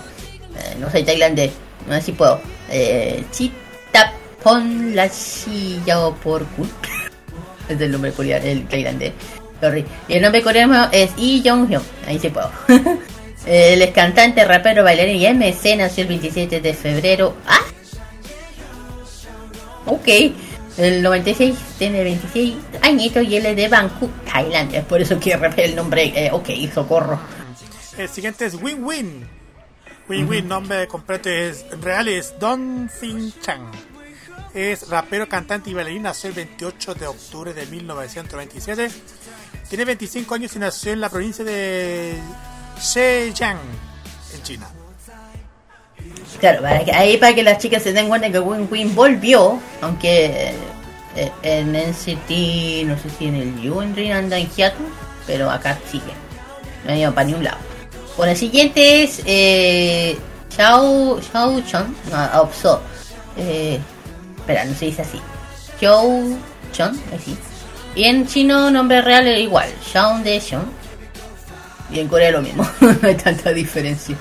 [0.59, 1.53] Eh, no sé tailandés,
[1.89, 2.41] no sé si puedo.
[2.70, 5.09] Eh, Chitapon la
[6.23, 6.43] por
[7.69, 9.12] es el nombre coreano, el tailandés.
[10.09, 11.82] Y el nombre coreano es Lee Jong Hyun.
[12.07, 12.51] Ahí sí puedo.
[13.47, 15.77] Él es cantante, rapero, bailarín y MC.
[15.77, 17.35] Nació el 27 de febrero.
[17.47, 17.61] ¡Ah!
[19.86, 20.09] Ok.
[20.76, 24.80] El 96 tiene 26 añitos y él es de Bangkok, Tailandia.
[24.80, 26.12] Es por eso que repite el nombre.
[26.14, 27.18] eh, ok, socorro.
[27.96, 29.28] El siguiente es Win Win.
[30.09, 33.70] Win Win, nombre completo es real es Don Fin Chang.
[34.52, 36.02] Es rapero, cantante y bailarín.
[36.02, 38.90] Nació el 28 de octubre de 1927.
[39.68, 42.18] Tiene 25 años y nació en la provincia de
[42.80, 43.59] Zhejiang,
[44.34, 44.68] en China.
[46.41, 49.59] Claro, para que- ahí para que las chicas se den cuenta que Win Win volvió,
[49.81, 50.53] aunque
[51.16, 54.86] eh, en NCT, no sé si en el U anda en hiatus,
[55.27, 56.12] pero acá sigue.
[56.85, 57.59] No ha ido para ni un lado.
[58.16, 60.19] Bueno, el siguiente es eh,
[60.55, 62.81] Xiao, Xiao Chon, no, Opso.
[63.36, 63.78] Eh,
[64.36, 65.20] espera, no se dice así.
[65.78, 66.20] Xiao
[66.73, 67.36] Chon, así.
[67.97, 70.66] Y en chino, nombre real es igual, Xiao De Xiong.
[71.91, 74.16] Y en Corea lo mismo, no hay tanta diferencia.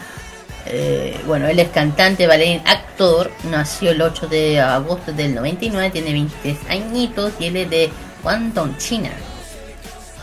[0.66, 3.32] Eh, bueno, él es cantante, bailarín, actor.
[3.50, 7.92] Nació el 8 de agosto del 99, tiene 23 añitos y él es de
[8.24, 9.12] Guangdong, China.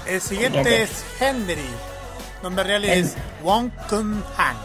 [0.07, 0.83] El siguiente Fíjate.
[0.83, 1.71] es Henry.
[2.43, 4.57] Nombre real es Wong Kun Han.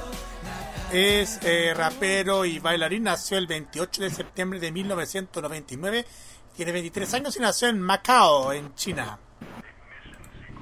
[0.93, 3.03] Es eh, rapero y bailarín.
[3.03, 6.06] Nació el 28 de septiembre de 1999.
[6.56, 9.19] Tiene 23 años y nació en Macao, en China.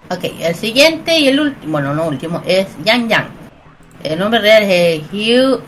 [0.10, 3.43] Ok, el siguiente y el último, bueno, no último, es Yang Yang.
[4.04, 5.62] El nombre real es Hugh,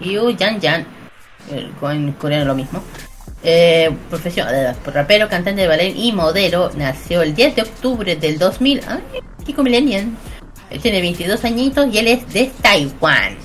[0.00, 0.86] Hugh Yang Yang.
[1.50, 2.82] Eh, En coreano lo mismo.
[3.42, 6.70] Eh, profesión, eh, rapero, cantante de ballet y modelo.
[6.76, 8.80] Nació el 10 de octubre del 2000.
[8.88, 9.00] Ay,
[9.44, 10.06] Kiko Millennial.
[10.70, 13.36] Él tiene 22 añitos y él es de Taiwán.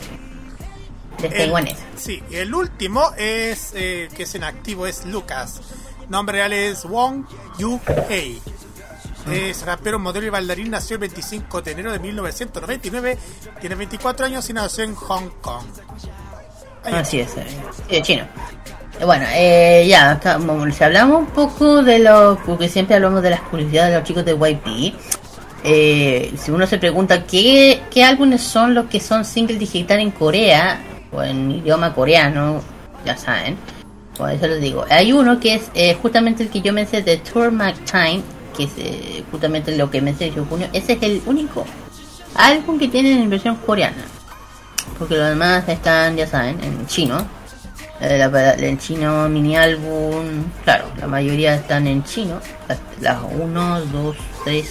[1.22, 1.78] De El- taiwanés.
[1.96, 5.62] Sí, el último es eh, que es en activo es Lucas.
[6.10, 7.24] Nombre real es Wong
[7.60, 7.80] Yu
[8.10, 8.42] Hei.
[9.32, 10.72] Es rapero, modelo y bailarín.
[10.72, 13.18] Nació el 25 de enero de 1999.
[13.60, 15.66] Tiene 24 años y nació en Hong Kong.
[16.84, 17.46] Ahí Así es, eh,
[17.90, 18.26] sí, chino.
[19.04, 20.20] Bueno, eh, ya,
[20.72, 24.26] si hablamos un poco de lo, porque siempre hablamos de las curiosidades de los chicos
[24.26, 24.96] de YP.
[25.64, 30.12] Eh, si uno se pregunta qué, qué álbumes son los que son single digital en
[30.12, 30.80] Corea
[31.12, 32.62] o en idioma coreano,
[33.06, 33.58] ya saben.
[34.18, 34.86] Por eso les digo.
[34.90, 38.22] Hay uno que es eh, justamente el que yo mencioné de Tour Mac Time,
[38.54, 40.68] que es justamente lo que mencioné en junio.
[40.74, 41.66] Ese es el único
[42.36, 44.04] álbum que tienen en versión coreana.
[45.00, 47.26] Porque los demás están, ya saben, en chino.
[48.00, 52.40] El chino mini álbum, claro, la mayoría están en chino.
[52.68, 54.70] Las, las 1, 2, 3,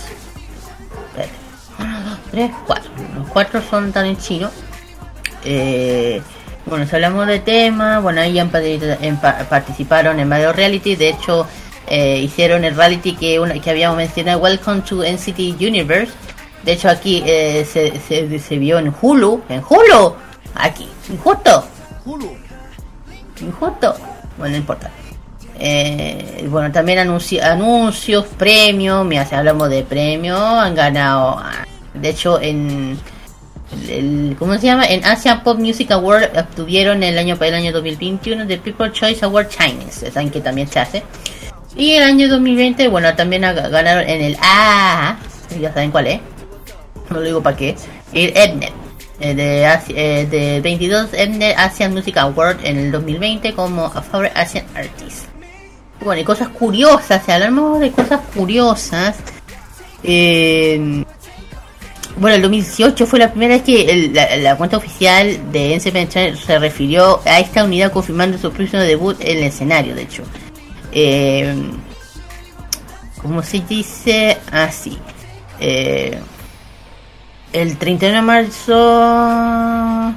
[1.78, 2.90] 1, 2, 3, 4.
[3.18, 4.50] Los cuatro son tan en chino.
[5.44, 6.20] Eh,
[6.66, 10.94] bueno, si hablamos de tema, bueno, ahí en pa- participaron en varios reality.
[10.96, 11.46] De hecho,
[11.88, 16.12] eh, hicieron el reality que, una, que habíamos mencionado, Welcome to NCT Universe.
[16.64, 20.14] De hecho aquí eh, se, se, se vio en Hulu, en Hulu,
[20.54, 21.64] aquí, injusto,
[22.04, 22.30] Hulu.
[23.40, 23.94] injusto,
[24.38, 24.90] bueno no importa.
[25.59, 31.64] Eh, bueno también anunci- anuncios, premios, mira si hablamos de premios, han ganado, ah,
[31.94, 32.98] de hecho en
[33.88, 34.84] el, ¿cómo se llama?
[34.86, 39.48] En Asian Pop Music Award obtuvieron el año el año 2021 de People Choice Award
[39.48, 41.02] Chinese, saben que también se hace.
[41.76, 45.16] Y el año 2020, bueno, también ganaron en el A,
[45.60, 46.20] ya saben cuál es,
[47.08, 47.74] no lo digo para qué,
[48.12, 48.72] el Ednet,
[49.20, 54.38] eh, de, eh, de 22 Ednet Asian Music Award en el 2020 como a Favorite
[54.38, 55.26] Asian Artist.
[56.00, 59.16] Bueno, y cosas curiosas, si hablamos de cosas curiosas,
[60.02, 61.04] eh,
[62.16, 66.36] bueno, el 2018 fue la primera vez que el- la, cuenta oficial de NCP Channel
[66.38, 70.22] se refirió a esta unidad confirmando su próximo debut en el escenario, de hecho.
[70.93, 71.55] Eh,
[73.20, 74.39] ¿Cómo se dice?
[74.51, 74.98] Así.
[75.60, 76.19] Eh,
[77.52, 80.14] el 31 de marzo...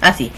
[0.00, 0.30] Así.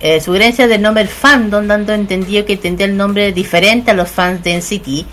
[0.00, 4.44] Eh, sugerencia del nombre fandom dando entendido que tendría el nombre diferente a los fans
[4.44, 5.06] de NCT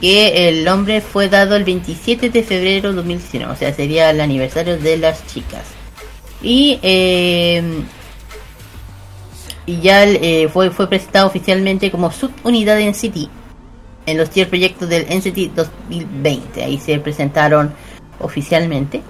[0.00, 4.20] que el nombre fue dado el 27 de febrero de 2019 o sea sería el
[4.20, 5.62] aniversario de las chicas
[6.42, 7.62] y eh,
[9.64, 13.41] y ya eh, fue fue presentado oficialmente como subunidad de NCT
[14.06, 17.72] en los tier proyectos del NCT 2020 ahí se presentaron
[18.20, 19.02] oficialmente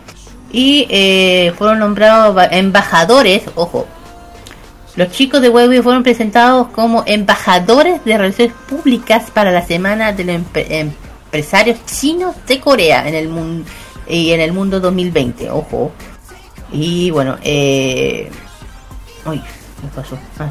[0.53, 3.87] y eh, fueron nombrados ba- embajadores ojo
[4.97, 10.25] los chicos de Weibo fueron presentados como embajadores de relaciones públicas para la semana de
[10.25, 13.65] los empre- empresarios chinos de Corea en el mundo
[14.07, 15.93] y en el mundo 2020, ojo.
[16.73, 18.31] Y bueno, eh
[19.83, 20.19] me pasó.
[20.39, 20.51] Ah.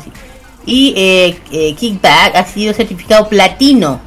[0.65, 3.99] Y eh, eh, Kickback ha sido certificado platino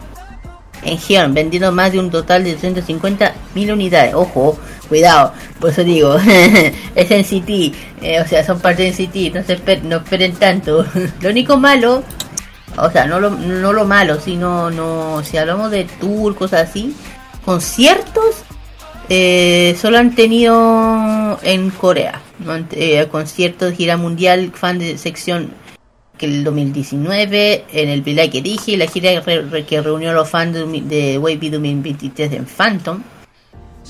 [0.85, 4.15] en Hyun, vendiendo más de un total de 250 mil unidades.
[4.15, 4.59] Ojo,
[4.89, 6.17] cuidado, por eso digo,
[6.95, 10.33] es en City, eh, o sea, son parte de City, no, se esper- no esperen
[10.35, 10.85] tanto.
[11.21, 12.03] lo único malo,
[12.77, 16.95] o sea, no lo, no lo malo, sino, no, si hablamos de tour, cosas así,
[17.45, 18.45] conciertos,
[19.09, 22.21] eh, solo han tenido en Corea,
[22.73, 25.51] eh, conciertos, gira mundial, fan de sección
[26.19, 30.15] que el 2019 en el Vilay que dije la gira re- re- que reunió a
[30.15, 33.03] los fans de, de Wavy 2023 en Phantom.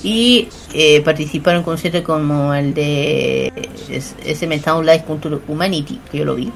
[0.03, 3.51] Y eh, participaron en conciertos como el de
[3.89, 6.51] SM Town Live Culture Humanity que yo lo vi.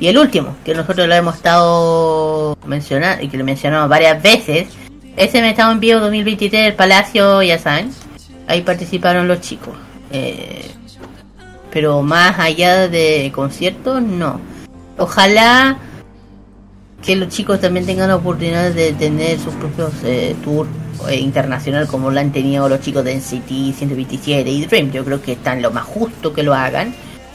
[0.00, 4.68] Y el último que nosotros lo hemos estado mencionando y que lo mencionamos varias veces
[5.16, 7.90] SM Town Vivo 2023 en el Palacio ya saben
[8.46, 9.74] ahí participaron los chicos.
[10.10, 10.70] Eh,
[11.70, 14.40] pero más allá de conciertos no
[14.98, 15.78] Ojalá
[17.02, 20.70] que los chicos también tengan la oportunidad de tener sus propios eh, tours
[21.08, 24.90] eh, internacional como lo han tenido los chicos de NCT 127 y Dream.
[24.90, 26.94] Yo creo que están lo más justo que lo hagan,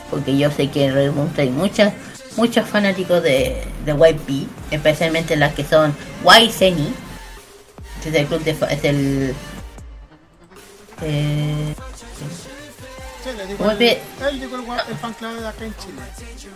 [0.09, 1.93] porque yo sé que en Red Moon hay muchas
[2.35, 6.93] muchos fanáticos de, de YP, especialmente las que son YSENI,
[8.01, 9.35] que es el club de es el
[11.01, 11.75] eh,
[13.33, 16.01] le Vuelve- el, él digo el, el fan club de acá en Chile.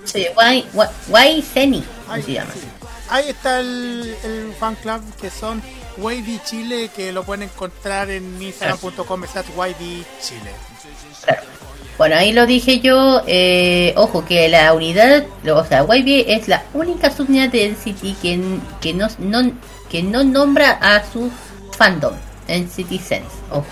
[0.06, 0.66] sí, Y,
[1.12, 2.52] Y, YSENI, Ahí, se llama.
[2.54, 2.60] sí.
[3.10, 5.62] Ahí está el, el fan club que son
[5.98, 10.52] Wavy Chile, que lo pueden encontrar en instagram.com slash Wavy Chile.
[11.98, 13.22] Bueno, ahí lo dije yo.
[13.28, 18.40] eh, ojo, que la unidad, o sea, YB es la única subunidad de NCT que,
[18.82, 19.52] que, no, no,
[19.90, 21.30] que no nombra a su
[21.78, 22.14] fandom,
[22.48, 23.28] NCT Sense.
[23.52, 23.66] Ojo.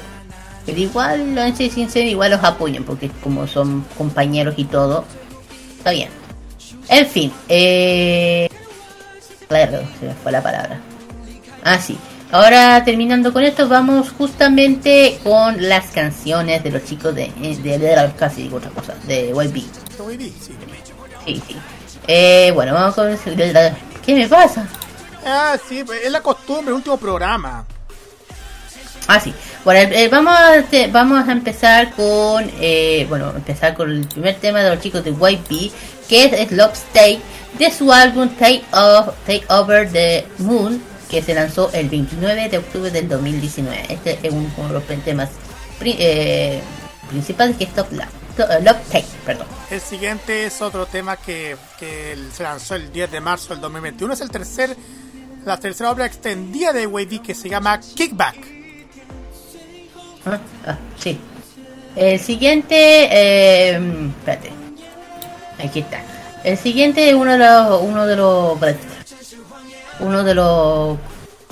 [0.65, 5.05] Pero igual los NCT Sense igual los apoyan porque como son compañeros y todo,
[5.77, 6.09] está bien.
[6.89, 8.47] En fin, eh...
[9.47, 10.79] Claro, se me fue la palabra.
[11.63, 11.97] Ah, sí.
[12.31, 17.77] Ahora terminando con esto, vamos justamente con las canciones de los chicos de, de, de,
[17.77, 19.55] de- casi digo otra cosa, de YB.
[21.25, 21.55] Sí, sí.
[22.07, 23.09] Eh, bueno, vamos con
[24.05, 24.65] ¿Qué me pasa?
[25.25, 27.65] Ah, sí, pues, es la costumbre, el último programa.
[29.13, 29.33] Ah, sí.
[29.65, 34.35] Bueno, eh, vamos, a, este- vamos a empezar con, eh, bueno, empezar con el primer
[34.35, 35.71] tema de los chicos de YB,
[36.07, 37.19] que es Love State,
[37.59, 42.57] de su álbum Take, Off, Take Over the Moon, que se lanzó el 29 de
[42.57, 43.85] octubre del 2019.
[43.89, 45.29] Este es un- uno de los temas
[45.77, 46.61] pri- eh,
[47.09, 48.07] principales que es Top Love,
[48.37, 49.47] eh, Take, perdón.
[49.69, 54.13] El siguiente es otro tema que, que se lanzó el 10 de marzo del 2021.
[54.13, 54.75] Es el tercer,
[55.45, 58.60] la tercera obra extendida de Wavy que se llama Kickback.
[60.25, 61.19] Ah, sí.
[61.95, 63.79] El siguiente, eh,
[64.19, 64.51] espérate.
[65.63, 66.01] Aquí está.
[66.43, 68.57] El siguiente es uno de los, uno de los,
[69.99, 70.97] uno de los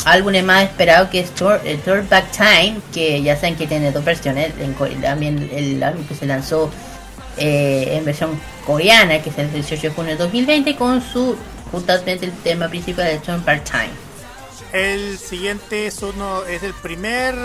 [0.05, 1.59] álbumes más esperados que es Tour,
[2.09, 4.53] Back Time, que ya saben que tiene dos versiones.
[5.01, 6.69] también el álbum que se lanzó
[7.37, 11.35] eh, en versión coreana, que es el 18 de junio de 2020, con su
[11.71, 14.09] justamente el tema principal de Tour Back Time.
[14.71, 17.35] El siguiente es uno es el primer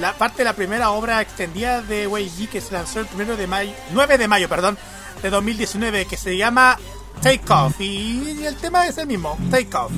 [0.00, 3.46] la parte de la primera obra extendida de Wei que se lanzó el primero de
[3.46, 4.78] mayo 9 de mayo, perdón,
[5.22, 6.78] de 2019 que se llama
[7.22, 9.92] Take Off y el tema es el mismo, Take Off.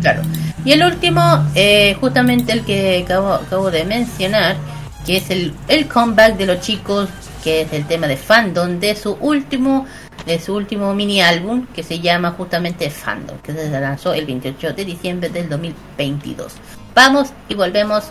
[0.00, 0.22] Claro.
[0.64, 1.22] Y el último,
[1.54, 4.56] eh, justamente el que acabo, de mencionar,
[5.04, 7.08] que es el, el comeback de los chicos,
[7.44, 9.86] que es el tema de fandom de su último
[10.26, 14.74] de su último mini álbum que se llama justamente Fandom, que se lanzó el 28
[14.74, 16.52] de diciembre del 2022.
[16.94, 18.10] Vamos y volvemos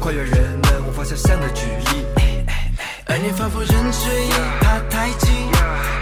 [0.00, 2.06] 跨越人们无法想象的距离。
[3.06, 5.30] 而你仿佛人之一，怕太近，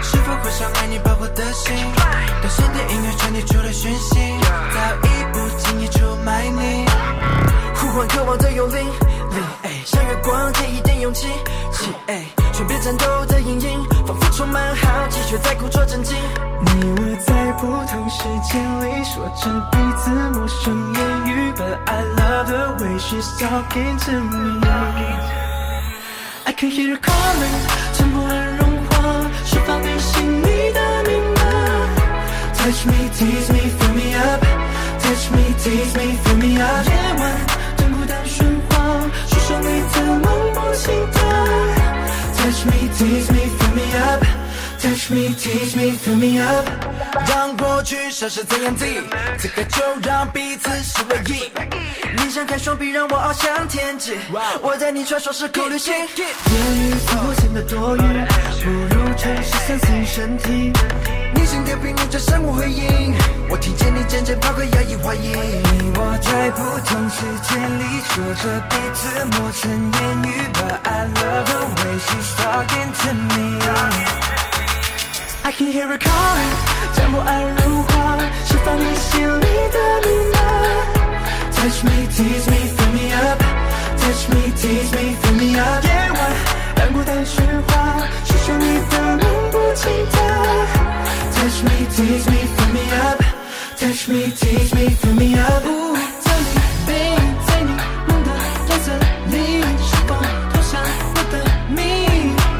[0.01, 1.75] 是否会伤害你保护的心？
[2.41, 4.15] 当现代音乐传递出的讯息，
[4.73, 6.85] 早已不经意出卖你。
[7.75, 8.85] 呼唤渴望的幽灵，
[9.85, 11.27] 像月光借一点勇气，
[11.73, 12.23] 气，哎，
[12.53, 16.15] 全别战斗的阴影，仿佛充满好奇，却在故作镇静。
[16.61, 20.93] 你我在不同时间里说着彼此陌生
[21.58, 24.60] ，But I love the way she's talking to me.
[26.46, 27.60] I can hear her calling，
[27.94, 28.94] 沉默而融化，
[29.44, 31.40] 释放你心里的密码。
[32.54, 34.42] Touch me, tease me, fill me up.
[35.02, 36.86] Touch me, tease me, fill me up.
[36.88, 37.22] 夜晚
[37.76, 38.74] 真孤单喧哗，
[39.26, 41.18] 诉说你的梦不心跳。
[42.36, 44.22] Touch me, tease me, fill me up.
[44.79, 46.65] Touch me, tease me, fill me up.
[47.27, 49.01] 让过去消失在眼底，
[49.37, 51.51] 此刻就让彼此是唯一。
[52.15, 54.17] 你张开双臂，让我翱翔天际，
[54.61, 55.93] 我在你穿梭时空旅行。
[55.93, 58.01] 言语似乎显得多余，
[58.63, 60.71] 不如诚实相信身体。
[61.35, 63.13] 你心跳频率着生物回应，
[63.49, 65.27] 我听见你渐渐抛开压抑怀疑。
[65.27, 74.38] 你我在不同时间里说着彼此陌生言语，But I love the way she's talking to me.
[75.48, 76.54] I can hear her calling，
[76.94, 80.36] 将不安融化，释放你心里的密码。
[81.52, 83.42] Touch me, tease me, fill me up.
[83.98, 85.84] Touch me, tease me, fill me up.
[85.84, 86.20] 夜晚
[86.76, 87.72] 让孤单喧哗，
[88.24, 90.14] 诉说你的梦不轻跳。
[91.34, 93.22] Touch me, tease me, fill me up.
[93.78, 95.64] Touch me, tease me, fill me up.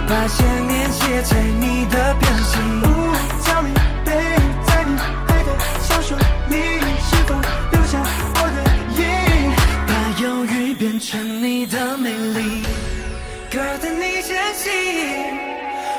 [0.10, 0.15] 谜？
[0.15, 2.81] 把想念写在你的表情。
[3.44, 3.69] Tell me,
[4.03, 5.49] baby，在你爱的
[5.81, 6.18] 小说
[6.49, 6.56] 里，
[6.99, 7.36] 是否
[7.72, 8.02] 留下
[8.36, 8.57] 我的
[8.98, 9.02] 影？
[9.88, 9.90] 把
[10.23, 12.64] 忧郁变成你的美丽。
[13.52, 14.72] Girl，等你坚信，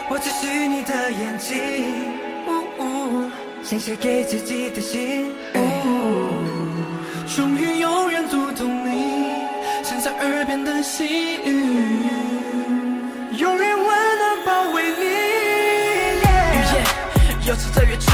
[0.08, 2.18] 我只是你的眼睛。
[3.62, 5.30] 想写给自己的信，
[7.36, 9.30] 终于有人读懂你
[9.84, 12.02] 像在耳边的细语，
[13.40, 15.02] 永远温暖包围你。
[15.02, 16.84] 语言
[17.46, 18.10] 由此在越去，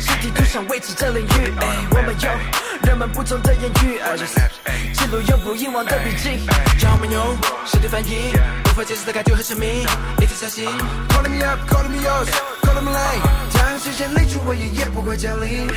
[0.00, 1.54] 是地图上未知的领域。
[1.60, 2.28] 哎，我们有
[2.82, 6.44] 人们不同的言语，而记录永不遗忘的笔记。
[6.82, 8.32] 让我们用实体翻译，
[8.64, 9.86] 无法解释的感觉和神秘，
[10.20, 10.66] 一直相信。
[11.08, 12.26] Calling me up, calling me yours,
[12.62, 13.22] calling me late，
[13.54, 15.70] 当时间离出我也也不会降临。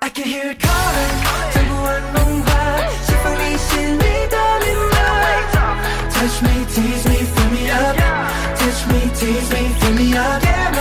[0.00, 2.50] I can hear it calling，将不安融化，
[3.06, 4.98] 释放你心里的密码。
[6.17, 7.97] Touch me, tease me, fill me up.
[8.57, 10.41] Touch me, tease me, fill me up.
[10.43, 10.79] 夜晚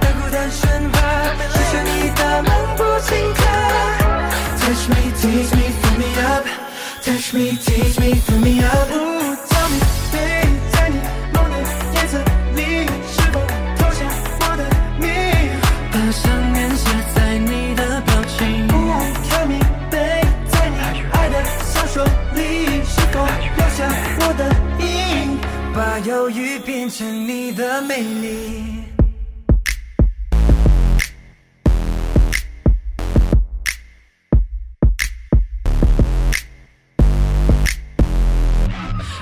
[0.00, 0.96] 当孤单喧哗，
[1.50, 3.40] 诉说你的梦不轻跳。
[4.60, 6.44] Touch me, tease me, fill me up.
[7.04, 9.23] Touch me, tease me, fill me up.
[25.75, 28.85] 把忧郁变成你的魅力。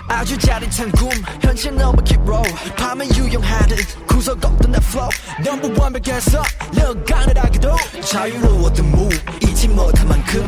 [0.08, 1.10] 아주자리찬군
[1.42, 2.46] 현실넘어 keep roll.
[2.78, 3.74] 파면유용하든
[4.06, 5.10] 구석걷던 that flow.
[5.42, 6.46] Number one but get up.
[6.78, 7.74] Look how that I can do.
[8.06, 9.18] 자유로워 the move.
[9.42, 10.46] 이치못한 만 큼.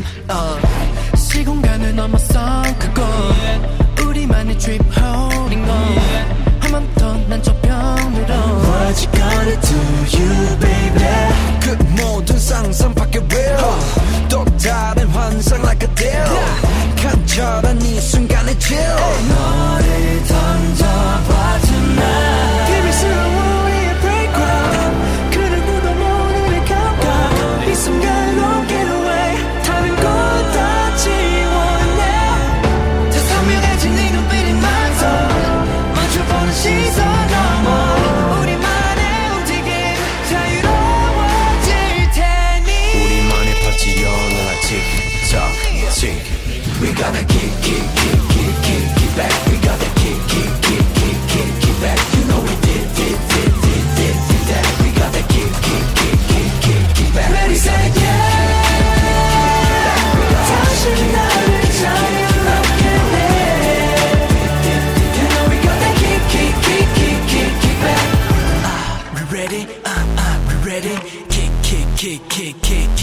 [1.18, 2.62] 시공간을 넘어 sun
[2.94, 3.85] go.
[4.36, 5.96] 나만의 trip holding on
[6.60, 8.34] 한번더난 저편으로
[8.66, 9.78] What you gonna do
[10.12, 11.04] you baby
[11.60, 11.66] 그
[12.00, 16.28] 모든 상상 밖의 will 또 다른 환상 like a deal
[16.96, 18.96] 간절한 이 순간의 chill
[19.28, 20.35] 너를 더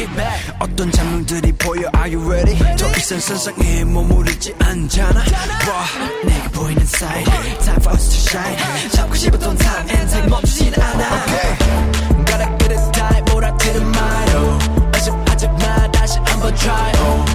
[0.03, 2.57] kick back 어떤 장면들이 보여 Are you ready?
[2.77, 5.85] 더 이상 선상에 머무르지 않잖아 봐
[6.25, 7.25] 내게 보이는 side
[7.63, 11.57] Time for us to shine 잡고 싶었던 time and time 멈추진 않아 okay.
[12.25, 14.59] Gotta get it time 몰아치는 말로
[14.93, 17.32] 아쉽 아쉽 나 다시 한번 try oh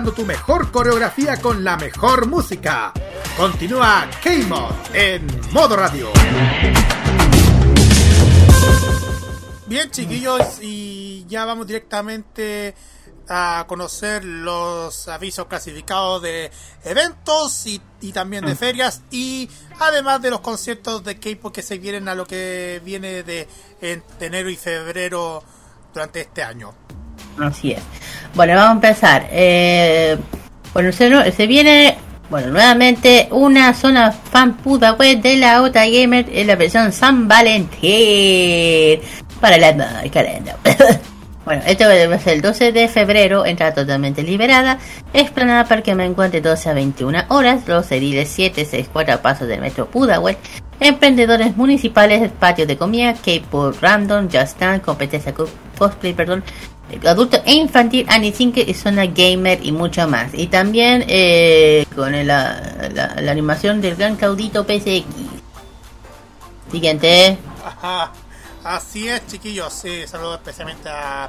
[0.00, 2.94] tu mejor coreografía con la mejor música.
[3.36, 6.08] Continúa K-Mod en modo radio.
[9.66, 12.74] Bien, chiquillos, y ya vamos directamente
[13.28, 16.50] a conocer los avisos clasificados de
[16.84, 18.56] eventos y, también de ah.
[18.56, 23.22] ferias y además de los conciertos de K-pop que se vienen a lo que viene
[23.24, 23.46] de,
[23.82, 25.44] en, enero y febrero
[25.92, 26.72] durante este año.
[27.38, 27.82] Así es.
[28.34, 29.26] Bueno, vamos a empezar.
[29.30, 30.16] Eh,
[30.72, 31.98] bueno, se, viene,
[32.30, 37.28] bueno, nuevamente una zona fan puta web de la OTA Gamer en la versión San
[37.28, 39.00] Valentín
[39.38, 40.56] para la calenda.
[41.44, 44.78] bueno, esto va a ser el 12 de febrero, entrada totalmente liberada,
[45.12, 49.90] explanada para que me encuentre 12 a 21 horas, los ediles 764 pasos del metro
[49.90, 50.38] Pudahuel,
[50.80, 55.34] emprendedores municipales, patio de comida, K-pop random, Just Dance, competencia
[55.76, 56.42] cosplay, perdón,
[57.06, 60.32] adulto e infantil, Anisinke, zona gamer y mucho más.
[60.34, 65.04] Y también eh, con el, la, animación del gran caudito PSX.
[66.70, 67.38] Siguiente.
[68.64, 69.72] Así es, chiquillos.
[69.72, 71.28] Sí, saludo especialmente a,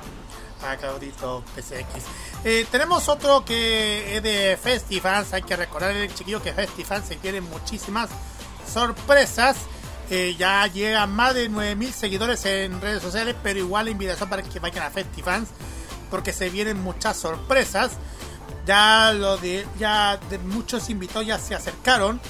[0.66, 2.06] a Claudito PSX.
[2.46, 5.34] Eh, tenemos otro que es de Festifans.
[5.34, 8.10] Hay que recordar, chiquillos, que Festifans se quieren muchísimas
[8.72, 9.58] sorpresas.
[10.10, 14.44] Eh, ya llegan más de 9000 seguidores en redes sociales, pero igual la invitación para
[14.44, 15.50] que vayan a FestiFans
[16.14, 17.94] porque se vienen muchas sorpresas.
[18.68, 22.22] Ya lo de ya de muchos invitados ya se acercaron.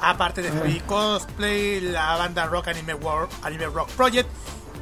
[0.00, 4.28] Aparte de Free Cosplay, la banda Rock Anime World, Anime Rock Project,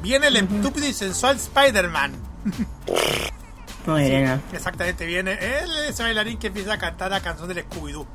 [0.02, 2.12] viene el estúpido y sensual Spider-Man.
[3.86, 4.42] Muy bien.
[4.52, 8.06] Exactamente, viene él, ese bailarín que empieza a cantar la canción del Scooby-Doo.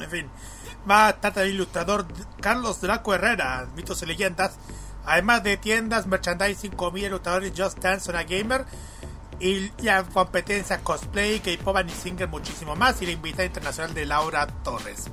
[0.00, 0.26] En fin,
[0.88, 1.10] va a
[1.42, 2.06] el ilustrador
[2.40, 4.52] Carlos Draco Herrera, mitos y leyendas.
[5.06, 8.64] Además de tiendas, merchandising, comida, ilustradores Just Dance, Zona Gamer.
[9.40, 9.70] Y
[10.12, 13.02] competencias, cosplay, K-pop, y singer, muchísimo más.
[13.02, 15.10] Y la invitada internacional de Laura Torres.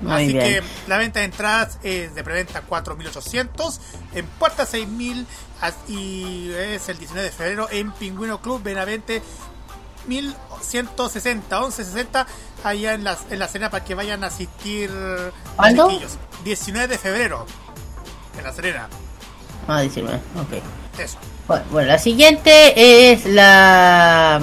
[0.00, 0.38] Muy Así bien.
[0.44, 3.80] que la venta de entradas es de preventa 4.800,
[4.14, 5.26] en puerta 6.000
[5.60, 9.22] as- y es el 19 de febrero en Pingüino Club Benavente
[10.08, 12.26] 1160, 1160
[12.64, 14.90] allá en la, en la cena para que vayan a asistir
[15.56, 15.88] ¿Cuándo?
[15.88, 16.18] chiquillos.
[16.44, 17.46] 19 de febrero
[18.36, 18.88] en la Serena.
[19.66, 20.98] Ah, 19, ok.
[20.98, 21.18] Eso.
[21.46, 24.40] Bueno, bueno, la siguiente es la,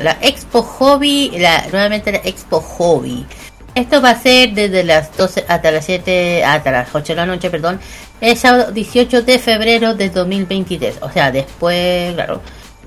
[0.00, 3.26] la Expo Hobby, la, nuevamente la Expo Hobby.
[3.74, 7.26] Esto va a ser desde las 12 hasta las 7, hasta las 8 de la
[7.26, 7.80] noche, perdón,
[8.20, 10.98] el sábado 18 de febrero de 2023.
[11.02, 12.40] O sea, después, claro,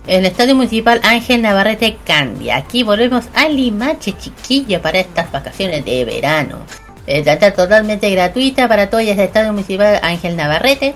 [0.08, 2.58] el Estadio Municipal Ángel Navarrete Candia.
[2.58, 6.60] Aquí volvemos a Limache, chiquillo, para estas vacaciones de verano.
[7.06, 10.96] Eh, Entrada totalmente gratuita para todos el Estadio Municipal Ángel Navarrete.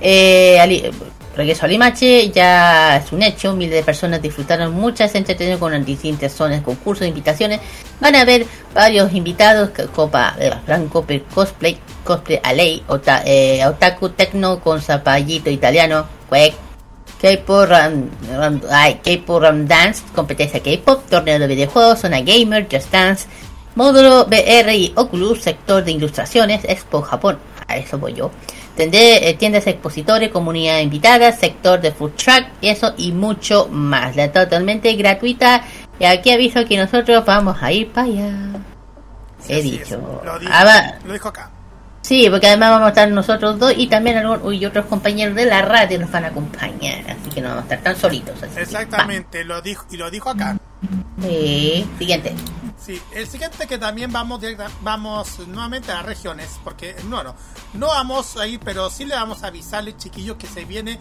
[0.00, 0.90] Eh,
[1.36, 6.32] regreso a Limache, ya es un hecho, miles de personas disfrutaron muchas entretenidas con distintas
[6.32, 7.60] zonas, concursos, invitaciones.
[8.00, 13.66] Van a haber varios invitados, Copa eh, Gran Copa Cosplay, Cosplay a ley, ota- eh,
[13.66, 16.54] Otaku Tecno con zapallito italiano, Quake,
[17.20, 18.60] K-pop Ram, Ram-
[19.40, 23.26] Ram Dance, competencia K-pop, torneo de videojuegos, zona gamer, Just Dance,
[23.74, 28.30] módulo VR y Oculus, sector de ilustraciones, Expo Japón, a eso voy yo.
[28.76, 34.16] Eh, tiendas expositores, comunidad invitada, sector de food truck, eso y mucho más.
[34.16, 35.62] La totalmente gratuita.
[36.00, 38.30] Y aquí aviso que nosotros vamos a ir para allá.
[39.48, 39.62] He es.
[39.64, 40.20] dicho.
[40.24, 41.50] Lo dijo, Ah, lo dijo acá.
[42.04, 45.46] Sí, porque además vamos a estar nosotros dos y también algunos y otros compañeros de
[45.46, 48.42] la radio nos van a acompañar, así que no vamos a estar tan solitos.
[48.42, 50.58] Así que, Exactamente, lo dijo y lo dijo acá.
[51.22, 52.34] Sí, siguiente.
[52.78, 57.34] Sí, el siguiente que también vamos directa- vamos nuevamente a las regiones, porque no, no,
[57.72, 60.98] no vamos a ir, pero sí le vamos a avisarle, chiquillos, que se viene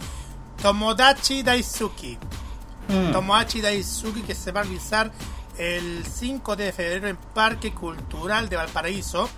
[0.61, 2.17] Tomodachi Daisuki.
[2.87, 3.11] Mm.
[3.11, 5.11] Tomodachi Daisuki que se va a realizar
[5.57, 9.29] el 5 de febrero en Parque Cultural de Valparaíso.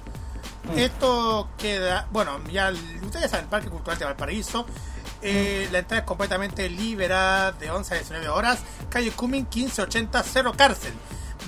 [0.76, 2.72] Esto queda, bueno, ya
[3.04, 4.66] ustedes saben, Parque Cultural de Valparaíso.
[5.22, 8.60] eh, la entrada es completamente liberada de 11 a 19 horas.
[8.90, 10.94] Calle Cumming 1580 Cero Cárcel.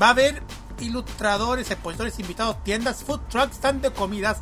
[0.02, 0.41] Va a haber
[0.80, 4.38] ilustradores, expositores invitados, tiendas, food trucks, stand de comidas,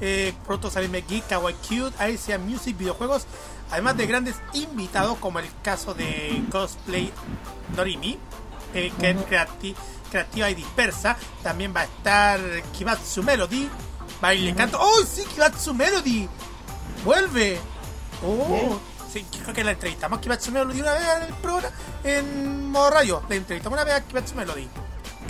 [0.00, 3.26] eh, productos anime geek, kawaii cute, Asian music, videojuegos,
[3.70, 7.12] además de grandes invitados como el caso de cosplay
[7.76, 8.18] Norimi,
[8.74, 9.74] eh, que es creati-
[10.10, 11.16] creativa y dispersa.
[11.42, 12.40] También va a estar
[12.76, 13.68] Kibatsu Melody,
[14.20, 14.78] baile canto.
[14.80, 16.28] ¡Oh, sí, Kibatsu Melody!
[17.04, 17.58] ¡Vuelve!
[18.24, 18.78] ¡Oh!
[19.12, 21.74] Sí, creo que la entrevistamos a Kibatsu Melody una vez en el programa
[22.04, 23.22] en modo radio.
[23.28, 24.68] La entrevistamos una vez a Kibatsu Melody.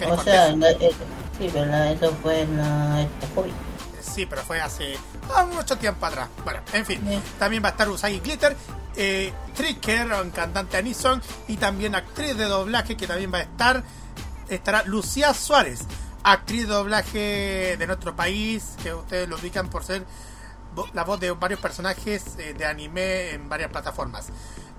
[0.09, 0.91] O sea, no, eh,
[1.39, 3.53] sí, pero no, eso fue en la Expo Hobby.
[4.01, 4.97] Sí, pero fue hace
[5.35, 6.29] ah, mucho tiempo atrás.
[6.45, 7.01] Bueno, en fin.
[7.39, 8.57] También va a estar Usagi Glitter,
[8.97, 13.83] eh, Tricker, un cantante Anison, y también actriz de doblaje que también va a estar.
[14.49, 15.81] Estará Lucía Suárez,
[16.23, 20.05] actriz doblaje de nuestro país, que ustedes lo ubican por ser
[20.93, 24.29] la voz de varios personajes eh, de anime en varias plataformas.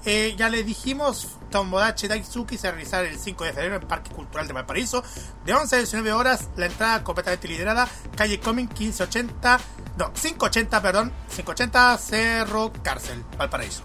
[0.04, 4.48] Eh, ya le dijimos, Tomodachi Daisuki se realizará el 5 de febrero en Parque Cultural
[4.48, 5.04] de Valparaíso,
[5.46, 9.60] de 11 a 19 horas, la entrada completamente liderada, calle Coming 1580,
[9.98, 13.84] no, 580, perdón, 580 Cerro Cárcel, Valparaíso.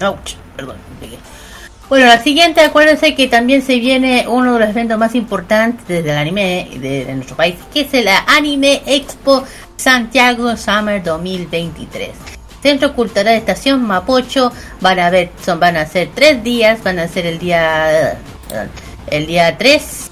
[0.00, 0.78] Ouch, perdón.
[1.88, 6.16] Bueno, la siguiente, acuérdense que también se viene uno de los eventos más importantes del
[6.16, 9.44] anime de, nuestro país, que es la Anime Expo
[9.76, 12.10] Santiago Summer 2023.
[12.62, 17.08] Centro Cultural Estación Mapocho van a ver, son, van a ser tres días, van a
[17.08, 18.18] ser el día,
[19.08, 20.10] el día 3,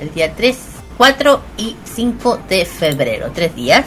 [0.00, 0.58] el día 3,
[0.98, 3.86] 4 y 5 de febrero, tres días.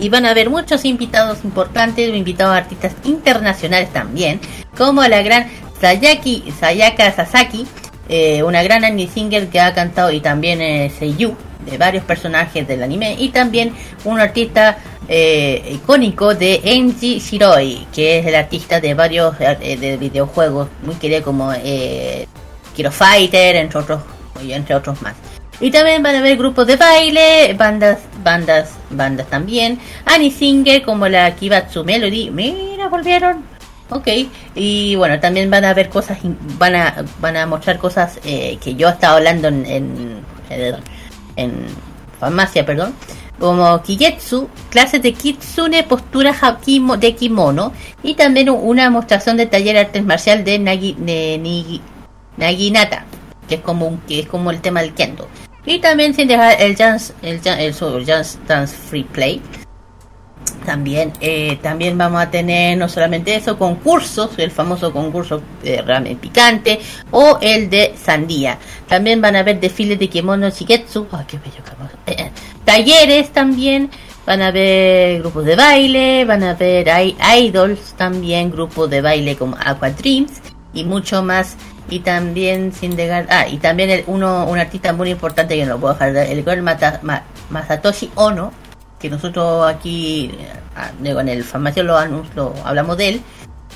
[0.00, 4.40] Y van a haber muchos invitados importantes, invitados artistas internacionales también,
[4.76, 5.48] como la gran
[5.80, 7.66] Sayaki, Sayaka Sasaki,
[8.08, 11.36] eh, una gran anime singer que ha cantado y también eh, seiyuu
[11.70, 13.74] de varios personajes del anime y también
[14.04, 14.78] un artista
[15.08, 20.94] eh, icónico de Enji Shiroi, que es el artista de varios eh, de videojuegos muy
[20.94, 21.52] querido como
[22.74, 24.00] Kiro Fighter, entre otros,
[24.40, 25.14] entre otros más.
[25.60, 29.78] Y también van a haber grupos de baile, bandas, bandas, bandas también.
[30.04, 32.30] Annie Singer como la Kibatsu Melody.
[32.30, 33.57] Mira, volvieron.
[33.90, 34.06] Ok,
[34.54, 36.18] y bueno, también van a ver cosas,
[36.58, 40.22] van a, van a mostrar cosas eh, que yo he estado hablando en, en,
[42.20, 42.92] farmacia, perdón,
[43.38, 46.34] como Kigetsu, clases de Kitsune, postura
[46.98, 51.80] de kimono, y también una mostración de taller artes marcial de, Nagi, de
[52.36, 53.06] Naginata,
[53.48, 55.28] que es como que es como el tema del kendo.
[55.64, 59.40] Y también sin dejar el Jazz, el, Jazz- el, el Dance Free Play,
[60.64, 66.16] también, eh, también vamos a tener no solamente eso, concursos, el famoso concurso de ramen
[66.18, 66.78] picante
[67.10, 68.58] o el de sandía.
[68.86, 71.62] También van a haber desfiles de kimono shigetsu, ay qué bello.
[72.06, 72.30] Eh, eh,
[72.64, 73.90] talleres también,
[74.26, 76.88] van a haber grupos de baile, van a haber
[77.38, 80.32] idols también, grupos de baile como Aqua Dreams
[80.74, 81.56] y mucho más.
[81.90, 85.78] Y también sin dejar, ah, y también el, uno, un artista muy importante que no
[85.80, 88.52] puedo dejar, de- el Girl Mata- Ma- Masatoshi Ono,
[88.98, 91.98] que nosotros aquí eh, en el farmacio lo,
[92.34, 93.22] lo hablamos de él,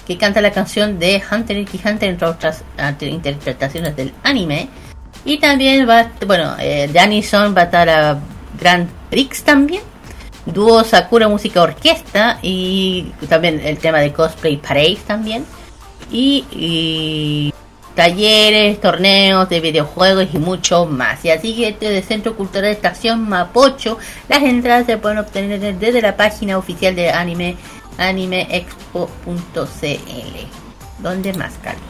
[0.07, 2.65] que canta la canción de Hunter x Hunter entre otras
[3.01, 4.69] interpretaciones del anime.
[5.25, 8.19] Y también va, bueno, eh, Anison va a estar a
[8.61, 9.83] Grand Prix también.
[10.45, 15.45] Dúo Sakura Música Orquesta y también el tema de Cosplay Parade también.
[16.11, 17.53] Y
[17.95, 21.25] talleres, torneos de videojuegos y mucho más.
[21.25, 23.99] Y así que desde el Centro Cultural Estación Mapocho,
[24.29, 27.57] las entradas se pueden obtener desde la página oficial de anime
[27.99, 29.07] animeexpo.cl.
[30.99, 31.83] ¿Dónde más, Carlos?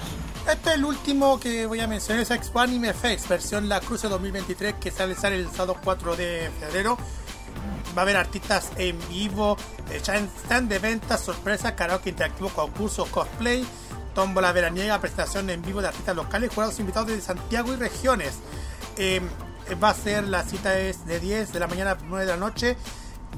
[0.51, 4.03] Este es el último que voy a mencionar, es Expo Anime Fest, versión La Cruz
[4.03, 6.99] 2023, que sale, sale el sábado 4 de febrero.
[7.97, 9.57] Va a haber artistas en vivo,
[9.91, 13.65] eh, stand de ventas, sorpresa, karaoke interactivo, concursos, cosplay,
[14.15, 18.35] tómbola veraniega, presentación en vivo de artistas locales, jurados invitados de Santiago y regiones.
[18.97, 19.21] Eh,
[19.83, 22.37] va a ser, la cita es de 10 de la mañana a 9 de la
[22.37, 22.77] noche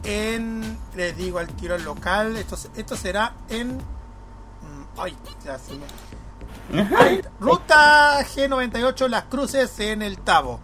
[0.02, 3.76] en, les digo al tiro local, esto, esto será en...
[3.76, 5.84] mm, Ay, ya se me...
[7.40, 10.60] Ruta G98 Las Cruces en el Tabo,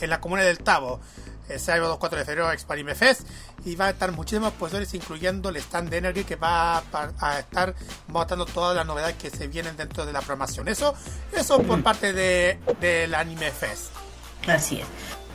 [0.00, 1.00] en la comuna del Tabo.
[1.48, 3.22] El sábado 4 de febrero Expanime Fest
[3.66, 6.82] y va a estar muchísimos expositores incluyendo el stand de Energy que va a,
[7.20, 7.74] a estar
[8.08, 10.68] mostrando todas las novedades que se vienen dentro de la programación.
[10.68, 10.94] Eso,
[11.32, 13.90] eso por parte de, del Anime Fest.
[14.46, 14.86] Así es.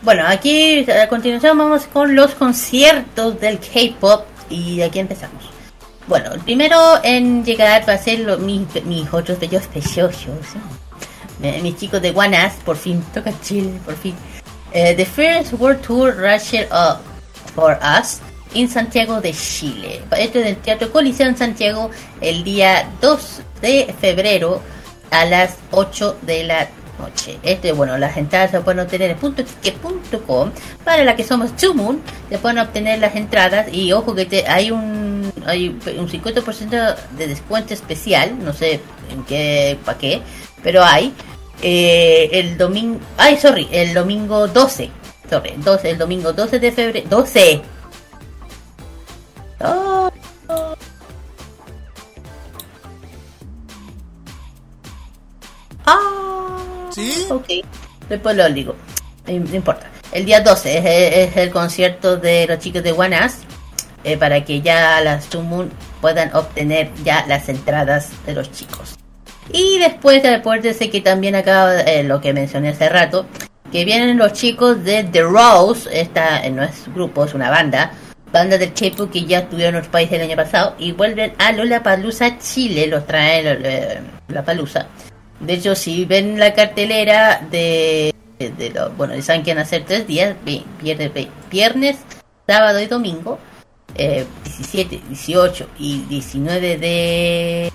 [0.02, 5.44] Bueno, aquí a continuación vamos con los conciertos del K-pop y aquí empezamos.
[6.07, 10.26] Bueno, el primero en llegar va a ser lo- mis, mis otros bellos preciosos.
[11.44, 11.60] ¿eh?
[11.61, 14.15] Mis chicos de Ass, por fin, toca Chile, por fin.
[14.71, 17.01] Eh, the First World Tour Rusher Up
[17.55, 18.19] for Us
[18.53, 20.01] en Santiago de Chile.
[20.17, 21.89] Esto es del Teatro Coliseo en Santiago
[22.21, 24.61] el día 2 de febrero
[25.11, 26.67] a las 8 de la
[26.99, 27.39] noche.
[27.41, 30.51] Este, bueno, las entradas se pueden obtener en puntoticket.com.
[30.83, 34.71] Para la que somos Moon, se pueden obtener las entradas y ojo que te, hay
[34.71, 38.81] un hay un 50% de descuento especial, no sé
[39.11, 40.21] en qué, para qué,
[40.61, 41.13] pero hay.
[41.61, 44.90] Eh, el domingo, ay, sorry, el domingo 12,
[45.30, 47.61] sorry, 12, el domingo 12 de febrero, 12.
[49.61, 50.10] Oh.
[55.86, 56.90] Ah.
[56.91, 57.26] ¿Sí?
[57.30, 57.48] Ok.
[58.07, 58.76] Después lo digo.
[59.27, 59.90] No importa.
[60.11, 63.34] El día 12 es, es el concierto de los chicos de Us,
[64.03, 65.72] eh, para que ya las Sumun
[66.02, 68.98] puedan obtener ya las entradas de los chicos.
[69.51, 73.26] Y después, acuérdense que también acá, eh, lo que mencioné hace rato,
[73.71, 77.91] que vienen los chicos de The Rose, esta eh, no es grupo, es una banda,
[78.31, 81.51] banda de K-pop que ya estuvieron en nuestro país el año pasado y vuelven a
[81.51, 84.88] Lollapalooza Chile, los trae eh, la Palusa.
[85.39, 90.05] De hecho, si ven la cartelera de, de, bueno, saben que van a ser tres
[90.05, 91.97] días, vi- viernes, vi- viernes,
[92.45, 93.39] sábado y domingo,
[93.95, 97.71] eh, 17, 18 y 19 de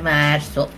[0.00, 0.68] marzo.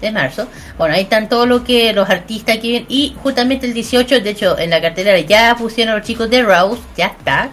[0.00, 0.48] De marzo.
[0.76, 2.84] Bueno, ahí están todos lo que los artistas que.
[2.88, 6.80] Y justamente el 18, de hecho, en la cartelera ya pusieron los chicos de Rouse,
[6.96, 7.50] ya está.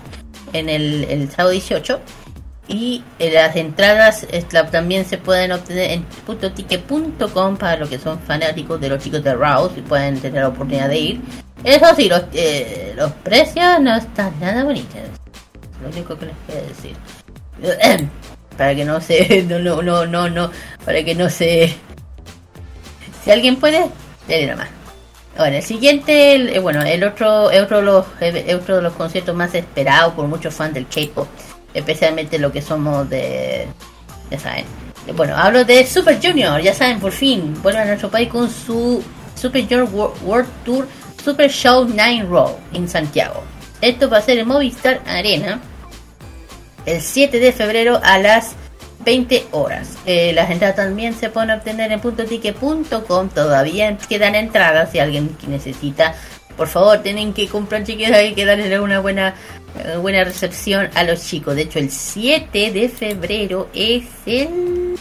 [0.53, 1.99] En el, el sábado 18.
[2.67, 4.25] Y eh, las entradas
[4.71, 9.33] también se pueden obtener en puntoticket.com para los que son fanáticos de los chicos de
[9.33, 11.21] Rouse y pueden tener la oportunidad de ir.
[11.63, 15.01] Eso sí, los, eh, los precios no están nada bonitos.
[15.81, 16.95] Lo único que les quiero decir.
[18.57, 19.43] para que no se.
[19.49, 20.51] No, no, no, no, no.
[20.85, 21.73] Para que no se.
[23.23, 23.85] Si alguien puede,
[24.27, 24.69] dele nomás.
[25.37, 28.05] Bueno, el siguiente, eh, bueno, el otro, otro, de los,
[28.61, 31.27] otro de los conciertos más esperados por muchos fans del K-pop,
[31.73, 33.65] especialmente lo que somos de,
[34.29, 34.65] ya saben.
[35.15, 39.01] Bueno, hablo de Super Junior, ya saben, por fin vuelven a nuestro país con su
[39.35, 40.87] Super Junior Wo- World Tour
[41.23, 43.41] Super Show 9 Row en Santiago.
[43.81, 45.59] Esto va a ser en Movistar Arena
[46.85, 48.55] el 7 de febrero a las
[49.03, 49.97] 20 horas.
[50.05, 53.29] Eh, las entradas también se pueden obtener en puntotique.com.
[53.29, 56.15] Todavía quedan entradas si alguien necesita.
[56.57, 59.33] Por favor, tienen que comprar chiquillos hay que darle una buena
[59.79, 61.55] eh, buena recepción a los chicos.
[61.55, 64.97] De hecho, el 7 de febrero es el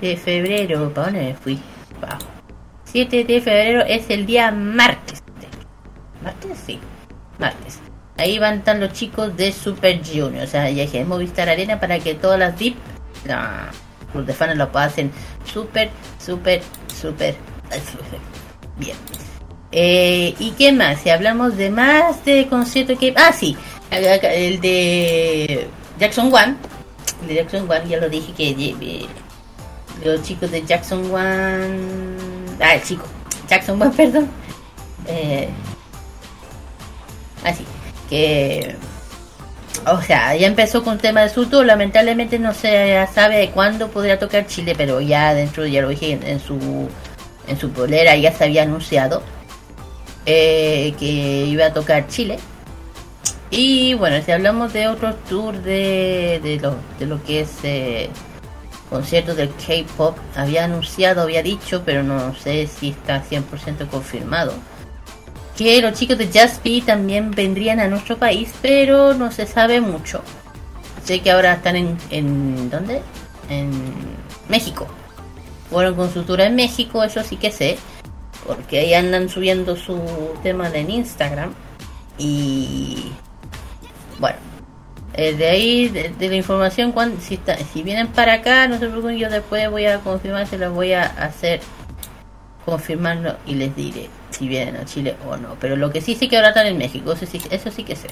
[0.00, 0.92] de febrero.
[0.92, 1.60] ¿Para dónde fui?
[2.00, 2.18] Wow.
[2.84, 5.22] 7 de febrero es el día martes.
[6.22, 6.58] ¿Martes?
[6.66, 6.78] Sí,
[7.38, 7.81] martes.
[8.16, 10.44] Ahí van estar los chicos de Super Junior.
[10.44, 12.76] O sea, ya dije, Movistar Arena para que todas las VIP,
[13.24, 13.70] nah,
[14.12, 15.10] los de fans lo pasen
[15.44, 16.62] súper, súper,
[17.00, 17.34] súper,
[18.76, 18.96] bien.
[19.72, 21.00] Eh, ¿Y qué más?
[21.00, 23.14] Si hablamos de más de conciertos que...
[23.16, 23.56] Ah, sí,
[23.90, 25.66] el de
[25.98, 26.56] Jackson One.
[27.22, 29.06] El de Jackson One, ya lo dije que eh,
[30.04, 31.78] los chicos de Jackson One...
[32.60, 33.04] Ah, el chico.
[33.48, 34.28] Jackson One, perdón.
[35.06, 35.48] Eh,
[37.42, 37.64] así
[39.86, 43.88] o sea ya empezó con tema de su tour lamentablemente no se sabe de cuándo
[43.88, 46.88] podría tocar Chile pero ya dentro ya lo dije en, en su
[47.48, 49.22] en su polera ya se había anunciado
[50.24, 52.38] eh, que iba a tocar Chile.
[53.50, 58.08] Y bueno si hablamos de otros tours de, de, lo, de lo que es eh,
[58.88, 64.54] conciertos del K-pop había anunciado había dicho pero no sé si está 100% confirmado
[65.56, 69.80] que los chicos de Just Be también vendrían a nuestro país, pero no se sabe
[69.80, 70.22] mucho.
[71.04, 73.02] Sé que ahora están en, en ¿dónde?
[73.48, 73.70] En
[74.48, 74.86] México.
[75.70, 77.78] Fueron con su tour en México, eso sí que sé,
[78.46, 79.98] porque ahí andan subiendo su
[80.42, 81.54] tema en Instagram.
[82.18, 83.12] Y
[84.18, 84.36] bueno,
[85.14, 89.28] eh, de ahí, de, la información, cuando, si vienen para acá, no se preocupen, yo
[89.28, 91.60] después voy a confirmar, se los voy a hacer
[92.64, 95.56] confirmarlo y les diré si vienen a Chile o no.
[95.60, 97.96] Pero lo que sí sé que ahora están en México, eso sí, eso sí que
[97.96, 98.08] sé.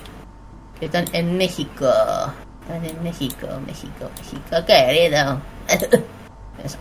[0.79, 1.91] Que están en México.
[2.63, 5.41] Están en México, México, México, querido.
[6.65, 6.79] eso.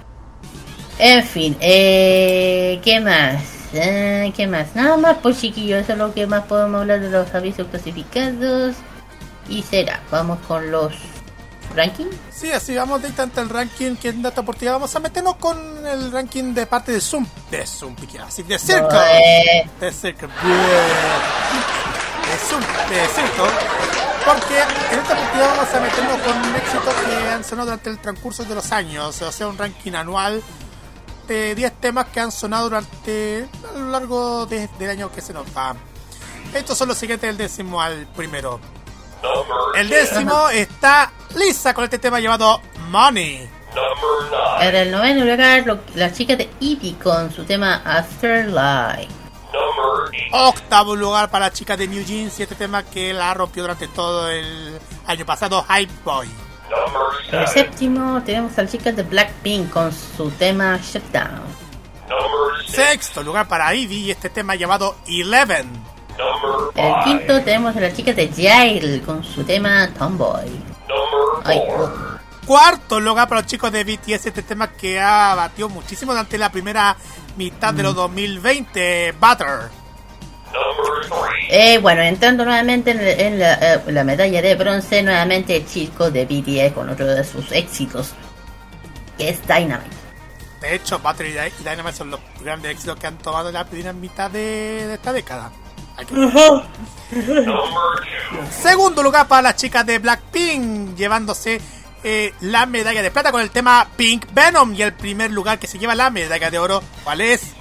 [0.99, 3.59] En fin, eh, ¿qué más?
[3.73, 4.75] Eh, ¿Qué más?
[4.75, 8.75] Nada más, pues chiquillos, eso es lo que más podemos hablar de los avisos clasificados.
[9.47, 10.93] Y será, vamos con los
[11.75, 12.15] rankings.
[12.31, 14.73] Sí, así vamos directamente al ranking que en Data Deportiva.
[14.73, 17.25] Vamos a meternos con el ranking de parte de Zoom.
[17.51, 18.57] De Zoom, así de.
[18.57, 19.69] Bue.
[19.79, 20.27] De Circle.
[20.29, 20.33] De
[22.47, 23.49] Zoom, de Circle.
[24.25, 24.59] Porque
[24.91, 28.55] en esta partida vamos a meternos con éxitos que han sonado durante el transcurso de
[28.55, 29.21] los años.
[29.21, 30.43] O sea, un ranking anual
[31.27, 35.33] de 10 temas que han sonado durante a lo largo de- del año que se
[35.33, 35.75] nos va.
[36.53, 38.59] Estos son los siguientes del décimo al primero.
[39.75, 43.47] El décimo está Lisa con este tema llamado Money.
[44.61, 49.07] En el noveno lugar, lo- las chicas de Eevee con su tema Afterlife.
[50.31, 53.87] Octavo lugar para la chica de New Jeans y este tema que la rompió durante
[53.87, 56.29] todo el año pasado, Hype Boy.
[57.31, 61.41] En el séptimo tenemos a las chicas de Blackpink con su tema Shutdown.
[62.67, 65.67] Sexto lugar para Ivy y este tema llamado Eleven.
[66.75, 70.49] En el quinto tenemos a las chicas de Jail con su tema Tomboy.
[71.45, 71.89] Ay, oh.
[72.45, 76.51] Cuarto lugar para los chicos de BTS, este tema que ha batido muchísimo durante la
[76.51, 76.95] primera
[77.37, 79.69] mitad de los 2020, Butter.
[81.49, 86.09] Eh, bueno, entrando nuevamente en, en la, eh, la medalla de bronce, nuevamente el chico
[86.11, 88.13] de BTS con otro de sus éxitos,
[89.17, 89.95] que es Dynamite.
[90.61, 93.53] De hecho, Butter y Dy- y Dynamite son los grandes éxitos que han tomado en
[93.53, 95.51] la primera mitad de, de esta década.
[98.51, 101.59] Segundo lugar para las chicas de Blackpink, llevándose
[102.03, 104.73] eh, la medalla de plata con el tema Pink Venom.
[104.76, 107.53] Y el primer lugar que se lleva la medalla de oro, ¿cuál es?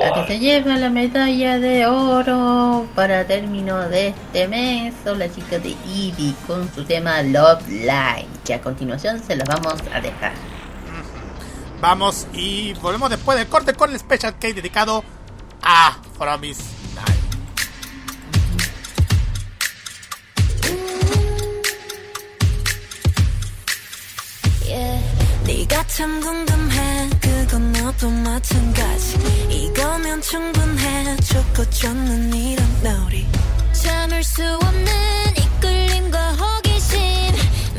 [0.00, 5.34] La que se lleva la medalla de oro para término de este mes son las
[5.34, 10.00] chicas de Eevee con su tema Love Line, que a continuación se los vamos a
[10.00, 10.32] dejar.
[11.80, 15.04] Vamos y volvemos después del corte con el Special Cake dedicado
[15.62, 16.77] a Promise
[25.86, 27.10] 참 궁금해.
[27.20, 29.16] 그건 너도 마찬가지.
[29.48, 31.16] 이거면 충분해.
[31.16, 33.26] 좋고 좋는 이런 놀이
[33.72, 34.86] 참을 수 없는
[35.36, 37.00] 이끌림과 호기심.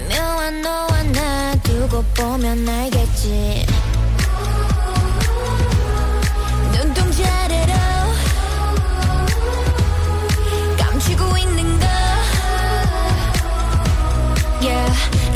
[0.10, 3.66] 묘한 너와 나 두고 보면 알겠지.
[6.74, 7.74] 눈동자래로
[10.78, 11.86] 감추고 있는 거.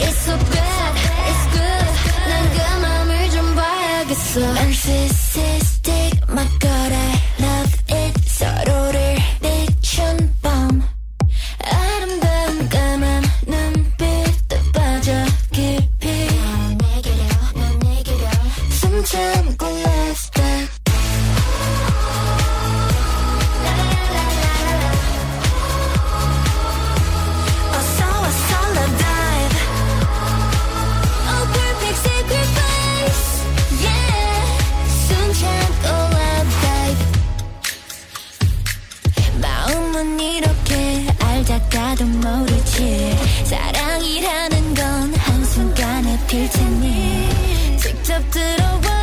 [0.05, 0.72] It's so bad,
[4.35, 5.72] Emphasis.
[43.43, 49.02] 사랑이라는 건 한순간에 필 테니 직접 들어와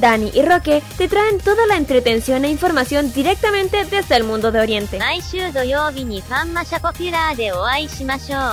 [0.00, 4.60] Dani y Roque te traen toda la entretención e información directamente desde el mundo de
[4.60, 4.98] Oriente.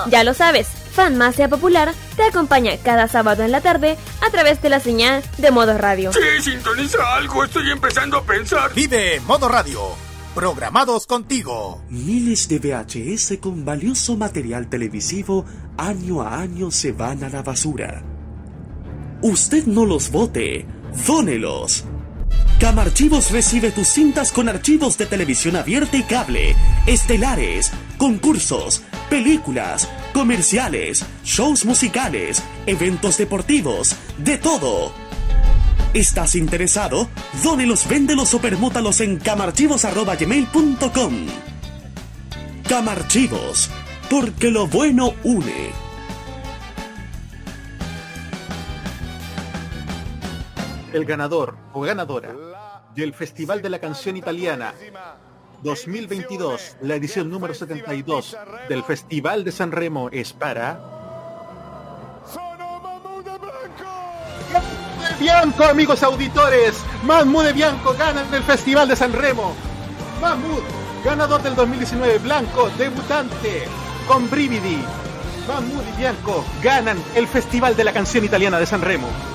[0.10, 4.70] Ya lo sabes, Fanmasia Popular te acompaña cada sábado en la tarde a través de
[4.70, 6.12] la señal de Modo Radio.
[6.14, 8.74] Sí, sintoniza algo, estoy empezando a pensar.
[8.74, 9.82] Vive Modo Radio,
[10.34, 11.84] programados contigo.
[11.90, 15.46] Miles de VHS con valioso material televisivo
[15.78, 18.04] año a año se van a la basura.
[19.22, 20.66] Usted no los vote
[21.06, 21.84] dónelos.
[22.60, 26.56] Camarchivos recibe tus cintas con archivos de televisión abierta y cable,
[26.88, 34.94] estelares, concursos, películas, comerciales, shows musicales, eventos deportivos, de todo.
[35.94, 37.10] ¿Estás interesado?
[37.44, 41.14] Dónelos, véndelos o permútalos en camarchivos.gmail.com
[42.68, 43.70] Camarchivos,
[44.10, 45.85] porque lo bueno une.
[50.96, 52.34] El ganador o ganadora
[52.96, 54.74] del Festival de la Canción Italiana
[55.62, 58.38] 2022, la edición número 72
[58.70, 60.80] del Festival de San Remo es para...
[65.20, 66.82] Bianco, amigos auditores.
[67.04, 69.54] Mahmoud de Bianco gana en el Festival de San Remo.
[70.22, 70.64] Mahmoud,
[71.04, 73.68] ganador del 2019, Blanco, debutante
[74.08, 74.82] con Brividi.
[75.46, 79.35] Mahmoud y Bianco ganan el Festival de la Canción Italiana de San Remo.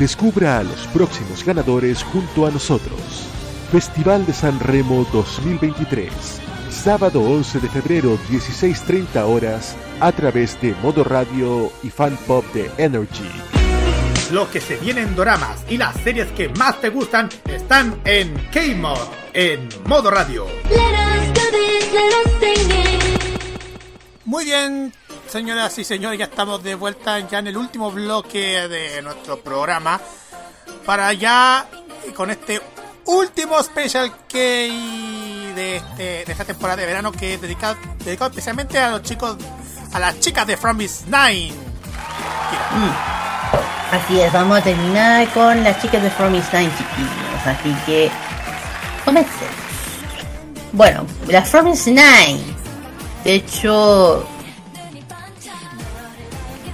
[0.00, 2.98] Descubra a los próximos ganadores junto a nosotros.
[3.70, 6.10] Festival de San Remo 2023.
[6.70, 12.70] Sábado 11 de febrero, 16.30 horas, a través de Modo Radio y Fan Pop de
[12.78, 13.30] Energy.
[14.32, 18.32] Lo que se viene en doramas y las series que más te gustan están en
[18.50, 20.46] K-Mod, en Modo Radio.
[24.24, 24.94] Muy bien,
[25.30, 30.00] señoras y señores, ya estamos de vuelta ya en el último bloque de nuestro programa
[30.84, 31.68] para ya
[32.04, 32.60] eh, con este
[33.04, 38.78] último Special K de, este, de esta temporada de verano que es dedicado, dedicado especialmente
[38.78, 39.36] a los chicos,
[39.92, 41.52] a las chicas de From Is Nine.
[42.72, 43.94] Mm.
[43.94, 47.46] Así es, vamos a terminar con las chicas de From Is Nine, chiquillos.
[47.46, 48.10] Así que,
[49.04, 49.54] comencemos.
[50.72, 52.40] Bueno, las From Is Nine.
[53.24, 54.26] De hecho,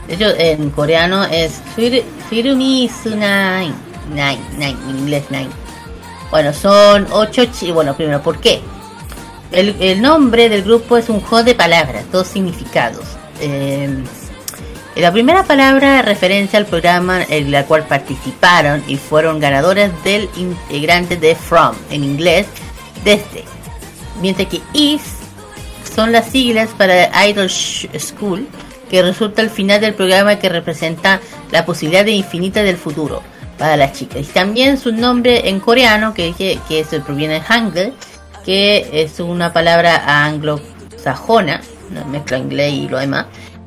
[0.07, 1.61] de hecho en coreano es
[2.29, 3.73] Firumi Sunai.
[4.11, 5.49] Nine, nine, en inglés nine.
[6.31, 8.61] Bueno, son ocho chi Bueno, primero, ¿por qué?
[9.51, 13.05] El, el nombre del grupo es un juego de palabras, dos significados.
[13.41, 14.03] Eh,
[14.97, 21.19] la primera palabra referencia al programa en el cual participaron y fueron ganadoras del integrante
[21.19, 22.47] de From, en inglés,
[23.05, 23.45] desde.
[24.23, 25.03] Mientras que Is
[25.95, 28.49] son las siglas para Idol School,
[28.91, 33.23] que resulta al final del programa que representa la posibilidad infinita del futuro
[33.59, 34.21] para las chicas.
[34.21, 37.93] Y también su nombre en coreano, que, que, que se proviene de Hangul,
[38.45, 43.27] que es una palabra anglosajona, una mezcla inglés y lo demás,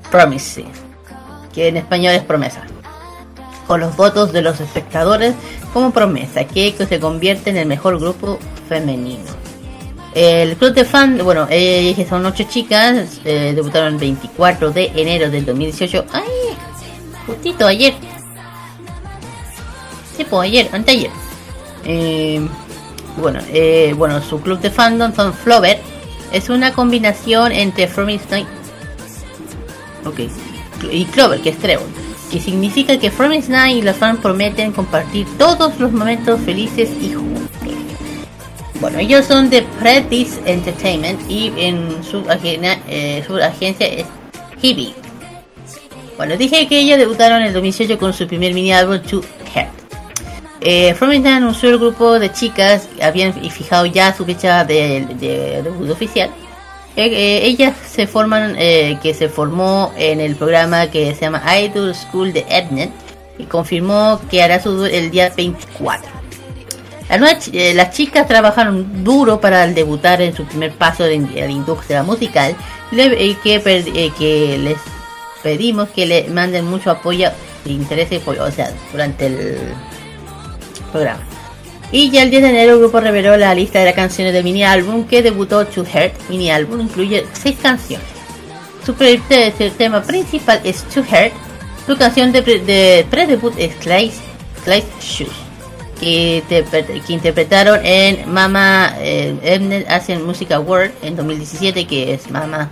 [0.10, 0.66] promise,
[1.54, 2.64] que en español es promesa.
[3.68, 5.36] Con los votos de los espectadores
[5.74, 9.49] como promesa, que se convierte en el mejor grupo femenino.
[10.22, 15.30] El club de fan, bueno, eh, son ocho chicas, eh, debutaron el 24 de enero
[15.30, 16.08] del 2018.
[16.12, 16.24] ¡Ay!
[17.26, 17.94] Justito ayer.
[20.18, 21.10] Sí, pues ayer, anteayer.
[21.86, 22.46] Eh,
[23.16, 25.80] bueno, eh, bueno, su club de fandom son Flover.
[26.34, 28.48] Es una combinación entre From Is Night
[30.04, 30.20] Ok.
[30.92, 31.88] Y Clover, que es Trevor.
[32.30, 36.90] Que significa que From Is Night y los fans prometen compartir todos los momentos felices
[37.02, 37.39] y juntos.
[38.80, 44.06] Bueno, ellos son de Predis Entertainment y en su, eh, su agencia es
[44.62, 44.94] Hibi.
[46.16, 49.22] Bueno, dije que ellos debutaron en el 2018 con su primer mini álbum To
[49.54, 49.70] Heart.
[50.62, 55.62] Eh, From It anunció el grupo de chicas, habían fijado ya su fecha de, de
[55.64, 56.30] debut oficial.
[56.96, 61.42] Eh, eh, ellas se forman, eh, que se formó en el programa que se llama
[61.58, 62.92] Idol School de Ednet
[63.38, 66.19] y confirmó que hará su el día 24.
[67.52, 72.56] Eh, las chicas trabajaron duro para debutar en su primer paso de, la industria musical
[72.92, 73.16] le-
[73.60, 74.78] per- eh, que les
[75.42, 77.30] pedimos que le manden mucho apoyo,
[77.66, 78.10] interés
[78.44, 79.58] o sea, durante el
[80.92, 81.22] programa.
[81.92, 84.44] Y ya el 10 de enero el grupo reveló la lista de las canciones del
[84.44, 86.14] mini álbum que debutó To Heart.
[86.30, 88.06] Mini álbum incluye 6 canciones.
[88.86, 88.94] Su
[89.28, 91.34] te- tema principal es To Heart.
[91.88, 93.74] Su canción de, pre- de pre-debut es
[94.64, 95.49] Slice Shoes.
[96.00, 96.64] Que, te-
[97.14, 102.70] interpretaron en Mama eh, Mnet Asian Music Award en 2017 que es Mama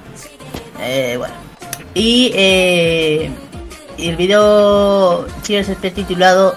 [0.81, 1.33] eh, bueno.
[1.93, 3.29] Y eh,
[3.97, 6.55] el video Cheers está titulado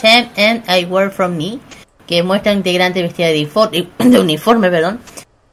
[0.00, 1.58] Ten and I Work From Me
[2.06, 2.54] que muestra a
[3.28, 5.00] de, infor- de uniforme perdón.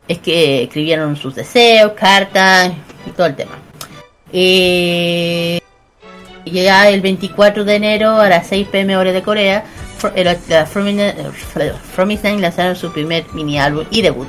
[0.08, 2.72] Es que escribieron sus deseos cartas
[3.06, 3.58] y todo el tema.
[4.32, 5.60] Eh,
[6.46, 9.64] ya el 24 de enero a las 6 pm hora de Corea
[10.04, 10.24] Fro- eh,
[12.40, 14.28] lanzaron su primer mini álbum y debut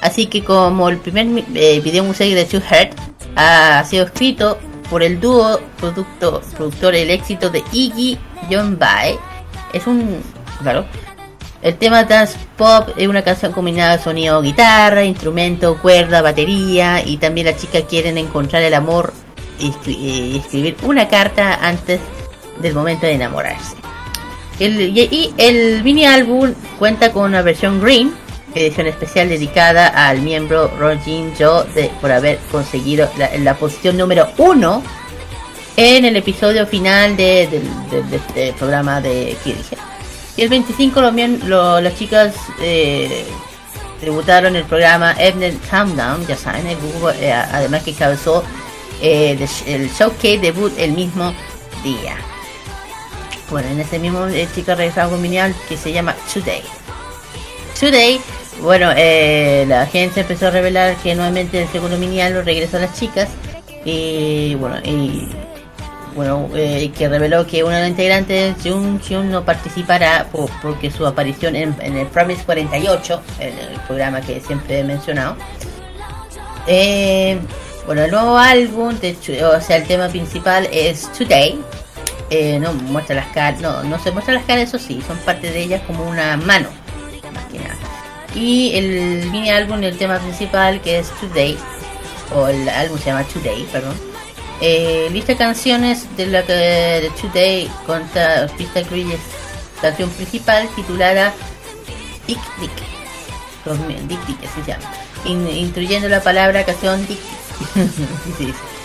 [0.00, 2.92] así que como el primer eh, video musical de Two Heart
[3.34, 8.18] ha sido escrito por el dúo producto, productor el éxito de Iggy
[8.50, 9.18] John Bae
[9.72, 10.22] es un
[10.62, 10.86] claro
[11.62, 17.48] el tema dance pop es una canción combinada sonido guitarra, instrumento, cuerda, batería y también
[17.48, 19.12] las chicas quieren encontrar el amor
[19.58, 21.98] y, y escribir una carta antes
[22.60, 23.74] del momento de enamorarse.
[24.58, 28.14] El, y, el mini álbum cuenta con una versión green,
[28.54, 34.82] edición especial dedicada al miembro Rojin Jo de, por haber conseguido la, posición número uno
[35.76, 37.16] en el episodio final
[37.90, 39.76] de- de este programa de dije.
[40.38, 41.12] Y el 25 lo,
[41.46, 43.26] lo- las chicas eh,
[44.00, 46.78] debutaron el programa Ebnet Countdown, ya saben, el
[47.20, 48.42] eh, además que cabezó
[49.02, 49.36] eh,
[49.66, 51.34] el showcase debut el mismo
[51.84, 52.16] día.
[53.50, 56.62] Bueno, en ese mismo eh, regresaron con un mini que se llama Today.
[57.78, 58.20] Today,
[58.60, 62.80] bueno, eh, la agencia empezó a revelar que nuevamente el segundo mini álbum regresó a
[62.80, 63.28] las chicas
[63.84, 65.28] y bueno, y
[66.16, 70.90] bueno, eh, que reveló que uno de los integrantes, Jun Hyun, no participará por- porque
[70.90, 75.36] su aparición en, el Promise 48, en el programa que siempre he mencionado.
[77.86, 81.60] Bueno, el nuevo álbum, de o sea, el tema principal es Today.
[82.30, 85.50] Eh, no muestra las caras, no, no se muestra las caras, eso sí, son parte
[85.50, 86.68] de ellas como una mano,
[87.32, 87.76] más que nada.
[88.34, 91.56] Y el mini álbum, el tema principal, que es Today,
[92.34, 93.94] o el álbum se llama Today, perdón.
[94.60, 99.16] Eh, lista canciones de la que de Today contra pista incluye
[99.80, 101.32] canción principal titulada
[102.26, 102.72] Dick Dick.
[104.08, 104.90] Dick Dick, así se llama.
[105.26, 107.20] In- incluyendo la palabra canción Dick
[108.38, 108.54] Dick.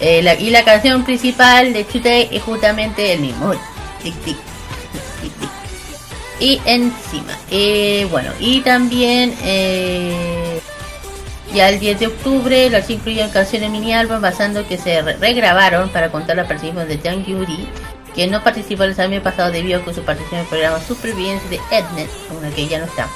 [0.00, 3.52] Eh, y la canción principal de Today es justamente el mismo.
[4.02, 4.36] Dick Dick.
[6.38, 10.58] Y encima, eh, bueno, y también eh,
[11.52, 15.90] ya el 10 de octubre las incluyen canciones mini álbum basando que se re- regrabaron
[15.90, 17.68] para contar la participación de Jang Yuri,
[18.14, 21.60] que no participó el año pasado debido a su participación en el programa Supervivencia de
[21.70, 23.06] Ednet, una que ya no está.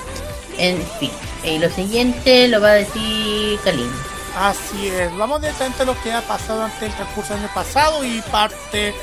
[0.58, 1.10] En fin,
[1.44, 3.88] y lo siguiente lo va a decir Kalin.
[4.36, 8.04] Así es, vamos directamente a lo que ha pasado ante el transcurso del año pasado
[8.04, 8.94] y parte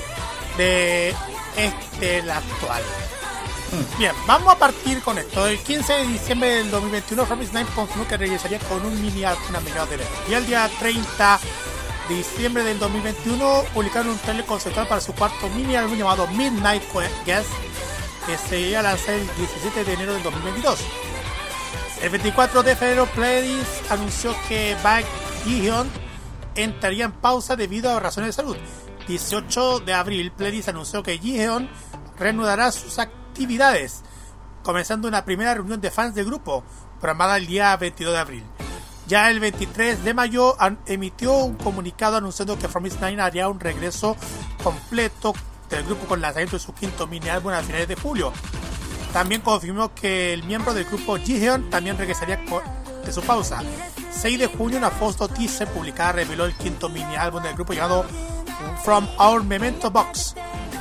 [0.57, 1.15] de
[1.55, 2.83] este, el actual.
[3.97, 5.47] Bien, vamos a partir con esto.
[5.47, 9.55] El 15 de diciembre del 2021, Promise Nine confirmó que regresaría con un mini álbum
[9.55, 10.09] a mediados de enero.
[10.29, 11.39] Y el día 30
[12.09, 16.83] de diciembre del 2021 publicaron un trailer conceptual para su cuarto mini álbum llamado Midnight
[17.25, 17.49] Guest,
[18.27, 20.79] que se iba a lanzar el 17 de enero del 2022.
[22.01, 25.05] El 24 de febrero, Pledis anunció que Baek
[25.45, 25.87] Gi-hyun
[26.55, 28.57] entraría en pausa debido a razones de salud.
[29.07, 31.69] 18 de abril, Pledis anunció que Gi-hyun
[32.17, 34.01] reanudará sus actividades,
[34.63, 36.63] comenzando una primera reunión de fans del grupo,
[36.99, 38.43] programada el día 22 de abril.
[39.05, 40.57] Ya el 23 de mayo
[40.87, 44.17] emitió un comunicado anunciando que From Nine haría un regreso
[44.63, 45.35] completo
[45.69, 48.33] del grupo con el lanzamiento de su quinto mini álbum a finales de julio.
[49.13, 52.39] También confirmó que el miembro del grupo Jiheon también regresaría
[53.05, 53.61] de su pausa.
[54.11, 58.05] 6 de junio, una foto teaser publicada reveló el quinto mini álbum del grupo llamado
[58.83, 60.35] From Our Memento Box,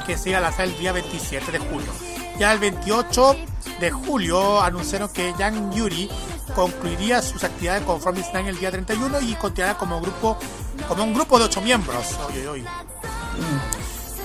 [0.07, 1.91] que se iba a lanzar el día 27 de julio.
[2.39, 3.37] Ya el 28
[3.81, 6.11] de julio anunciaron que Yang Yuri
[6.55, 10.39] concluiría sus actividades con From Nine el día 31 y continuará como grupo
[10.89, 12.19] como un grupo de 8 miembros.
[12.29, 12.65] Oye, oye.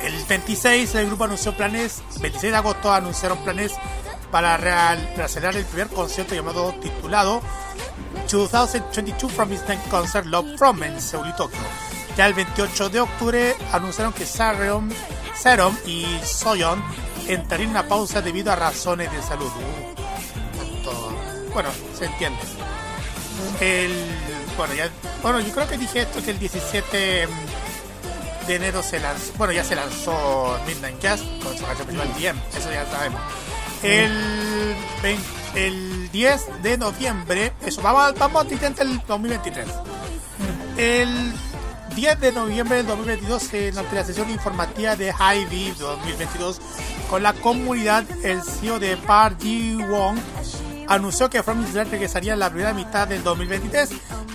[0.05, 3.71] El 26 el grupo anunció planes, 26 de agosto anunciaron planes
[4.31, 7.41] para real- reacelerar el primer concierto llamado titulado
[8.31, 11.59] 2022 From Night Concert Love From en Seúl y Tokio.
[12.17, 14.89] Ya el 28 de octubre anunciaron que Serum,
[15.35, 16.83] Serum y Soyeon
[17.27, 19.51] entrarían en una pausa debido a razones de salud.
[20.85, 22.39] Uh, bueno, se entiende.
[23.59, 23.91] El,
[24.57, 24.89] bueno, ya,
[25.21, 27.27] bueno, yo creo que dije esto que el 17
[28.47, 32.57] de enero se lanzó, bueno, ya se lanzó Midnight Jazz con su canción principal DM,
[32.57, 33.21] eso ya sabemos.
[33.83, 39.67] El, 20 el 10 de noviembre, eso, vamos, vamos a intentar el 2023.
[40.77, 41.33] El
[41.95, 46.59] 10 de noviembre del 2022, en la sesión informativa de High Vive 2022,
[47.09, 50.19] con la comunidad, el CEO de Park Ji-won
[50.87, 53.89] anunció que From Israel regresaría en la primera mitad del 2023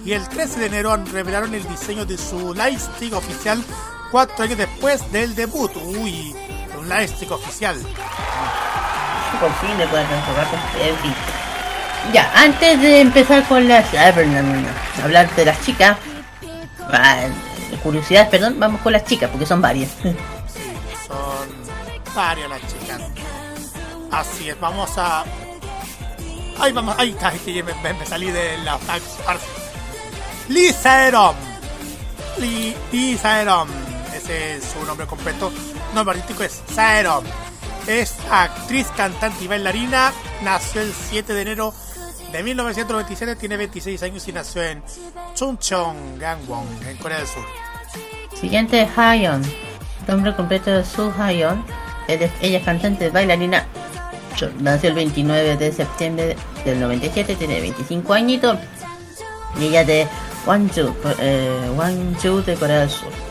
[0.04, 3.62] y el 13 de enero revelaron el diseño de su lightstick oficial
[4.10, 5.70] cuatro años después del debut.
[5.76, 6.34] Uy,
[6.78, 7.76] un lightstick oficial.
[9.40, 10.60] Por fin le pueden transformar con...
[12.12, 13.86] Ya, antes de empezar con las...
[13.94, 14.68] ah, perdón, no, no,
[15.04, 15.96] hablar de las chicas.
[16.92, 17.24] ah,
[17.82, 19.90] curiosidades, perdón, vamos con las chicas, porque son varias.
[21.06, 23.00] Son varias las chicas.
[24.10, 25.24] Así es, vamos a.
[26.58, 28.78] Ay, vamos, ay, que me, me- me salí de la.
[30.48, 31.36] Lisa Erom.
[32.38, 33.68] Li- Lisa Erom.
[34.30, 35.50] Ese es su nombre completo.
[35.92, 37.24] Nombre es Saerom.
[37.88, 40.12] Es actriz, cantante y bailarina.
[40.44, 41.74] Nació el 7 de enero
[42.30, 43.34] de 1997.
[43.34, 44.84] Tiene 26 años y nació en
[45.34, 47.44] Chungcheong, Gangwon, en Corea del Sur.
[48.40, 49.42] Siguiente es Hayon.
[50.06, 51.64] Nombre completo de Su Hayon.
[52.06, 53.66] Ella es- cantante, bailarina.
[54.60, 58.58] Nació el 29 de septiembre del 97, tiene 25 añitos.
[59.58, 60.06] Y ella de
[60.46, 61.68] Gwangju, eh,
[62.46, 63.29] de Corea del Sur.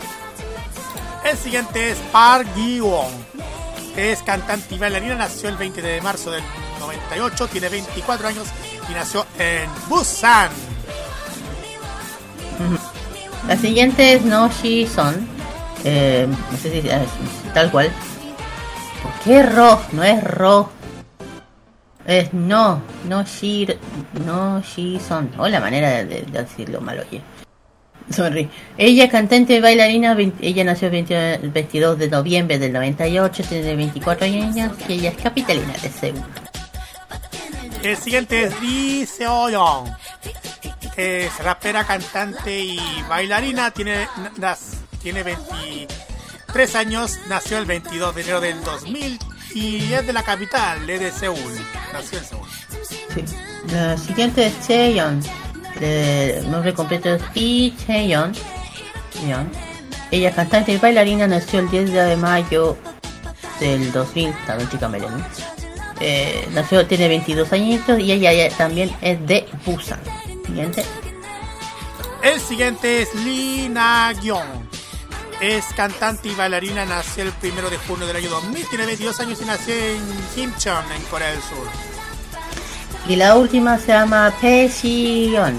[1.24, 3.08] El siguiente es Park Gi-won.
[3.96, 5.14] Es cantante y bailarina.
[5.14, 6.42] Nació el 20 de marzo del
[6.80, 7.48] 98.
[7.48, 8.46] Tiene 24 años
[8.88, 10.50] y nació en Busan.
[13.48, 15.26] La siguiente es No Shi Son.
[15.84, 16.88] Eh, no sé si
[17.52, 17.90] tal cual.
[19.02, 19.80] ¿Por qué Ro?
[19.92, 20.70] No es Ro.
[22.06, 22.82] Es no.
[23.08, 23.68] No Shi.
[24.24, 25.30] No Shi Son.
[25.38, 27.22] O la manera de, de decirlo mal, oye.
[28.10, 28.48] Sorry.
[28.76, 30.14] Ella es cantante y bailarina.
[30.14, 33.42] vein- Ella nació el 20 el 22 de noviembre del 98.
[33.48, 36.22] Tiene 24 años y ella es capitalina de Seúl.
[37.82, 39.88] El siguiente es Lee Seo-young.
[40.96, 43.70] Es rapera, cantante y bailarina.
[43.70, 44.06] Tiene,
[44.38, 47.18] nas- tiene 23 años.
[47.28, 49.18] Nació el 22 de enero del 2000
[49.54, 51.38] y es de la capital, es de Seúl.
[51.92, 52.48] Nació en Seúl.
[53.14, 53.24] Sí.
[53.72, 55.22] La siguiente es Chaeyeon.
[55.80, 57.74] El nombre completo es Lee.
[57.88, 58.32] Yeon.
[60.10, 61.26] Ella es cantante y bailarina.
[61.26, 62.76] Nació el 10 de mayo
[63.58, 64.32] del 2000.
[64.46, 64.90] También chica.
[66.00, 70.00] Eh, nació, tiene 22 añitos y ella también es de Busan.
[70.46, 70.84] Siguiente.
[72.22, 74.68] El siguiente es Lee Na-gyong.
[75.40, 79.40] Es cantante y bailarina, nació el primero de junio del año 2000, tiene 22 años
[79.40, 80.02] y nació en
[80.34, 81.89] Kimcheon, en Corea del Sur.
[83.10, 85.58] Y la última se llama Pesion.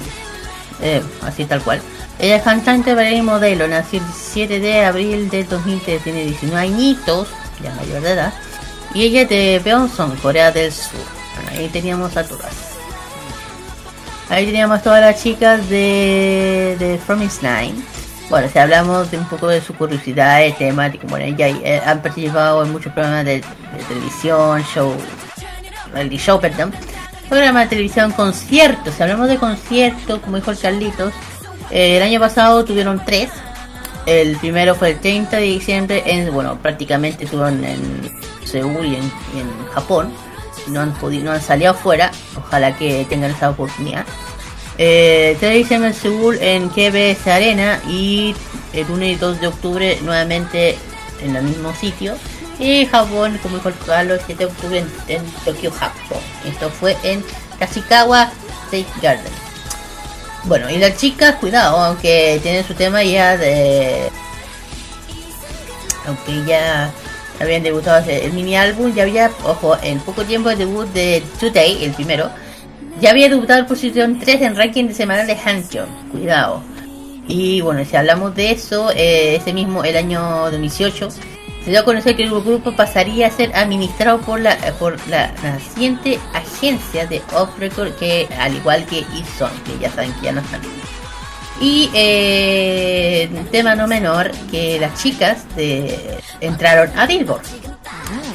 [0.82, 1.82] Eh, así tal cual.
[2.18, 3.68] Ella es cantante, bailarina y modelo.
[3.68, 6.02] Nació el 17 de abril del 2003.
[6.02, 7.28] Tiene 19 añitos,
[7.62, 8.34] ya mayor de edad.
[8.94, 11.02] Y ella es de Beonson, Corea del Sur.
[11.36, 12.54] Bueno, ahí teníamos a todas.
[14.30, 17.76] Ahí teníamos todas las chicas de, de From Is Nine.
[18.30, 22.02] Bueno, si hablamos de un poco de su curiosidad, de temática, bueno, ella eh, han
[22.02, 24.96] participado en muchos programas de, de televisión, show,
[25.94, 26.74] reality show, perdón,
[27.32, 28.94] programa de televisión, conciertos.
[28.94, 31.14] Si hablamos de conciertos, como dijo el Carlitos,
[31.72, 33.30] eh, el año pasado tuvieron tres.
[34.06, 38.12] El primero fue el 30 de diciembre, en, bueno, prácticamente estuvieron en
[38.44, 39.10] Seúl y en,
[39.74, 40.12] Japón.
[40.68, 40.94] No han,
[41.24, 44.06] no han salido afuera, ojalá que tengan esa oportunidad.
[44.78, 48.36] Eh, 3 de diciembre en Seúl en KBS Arena y
[48.74, 50.78] el 1 y 2 de octubre nuevamente
[51.24, 52.16] en el mismo sitio.
[52.62, 56.20] Y Japón, como dijo el Carlos, el 7 de octubre en, en Tokio, Japón.
[56.46, 57.26] Esto fue en
[57.58, 58.32] Kashikawa
[58.66, 59.34] State Garden.
[60.44, 64.10] Bueno, y las chicas, cuidado, aunque tienen su tema ya de...
[66.06, 66.92] Aunque ya
[67.40, 71.84] habían debutado el mini álbum, ya había, ojo, en poco tiempo el debut de Today,
[71.84, 72.30] el primero,
[73.00, 76.62] ya había debutado en posición 3 en ranking de semana de Hankyong, cuidado.
[77.28, 81.10] Y bueno, si hablamos de eso, eh, ese mismo, el año 2018,
[81.64, 85.32] se dio a conocer que el grupo pasaría a ser administrado por la por la
[85.44, 90.32] naciente agencia de Off Record, que al igual que Ison, que ya saben que ya
[90.32, 90.62] no están.
[91.60, 97.44] Y eh, tema no menor, que las chicas de, entraron a Billboard.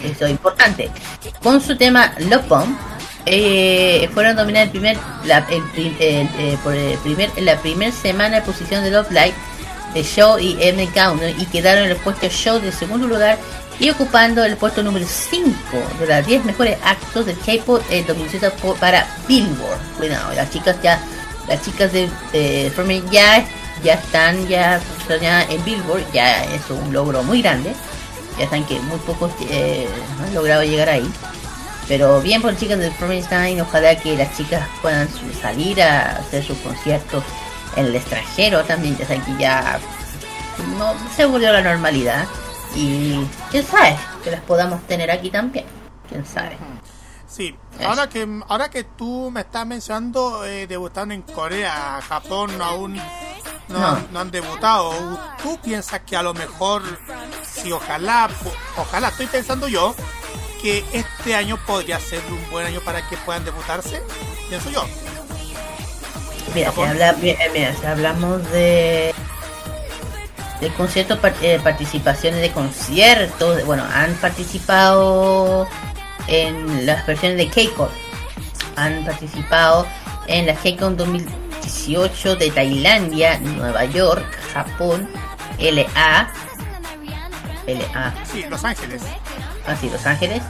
[0.05, 0.91] Eso es importante.
[1.43, 2.77] Con su tema Love Bomb,
[3.25, 8.37] eh, fueron dominadas el primer, la, el, el, eh, por el primer, la primera semana
[8.37, 9.35] de posición de Love Live,
[9.95, 13.39] de Show y M Countdown y quedaron en el puesto Show de segundo lugar
[13.79, 15.53] y ocupando el puesto número 5
[16.01, 19.79] de las 10 mejores actos del K-pop en 2017 por- para Billboard.
[19.99, 21.01] Cuidado, las chicas ya,
[21.49, 22.73] las chicas de, de
[23.13, 23.47] ya,
[23.85, 24.81] ya están ya
[25.51, 27.73] en Billboard, ya es un logro muy grande.
[28.39, 29.87] Ya saben que muy pocos eh,
[30.23, 31.09] han logrado llegar ahí.
[31.89, 35.09] Pero bien por chicas del Promise Time, ojalá que las chicas puedan
[35.41, 37.23] salir a hacer sus conciertos
[37.77, 39.79] en el extranjero también, ya que ya
[40.79, 42.27] no se volvió a la normalidad.
[42.75, 45.65] Y quién sabe, que las podamos tener aquí también.
[46.09, 46.57] Quién sabe.
[47.29, 52.95] Sí, ahora que ahora que tú me estás mencionando eh, debutando en Corea, Japón aún
[53.69, 53.99] no, No.
[54.13, 54.93] no han debutado.
[55.43, 56.83] ¿Tú piensas que a lo mejor,
[57.43, 58.29] si ojalá,
[58.77, 59.95] ojalá, estoy pensando yo,
[60.63, 64.03] que este año podría ser un buen año para que puedan debutarse?
[64.49, 64.87] Pienso yo.
[66.55, 69.15] Mira, si, habla- mi- eh, mira, si hablamos de
[70.61, 75.69] de conciertos, eh, participaciones de conciertos, bueno, han participado
[76.29, 77.91] en las versiones de K-Pop,
[78.77, 79.87] han participado
[80.27, 85.07] en la K-Con 2018 de Tailandia, Nueva York, Japón,
[85.59, 86.31] LA,
[87.67, 89.03] LA, Sí, Los Ángeles.
[89.67, 90.43] así Los Ángeles,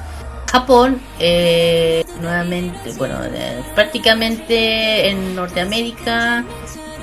[0.51, 6.45] Japón, eh, nuevamente, bueno, eh, prácticamente en Norteamérica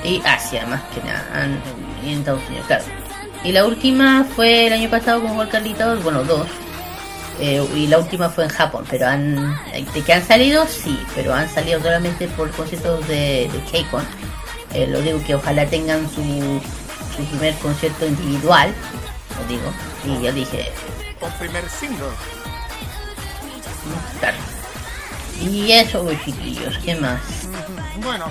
[0.03, 1.47] y Asia más que nada,
[2.03, 2.83] y en Estados Unidos, claro.
[3.43, 6.47] Y la última fue el año pasado con World Carlitos, bueno, dos.
[7.39, 9.35] eh, y la última fue en Japón, pero han,
[9.93, 14.03] de que han salido, sí, pero han salido solamente por conciertos de, de K-Con.
[14.73, 16.23] Eh, lo digo que ojalá tengan su,
[17.15, 18.73] su primer concierto individual,
[19.39, 19.73] lo digo,
[20.05, 20.71] y ya dije,
[21.19, 22.07] Con primer single.
[25.41, 27.19] Y eso, chiquillos, ¿qué más?
[28.01, 28.25] Bueno,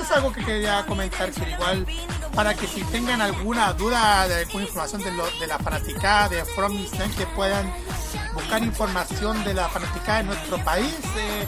[0.00, 1.86] es algo que quería comentar, que igual
[2.34, 6.44] para que si tengan alguna duda de alguna información de, lo- de la fanaticada de
[6.44, 7.72] From Instant que puedan
[8.34, 11.46] buscar información de la fanaticada en nuestro país, eh,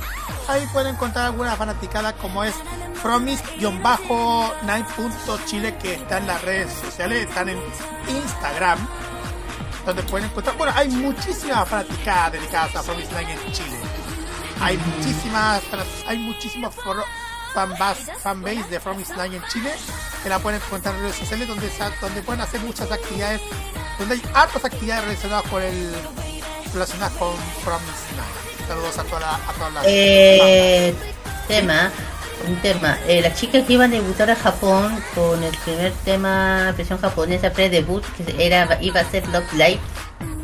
[0.49, 2.55] ahí pueden encontrar alguna fanaticada como es
[3.03, 7.59] Fromis-9.chile que está en las redes sociales, están en
[8.09, 8.79] Instagram,
[9.85, 13.77] donde pueden encontrar, bueno, hay muchísimas fanaticadas dedicadas a Fromis 9 en Chile.
[14.61, 15.61] Hay muchísimas,
[16.07, 17.05] hay muchísimos foro-
[17.53, 19.73] fanbase, fanbase de From Islam en Chile
[20.23, 21.71] que la pueden encontrar en redes sociales donde,
[22.01, 23.41] donde pueden hacer muchas actividades,
[23.99, 25.93] donde hay hartas actividades relacionadas con el
[26.73, 28.69] relacionadas con From Islam.
[28.69, 30.95] Saludos a, toda la- a todas las Eh,
[31.49, 31.91] tema,
[32.49, 32.99] un tema.
[33.07, 37.53] Eh, las chicas que iban a debutar a Japón con el primer tema, versión japonesa
[37.53, 39.81] pre-debut, que era, iba a ser Love Live,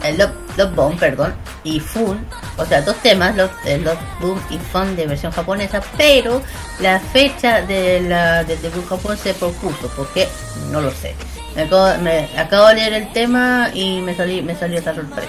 [0.02, 2.24] eh, Love, Love Bomb, perdón, y Fun,
[2.56, 6.42] o sea, dos temas, Love, eh, Love Boom y Fun de versión japonesa, pero
[6.80, 10.28] la fecha de la, del debut Japón se propuso, porque
[10.70, 11.14] no lo sé.
[11.54, 15.28] Me acabo, me acabo de leer el tema y me, salí, me salió esa sorpresa.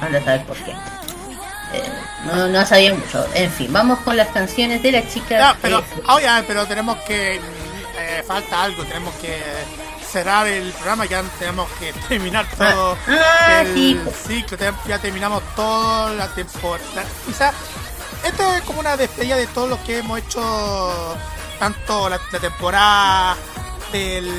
[0.00, 0.74] Anda a saber por qué.
[1.72, 1.82] Eh,
[2.24, 3.26] no, no sabía mucho.
[3.34, 5.30] En fin, vamos con las canciones de las chicas.
[5.38, 7.36] Ya, pero, eh, oye, pero tenemos que.
[7.36, 9.40] eh, falta algo, tenemos que
[10.10, 14.00] cerrar el programa, ya tenemos que terminar todo Ah, el sí.
[14.26, 17.04] ciclo, te- ya terminamos toda la temporada.
[17.26, 17.52] Quizá
[18.24, 21.16] esto es como una despedida de todo lo que hemos hecho,
[21.60, 23.36] tanto la, la temporada
[23.92, 24.30] del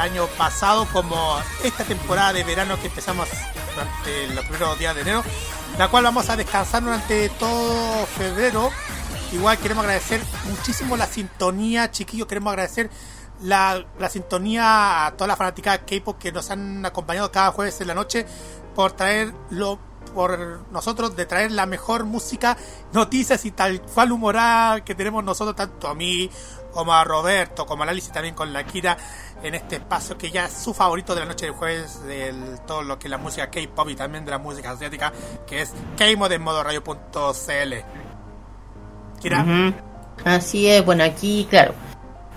[0.00, 3.28] año pasado como esta temporada de verano que empezamos
[3.74, 5.22] durante los primeros días de enero,
[5.78, 8.70] la cual vamos a descansar durante todo febrero.
[9.32, 10.20] Igual queremos agradecer
[10.50, 12.90] muchísimo la sintonía, chiquillos, queremos agradecer
[13.40, 17.80] la, la sintonía a todas las fanáticas de K-pop que nos han acompañado cada jueves
[17.80, 18.26] en la noche
[18.74, 19.78] por traer lo
[20.14, 22.56] por nosotros de traer la mejor música,
[22.92, 26.30] noticias y tal cual humorada que tenemos nosotros, tanto a mí
[26.72, 28.96] como a Roberto, como a Alice y también con la Kira
[29.42, 32.32] en este espacio que ya es su favorito de la noche del jueves de
[32.66, 35.12] todo lo que es la música K-pop y también de la música asiática,
[35.46, 37.74] que es K-Mod en modo radio.cl.
[39.20, 39.42] Kira.
[39.42, 39.74] Ujú.
[40.24, 41.74] Así es, bueno, aquí, claro.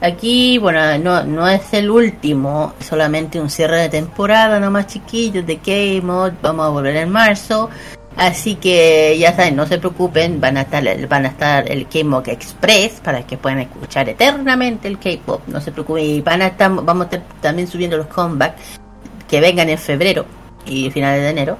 [0.01, 5.57] Aquí, bueno, no, no es el último, solamente un cierre de temporada nomás chiquillos de
[5.59, 6.33] K-Mod.
[6.41, 7.69] Vamos a volver en marzo.
[8.15, 12.29] Así que ya saben, no se preocupen, van a estar, van a estar el K-Mod
[12.29, 15.41] Express para que puedan escuchar eternamente el K-Pop.
[15.47, 18.79] No se preocupen, y van a estar, vamos a estar también subiendo los comebacks
[19.27, 20.25] que vengan en febrero
[20.65, 21.57] y finales de enero.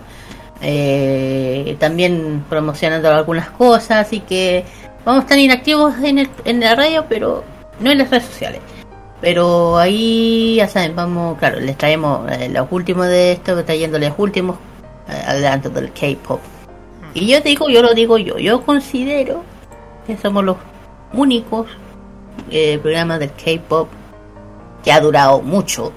[0.61, 4.63] Eh, también promocionando algunas cosas, así que
[5.03, 7.43] vamos a estar inactivos en, el, en la radio, pero
[7.81, 8.61] no en las redes sociales.
[9.19, 14.57] Pero ahí, ya saben, vamos, claro, les traemos eh, los últimos de esto, trayéndoles últimos
[15.07, 16.39] eh, adelantos del K-pop.
[17.13, 19.43] Y yo digo, yo lo digo yo, yo considero
[20.05, 20.57] que somos los
[21.13, 21.67] únicos
[22.49, 23.87] eh, programas del K-pop
[24.83, 25.91] que ha durado mucho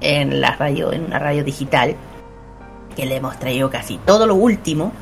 [0.00, 1.96] en la radio, en una radio digital,
[2.94, 4.92] que le hemos traído casi todo lo último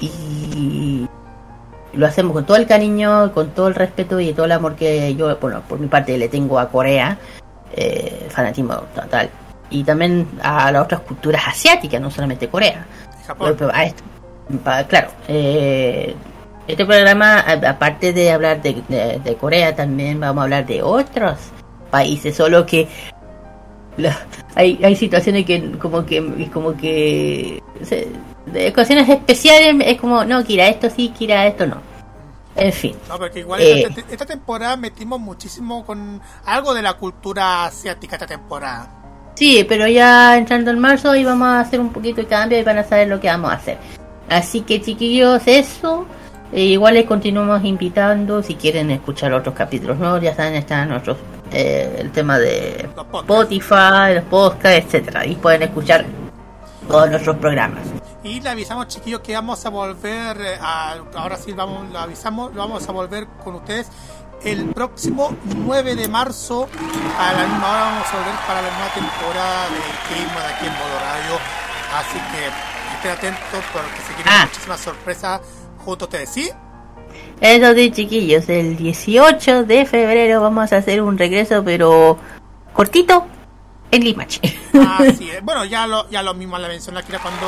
[0.00, 1.06] y
[1.92, 5.14] lo hacemos con todo el cariño, con todo el respeto y todo el amor que
[5.14, 7.18] yo, bueno, por mi parte le tengo a Corea,
[7.74, 9.30] eh, fanatismo total,
[9.70, 12.86] y también a las otras culturas asiáticas, no solamente Corea.
[13.26, 13.56] Japón.
[13.72, 14.04] A esto-
[14.88, 16.14] claro, eh,
[16.66, 21.38] este programa, aparte de hablar de, de- de Corea, también vamos a hablar de otros
[21.90, 22.88] países, solo que
[23.98, 24.18] la-
[24.54, 28.08] hay, hay situaciones que como que como que se-
[28.46, 31.76] de ocasiones especiales es como no Kira esto sí Kira esto no
[32.56, 36.94] en fin No, porque igual Eh, esta, esta temporada metimos muchísimo con algo de la
[36.94, 38.88] cultura asiática esta temporada.
[39.38, 42.64] Sí pero ya entrando en marzo y vamos a hacer un poquito de cambio y
[42.64, 43.78] van a saber lo que vamos a hacer.
[44.28, 46.06] Así que chiquillos eso.
[46.52, 50.20] Eh, igual les continuamos invitando si quieren escuchar otros capítulos nuevos.
[50.22, 51.18] Ya saben están nuestros
[51.52, 55.24] eh, el tema de Spotify los podcasts etcétera.
[55.24, 56.04] Y pueden escuchar
[56.88, 57.82] todos nuestros programas.
[58.24, 62.52] Y le avisamos, chiquillos, que vamos a volver eh, a, ahora sí vamos, lo avisamos,
[62.52, 63.88] lo vamos a volver con ustedes
[64.44, 66.68] el próximo 9 de marzo
[67.18, 70.66] a la misma hora vamos a volver para la nueva temporada de Game de aquí
[70.66, 71.38] en Modo Radio.
[71.94, 75.40] Así que estén atentos porque se vienen muchísimas sorpresas
[75.84, 76.50] junto a ustedes, ¿sí?
[77.40, 82.18] Eso sí, chiquillos, el 18 de febrero vamos a hacer un regreso, pero
[82.72, 83.26] cortito,
[83.90, 84.40] en Limache.
[84.98, 85.42] Así es.
[85.48, 87.46] Bueno, ya lo, ya lo mismo le mencioné aquí cuando,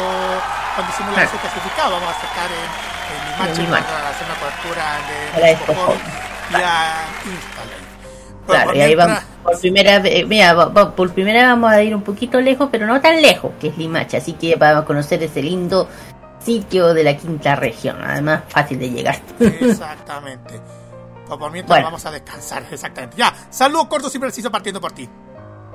[0.74, 1.90] cuando hicimos la clasificada.
[1.90, 3.84] Vamos a sacar en, en Limache.
[3.84, 7.90] para hacer una cobertura A de la Expo Expo Hobby y a Instalive.
[8.46, 11.82] Pero Claro, y ahí mientras- vamos, por primera vez, mira, por primera vez vamos a
[11.82, 14.86] ir un poquito lejos, pero no tan lejos, que es Limache, así que vamos a
[14.86, 15.88] conocer ese lindo
[16.44, 19.20] sitio de la quinta región, además fácil de llegar.
[19.38, 20.60] Exactamente.
[21.26, 21.86] Pues por mientras Bueno.
[21.86, 23.16] vamos a descansar, exactamente.
[23.16, 25.08] Ya, saludos cortos y precisos partiendo por ti.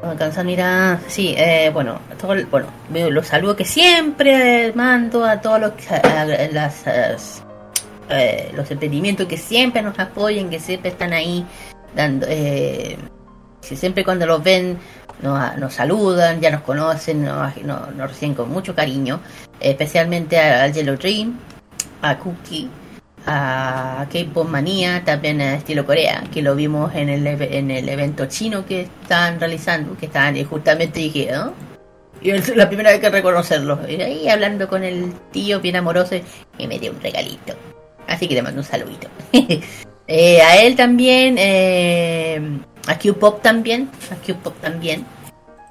[0.04, 2.68] Alcanzan mira, sí, eh, bueno, todo el- bueno,
[3.10, 6.86] los saludos que siempre mando a todos los que- a las
[8.10, 11.46] eh, eh, los emprendimientos que siempre nos apoyan, que siempre están ahí
[11.96, 12.98] dando, eh,
[13.68, 14.78] que siempre cuando los ven
[15.22, 19.22] nos, saludan, ya nos conocen, nos, nos, reciben con mucho cariño,
[19.60, 21.38] especialmente al Yellow Dream,
[22.02, 22.70] a Cookie,
[23.26, 28.28] a K-Pop Manía, también a Estilo Corea, que lo vimos en el, en el evento
[28.28, 31.54] chino que estaban realizando, que estaban, y justamente dije, ¿no?
[32.22, 33.80] Y es la primera vez que reconocerlo.
[33.88, 36.16] Y ahí hablando con el tío bien amoroso
[36.58, 37.56] y me dio un regalito.
[38.08, 39.08] Así que le mando un saludito.
[40.08, 42.40] Eh, a él también, eh,
[42.86, 45.04] a Q-Pop también, a Q-Pop también.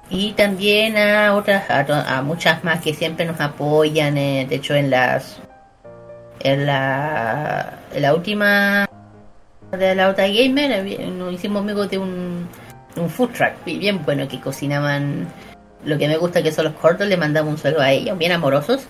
[0.09, 4.17] Y también a otras, a, muchas más que siempre nos apoyan.
[4.17, 5.37] eh, de hecho, en las,
[6.41, 8.89] en la, en la última
[9.71, 10.83] de la otra gamer,
[11.13, 12.45] nos hicimos amigos de un,
[12.97, 15.27] un food truck bi- bien bueno que cocinaban
[15.85, 17.07] lo que me gusta que son los cortos.
[17.07, 18.85] Le mandamos un saludo a ellos, bien amorosos.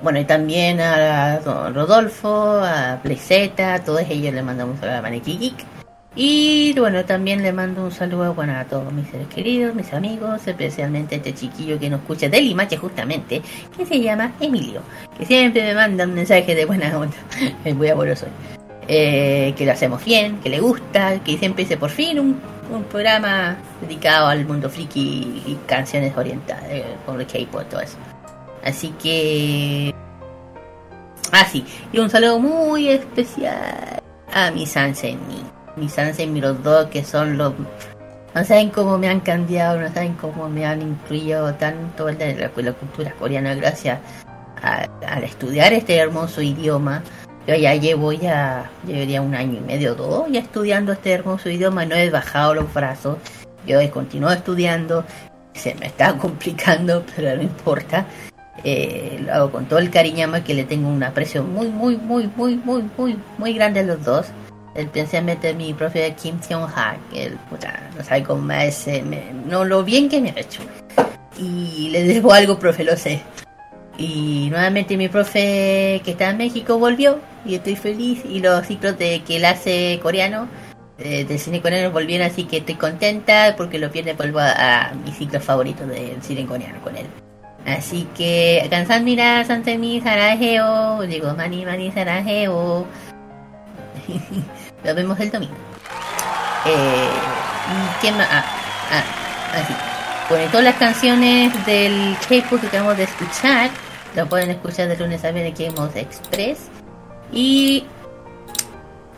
[0.00, 5.10] Bueno, y también a Rodolfo, a Playzeta, a todos ellos le mandamos un saludo a
[5.10, 5.78] Geek.
[6.14, 10.46] Y bueno, también le mando un saludo bueno, a todos mis seres queridos, mis amigos,
[10.46, 13.42] especialmente a este chiquillo que nos escucha de Limache justamente,
[13.76, 14.82] que se llama Emilio,
[15.16, 17.16] que siempre me manda un mensaje de buena onda,
[17.74, 18.26] muy amoroso.
[18.88, 22.58] Eh, que lo hacemos bien, que le gusta, que siempre dice por fin un,
[22.90, 27.96] programa dedicado al mundo friki y canciones orientadas, eh, el K-pop, todo eso.
[28.68, 29.94] Así que.
[31.32, 31.64] Ah, sí.
[31.92, 35.42] Y un saludo muy especial a mi Sansenmi.
[35.76, 37.54] Mi Sansenmi, los dos que son los.
[38.34, 42.50] No saben cómo me han cambiado, no saben cómo me han incluido tanto en la,
[42.54, 43.98] la cultura coreana gracias
[44.62, 47.02] al estudiar este hermoso idioma.
[47.46, 51.86] Yo ya llevo ya, llevaría un año y medio, dos, ya estudiando este hermoso idioma,
[51.86, 53.16] no he bajado los brazos.
[53.66, 55.04] Yo he continuado estudiando,
[55.54, 58.06] se me está complicando, pero no importa.
[58.64, 62.28] Eh, lo hago con todo el cariño que le tengo un aprecio muy, muy, muy,
[62.36, 64.26] muy, muy, muy, muy grande a los dos.
[64.74, 70.08] Especialmente mi profe Kim Seon-ha, que él, puta, no sabe cómo me- no lo bien
[70.08, 70.62] que me ha hecho.
[71.38, 73.20] Y le debo algo, profe, lo sé.
[73.96, 78.22] Y nuevamente mi profe que está en México volvió y estoy feliz.
[78.28, 80.46] Y los ciclos de que él hace coreano,
[80.98, 84.52] eh, de cine coreano volvieron, así que estoy contenta porque los viernes vuelvo a,
[84.90, 87.06] a mi ciclo favorito del cine coreano con él.
[87.68, 92.86] Así que, Kansanmira, Santemi, Sarajeo, digo, Mani, Mani, Sarajeo.
[94.84, 95.54] Nos vemos el domingo.
[96.64, 97.08] Eh,
[97.68, 98.26] ¿y ¿Qué más?
[98.30, 98.44] Ah,
[98.90, 99.74] ah, así.
[100.30, 103.70] Bueno, todas las canciones del K-pop que acabamos de escuchar,
[104.16, 106.68] lo pueden escuchar de lunes a viernes en Game Express.
[107.32, 107.84] Y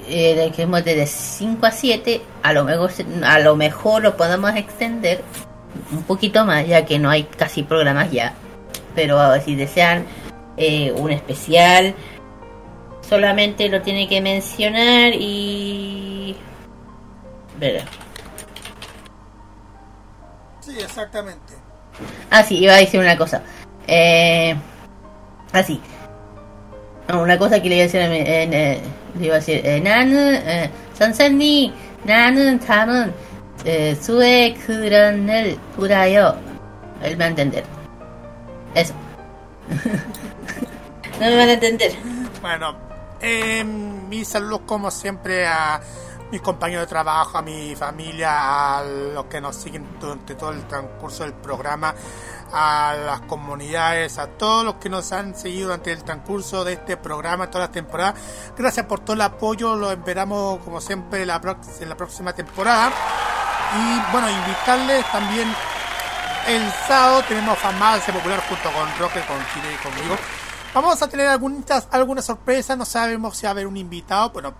[0.09, 2.91] eh, de que hemos de 5 a 7, a lo mejor
[3.23, 5.23] a lo mejor lo podemos extender
[5.93, 8.35] un poquito más, ya que no hay casi programas ya.
[8.95, 10.05] Pero ah, si desean
[10.57, 11.95] eh, un especial,
[13.09, 16.37] solamente lo tiene que mencionar y.
[17.59, 17.85] Verá.
[20.61, 21.55] Sí, exactamente.
[22.31, 23.43] Ah, sí, iba a decir una cosa.
[23.87, 24.55] Eh,
[25.53, 25.81] así.
[27.09, 28.81] No, una cosa que le iba a decir a mi- en, eh,
[29.19, 30.71] le iba a decir, eh, 나는, eh,
[33.60, 36.40] 선생님, 나는 잠은, eh, 수의 그런을 울어요.
[37.02, 37.64] Él me va a entender.
[38.74, 38.94] Eso.
[41.20, 41.92] no me van a entender.
[42.42, 42.76] Bueno,
[43.22, 45.82] eh, mis saludos como siempre a
[46.32, 50.68] mis compañeros de trabajo, a mi familia, a los que nos siguen durante todo el
[50.68, 51.94] transcurso del programa,
[52.53, 56.97] a las comunidades, a todos los que nos han seguido durante el transcurso de este
[56.97, 58.15] programa, toda la temporada.
[58.57, 61.41] Gracias por todo el apoyo, lo esperamos como siempre la
[61.81, 62.93] en la próxima temporada.
[63.77, 65.55] Y bueno, invitarles también
[66.47, 70.17] el sábado tenemos Farmacia Popular junto con Roque, con Chile y conmigo.
[70.75, 74.55] Vamos a tener algunas, alguna sorpresa, no sabemos si va a haber un invitado, bueno,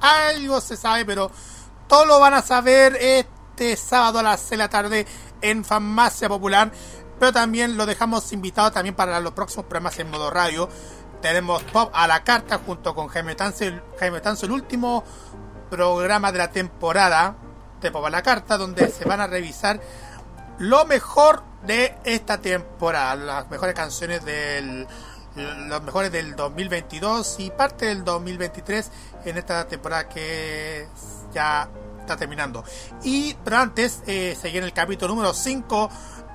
[0.00, 1.30] algo se sabe, pero
[1.86, 5.06] todo lo van a saber este sábado a las 6 de la tarde
[5.40, 6.70] en Farmacia Popular.
[7.22, 10.68] Pero también lo dejamos invitado también para los próximos programas en modo radio.
[11.20, 13.64] Tenemos Pop a la carta junto con Jaime Tanzo,
[14.00, 15.04] Jaime Tanzo, el último
[15.70, 17.36] programa de la temporada
[17.80, 19.80] de Pop a la carta, donde se van a revisar
[20.58, 24.88] lo mejor de esta temporada, las mejores canciones del
[25.36, 28.90] los mejores del 2022 y parte del 2023
[29.26, 30.88] en esta temporada que
[31.32, 31.70] ya
[32.00, 32.64] está terminando.
[33.04, 35.88] Y pero antes eh, seguir el capítulo número 5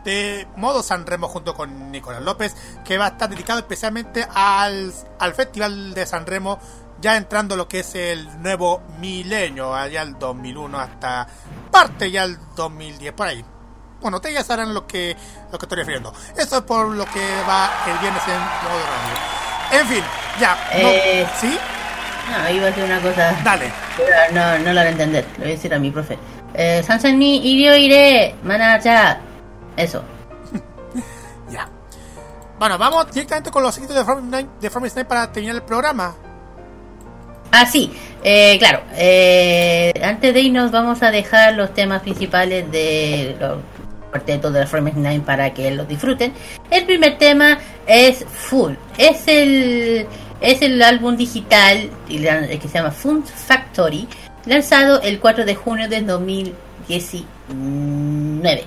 [0.07, 2.55] de Modo San Remo junto con Nicolás López,
[2.85, 6.59] que va a estar dedicado especialmente al, al Festival de San Remo,
[7.01, 11.27] ya entrando lo que es el nuevo milenio, allá el 2001 hasta
[11.69, 13.43] parte ya el 2010, por ahí.
[13.99, 15.13] Bueno, ustedes ya sabrán lo que,
[15.51, 16.13] lo que estoy refiriendo.
[16.37, 19.81] Eso es por lo que va el viernes en modo radio.
[19.81, 20.03] En fin,
[20.39, 20.55] ya.
[20.81, 21.57] no- Eh, ¿Sí?
[22.31, 23.35] No, iba a decir una cosa.
[23.43, 23.71] Dale.
[23.97, 25.25] Pero no, no la voy a entender.
[25.33, 26.17] Le voy a decir a mi profe.
[26.53, 29.19] Eh, Sansen ni iré, mana ya.
[29.77, 30.03] Eso.
[32.59, 36.15] Bueno, vamos directamente con los sitios de From, de From Night para terminar el programa.
[37.51, 38.81] Ah, sí, eh, claro.
[38.95, 43.59] eh, antes de irnos vamos a dejar los temas principales de los
[44.09, 46.33] cuartetos de la From 9 para que los disfruten.
[46.71, 48.73] El primer tema es Full.
[48.97, 50.07] Es el,
[50.41, 54.07] es el álbum digital la- que se llama Fun Factory,
[54.47, 58.65] lanzado el 4 de junio del 2019.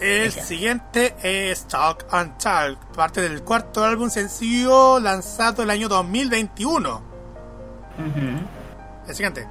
[0.00, 6.90] El siguiente es Talk and Talk, parte del cuarto álbum sencillo lanzado el año 2021.
[7.98, 8.20] Ujú.
[9.06, 9.46] El siguiente.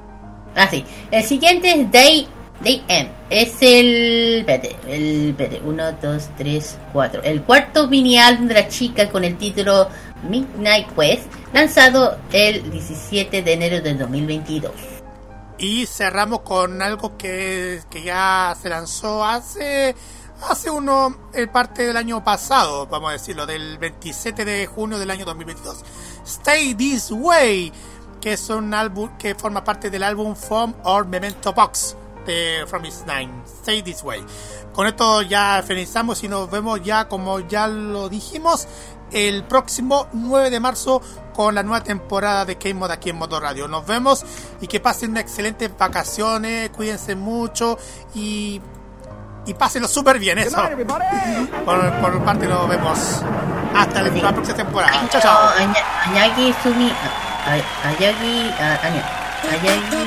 [0.56, 0.84] Ah, sí.
[1.12, 2.28] El siguiente es Day,
[2.64, 3.12] Day M.
[3.30, 4.40] Es el.
[4.40, 5.30] Espérate, el.
[5.30, 7.24] Espérate, 1, 2, 3, 4.
[7.24, 9.88] El cuarto mini álbum de la chica con el título
[10.28, 14.72] Midnight Quest, lanzado el 17 de enero del 2022.
[15.60, 19.94] Y cerramos con algo que, que ya se lanzó hace
[20.48, 25.12] hace uno el parte del año pasado, vamos a decirlo, del 27 de junio del
[25.12, 25.84] año 2022.
[26.26, 27.74] Stay This Way,
[28.22, 31.96] que es un álbum que forma parte del álbum From or Memento Box
[32.26, 33.32] de From Is Nine.
[33.62, 34.24] Stay This Way.
[34.74, 38.68] Con esto ya finalizamos y nos vemos ya como ya lo dijimos
[39.12, 41.02] el próximo 9 de marzo
[41.34, 43.68] con la nueva temporada de K-Mod aquí en Modo Radio.
[43.68, 44.24] Nos vemos
[44.62, 47.78] y que pasen unas excelentes vacaciones, cuídense mucho
[48.14, 48.62] y,
[49.50, 50.62] y pásenlo súper bien eso.
[51.66, 53.24] Por, por parte nos vemos
[53.76, 55.10] hasta la, la próxima temporada.
[55.10, 55.50] Chao,
[56.06, 56.92] Añagi Sumi.
[56.92, 58.52] a- a- Ayagi.
[58.60, 59.04] a- Aña.
[59.52, 60.02] Ayagi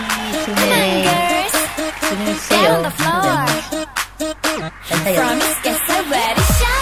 [0.45, 1.09] Sume.
[2.09, 2.83] Sume Seo.
[6.11, 6.82] Ready, show.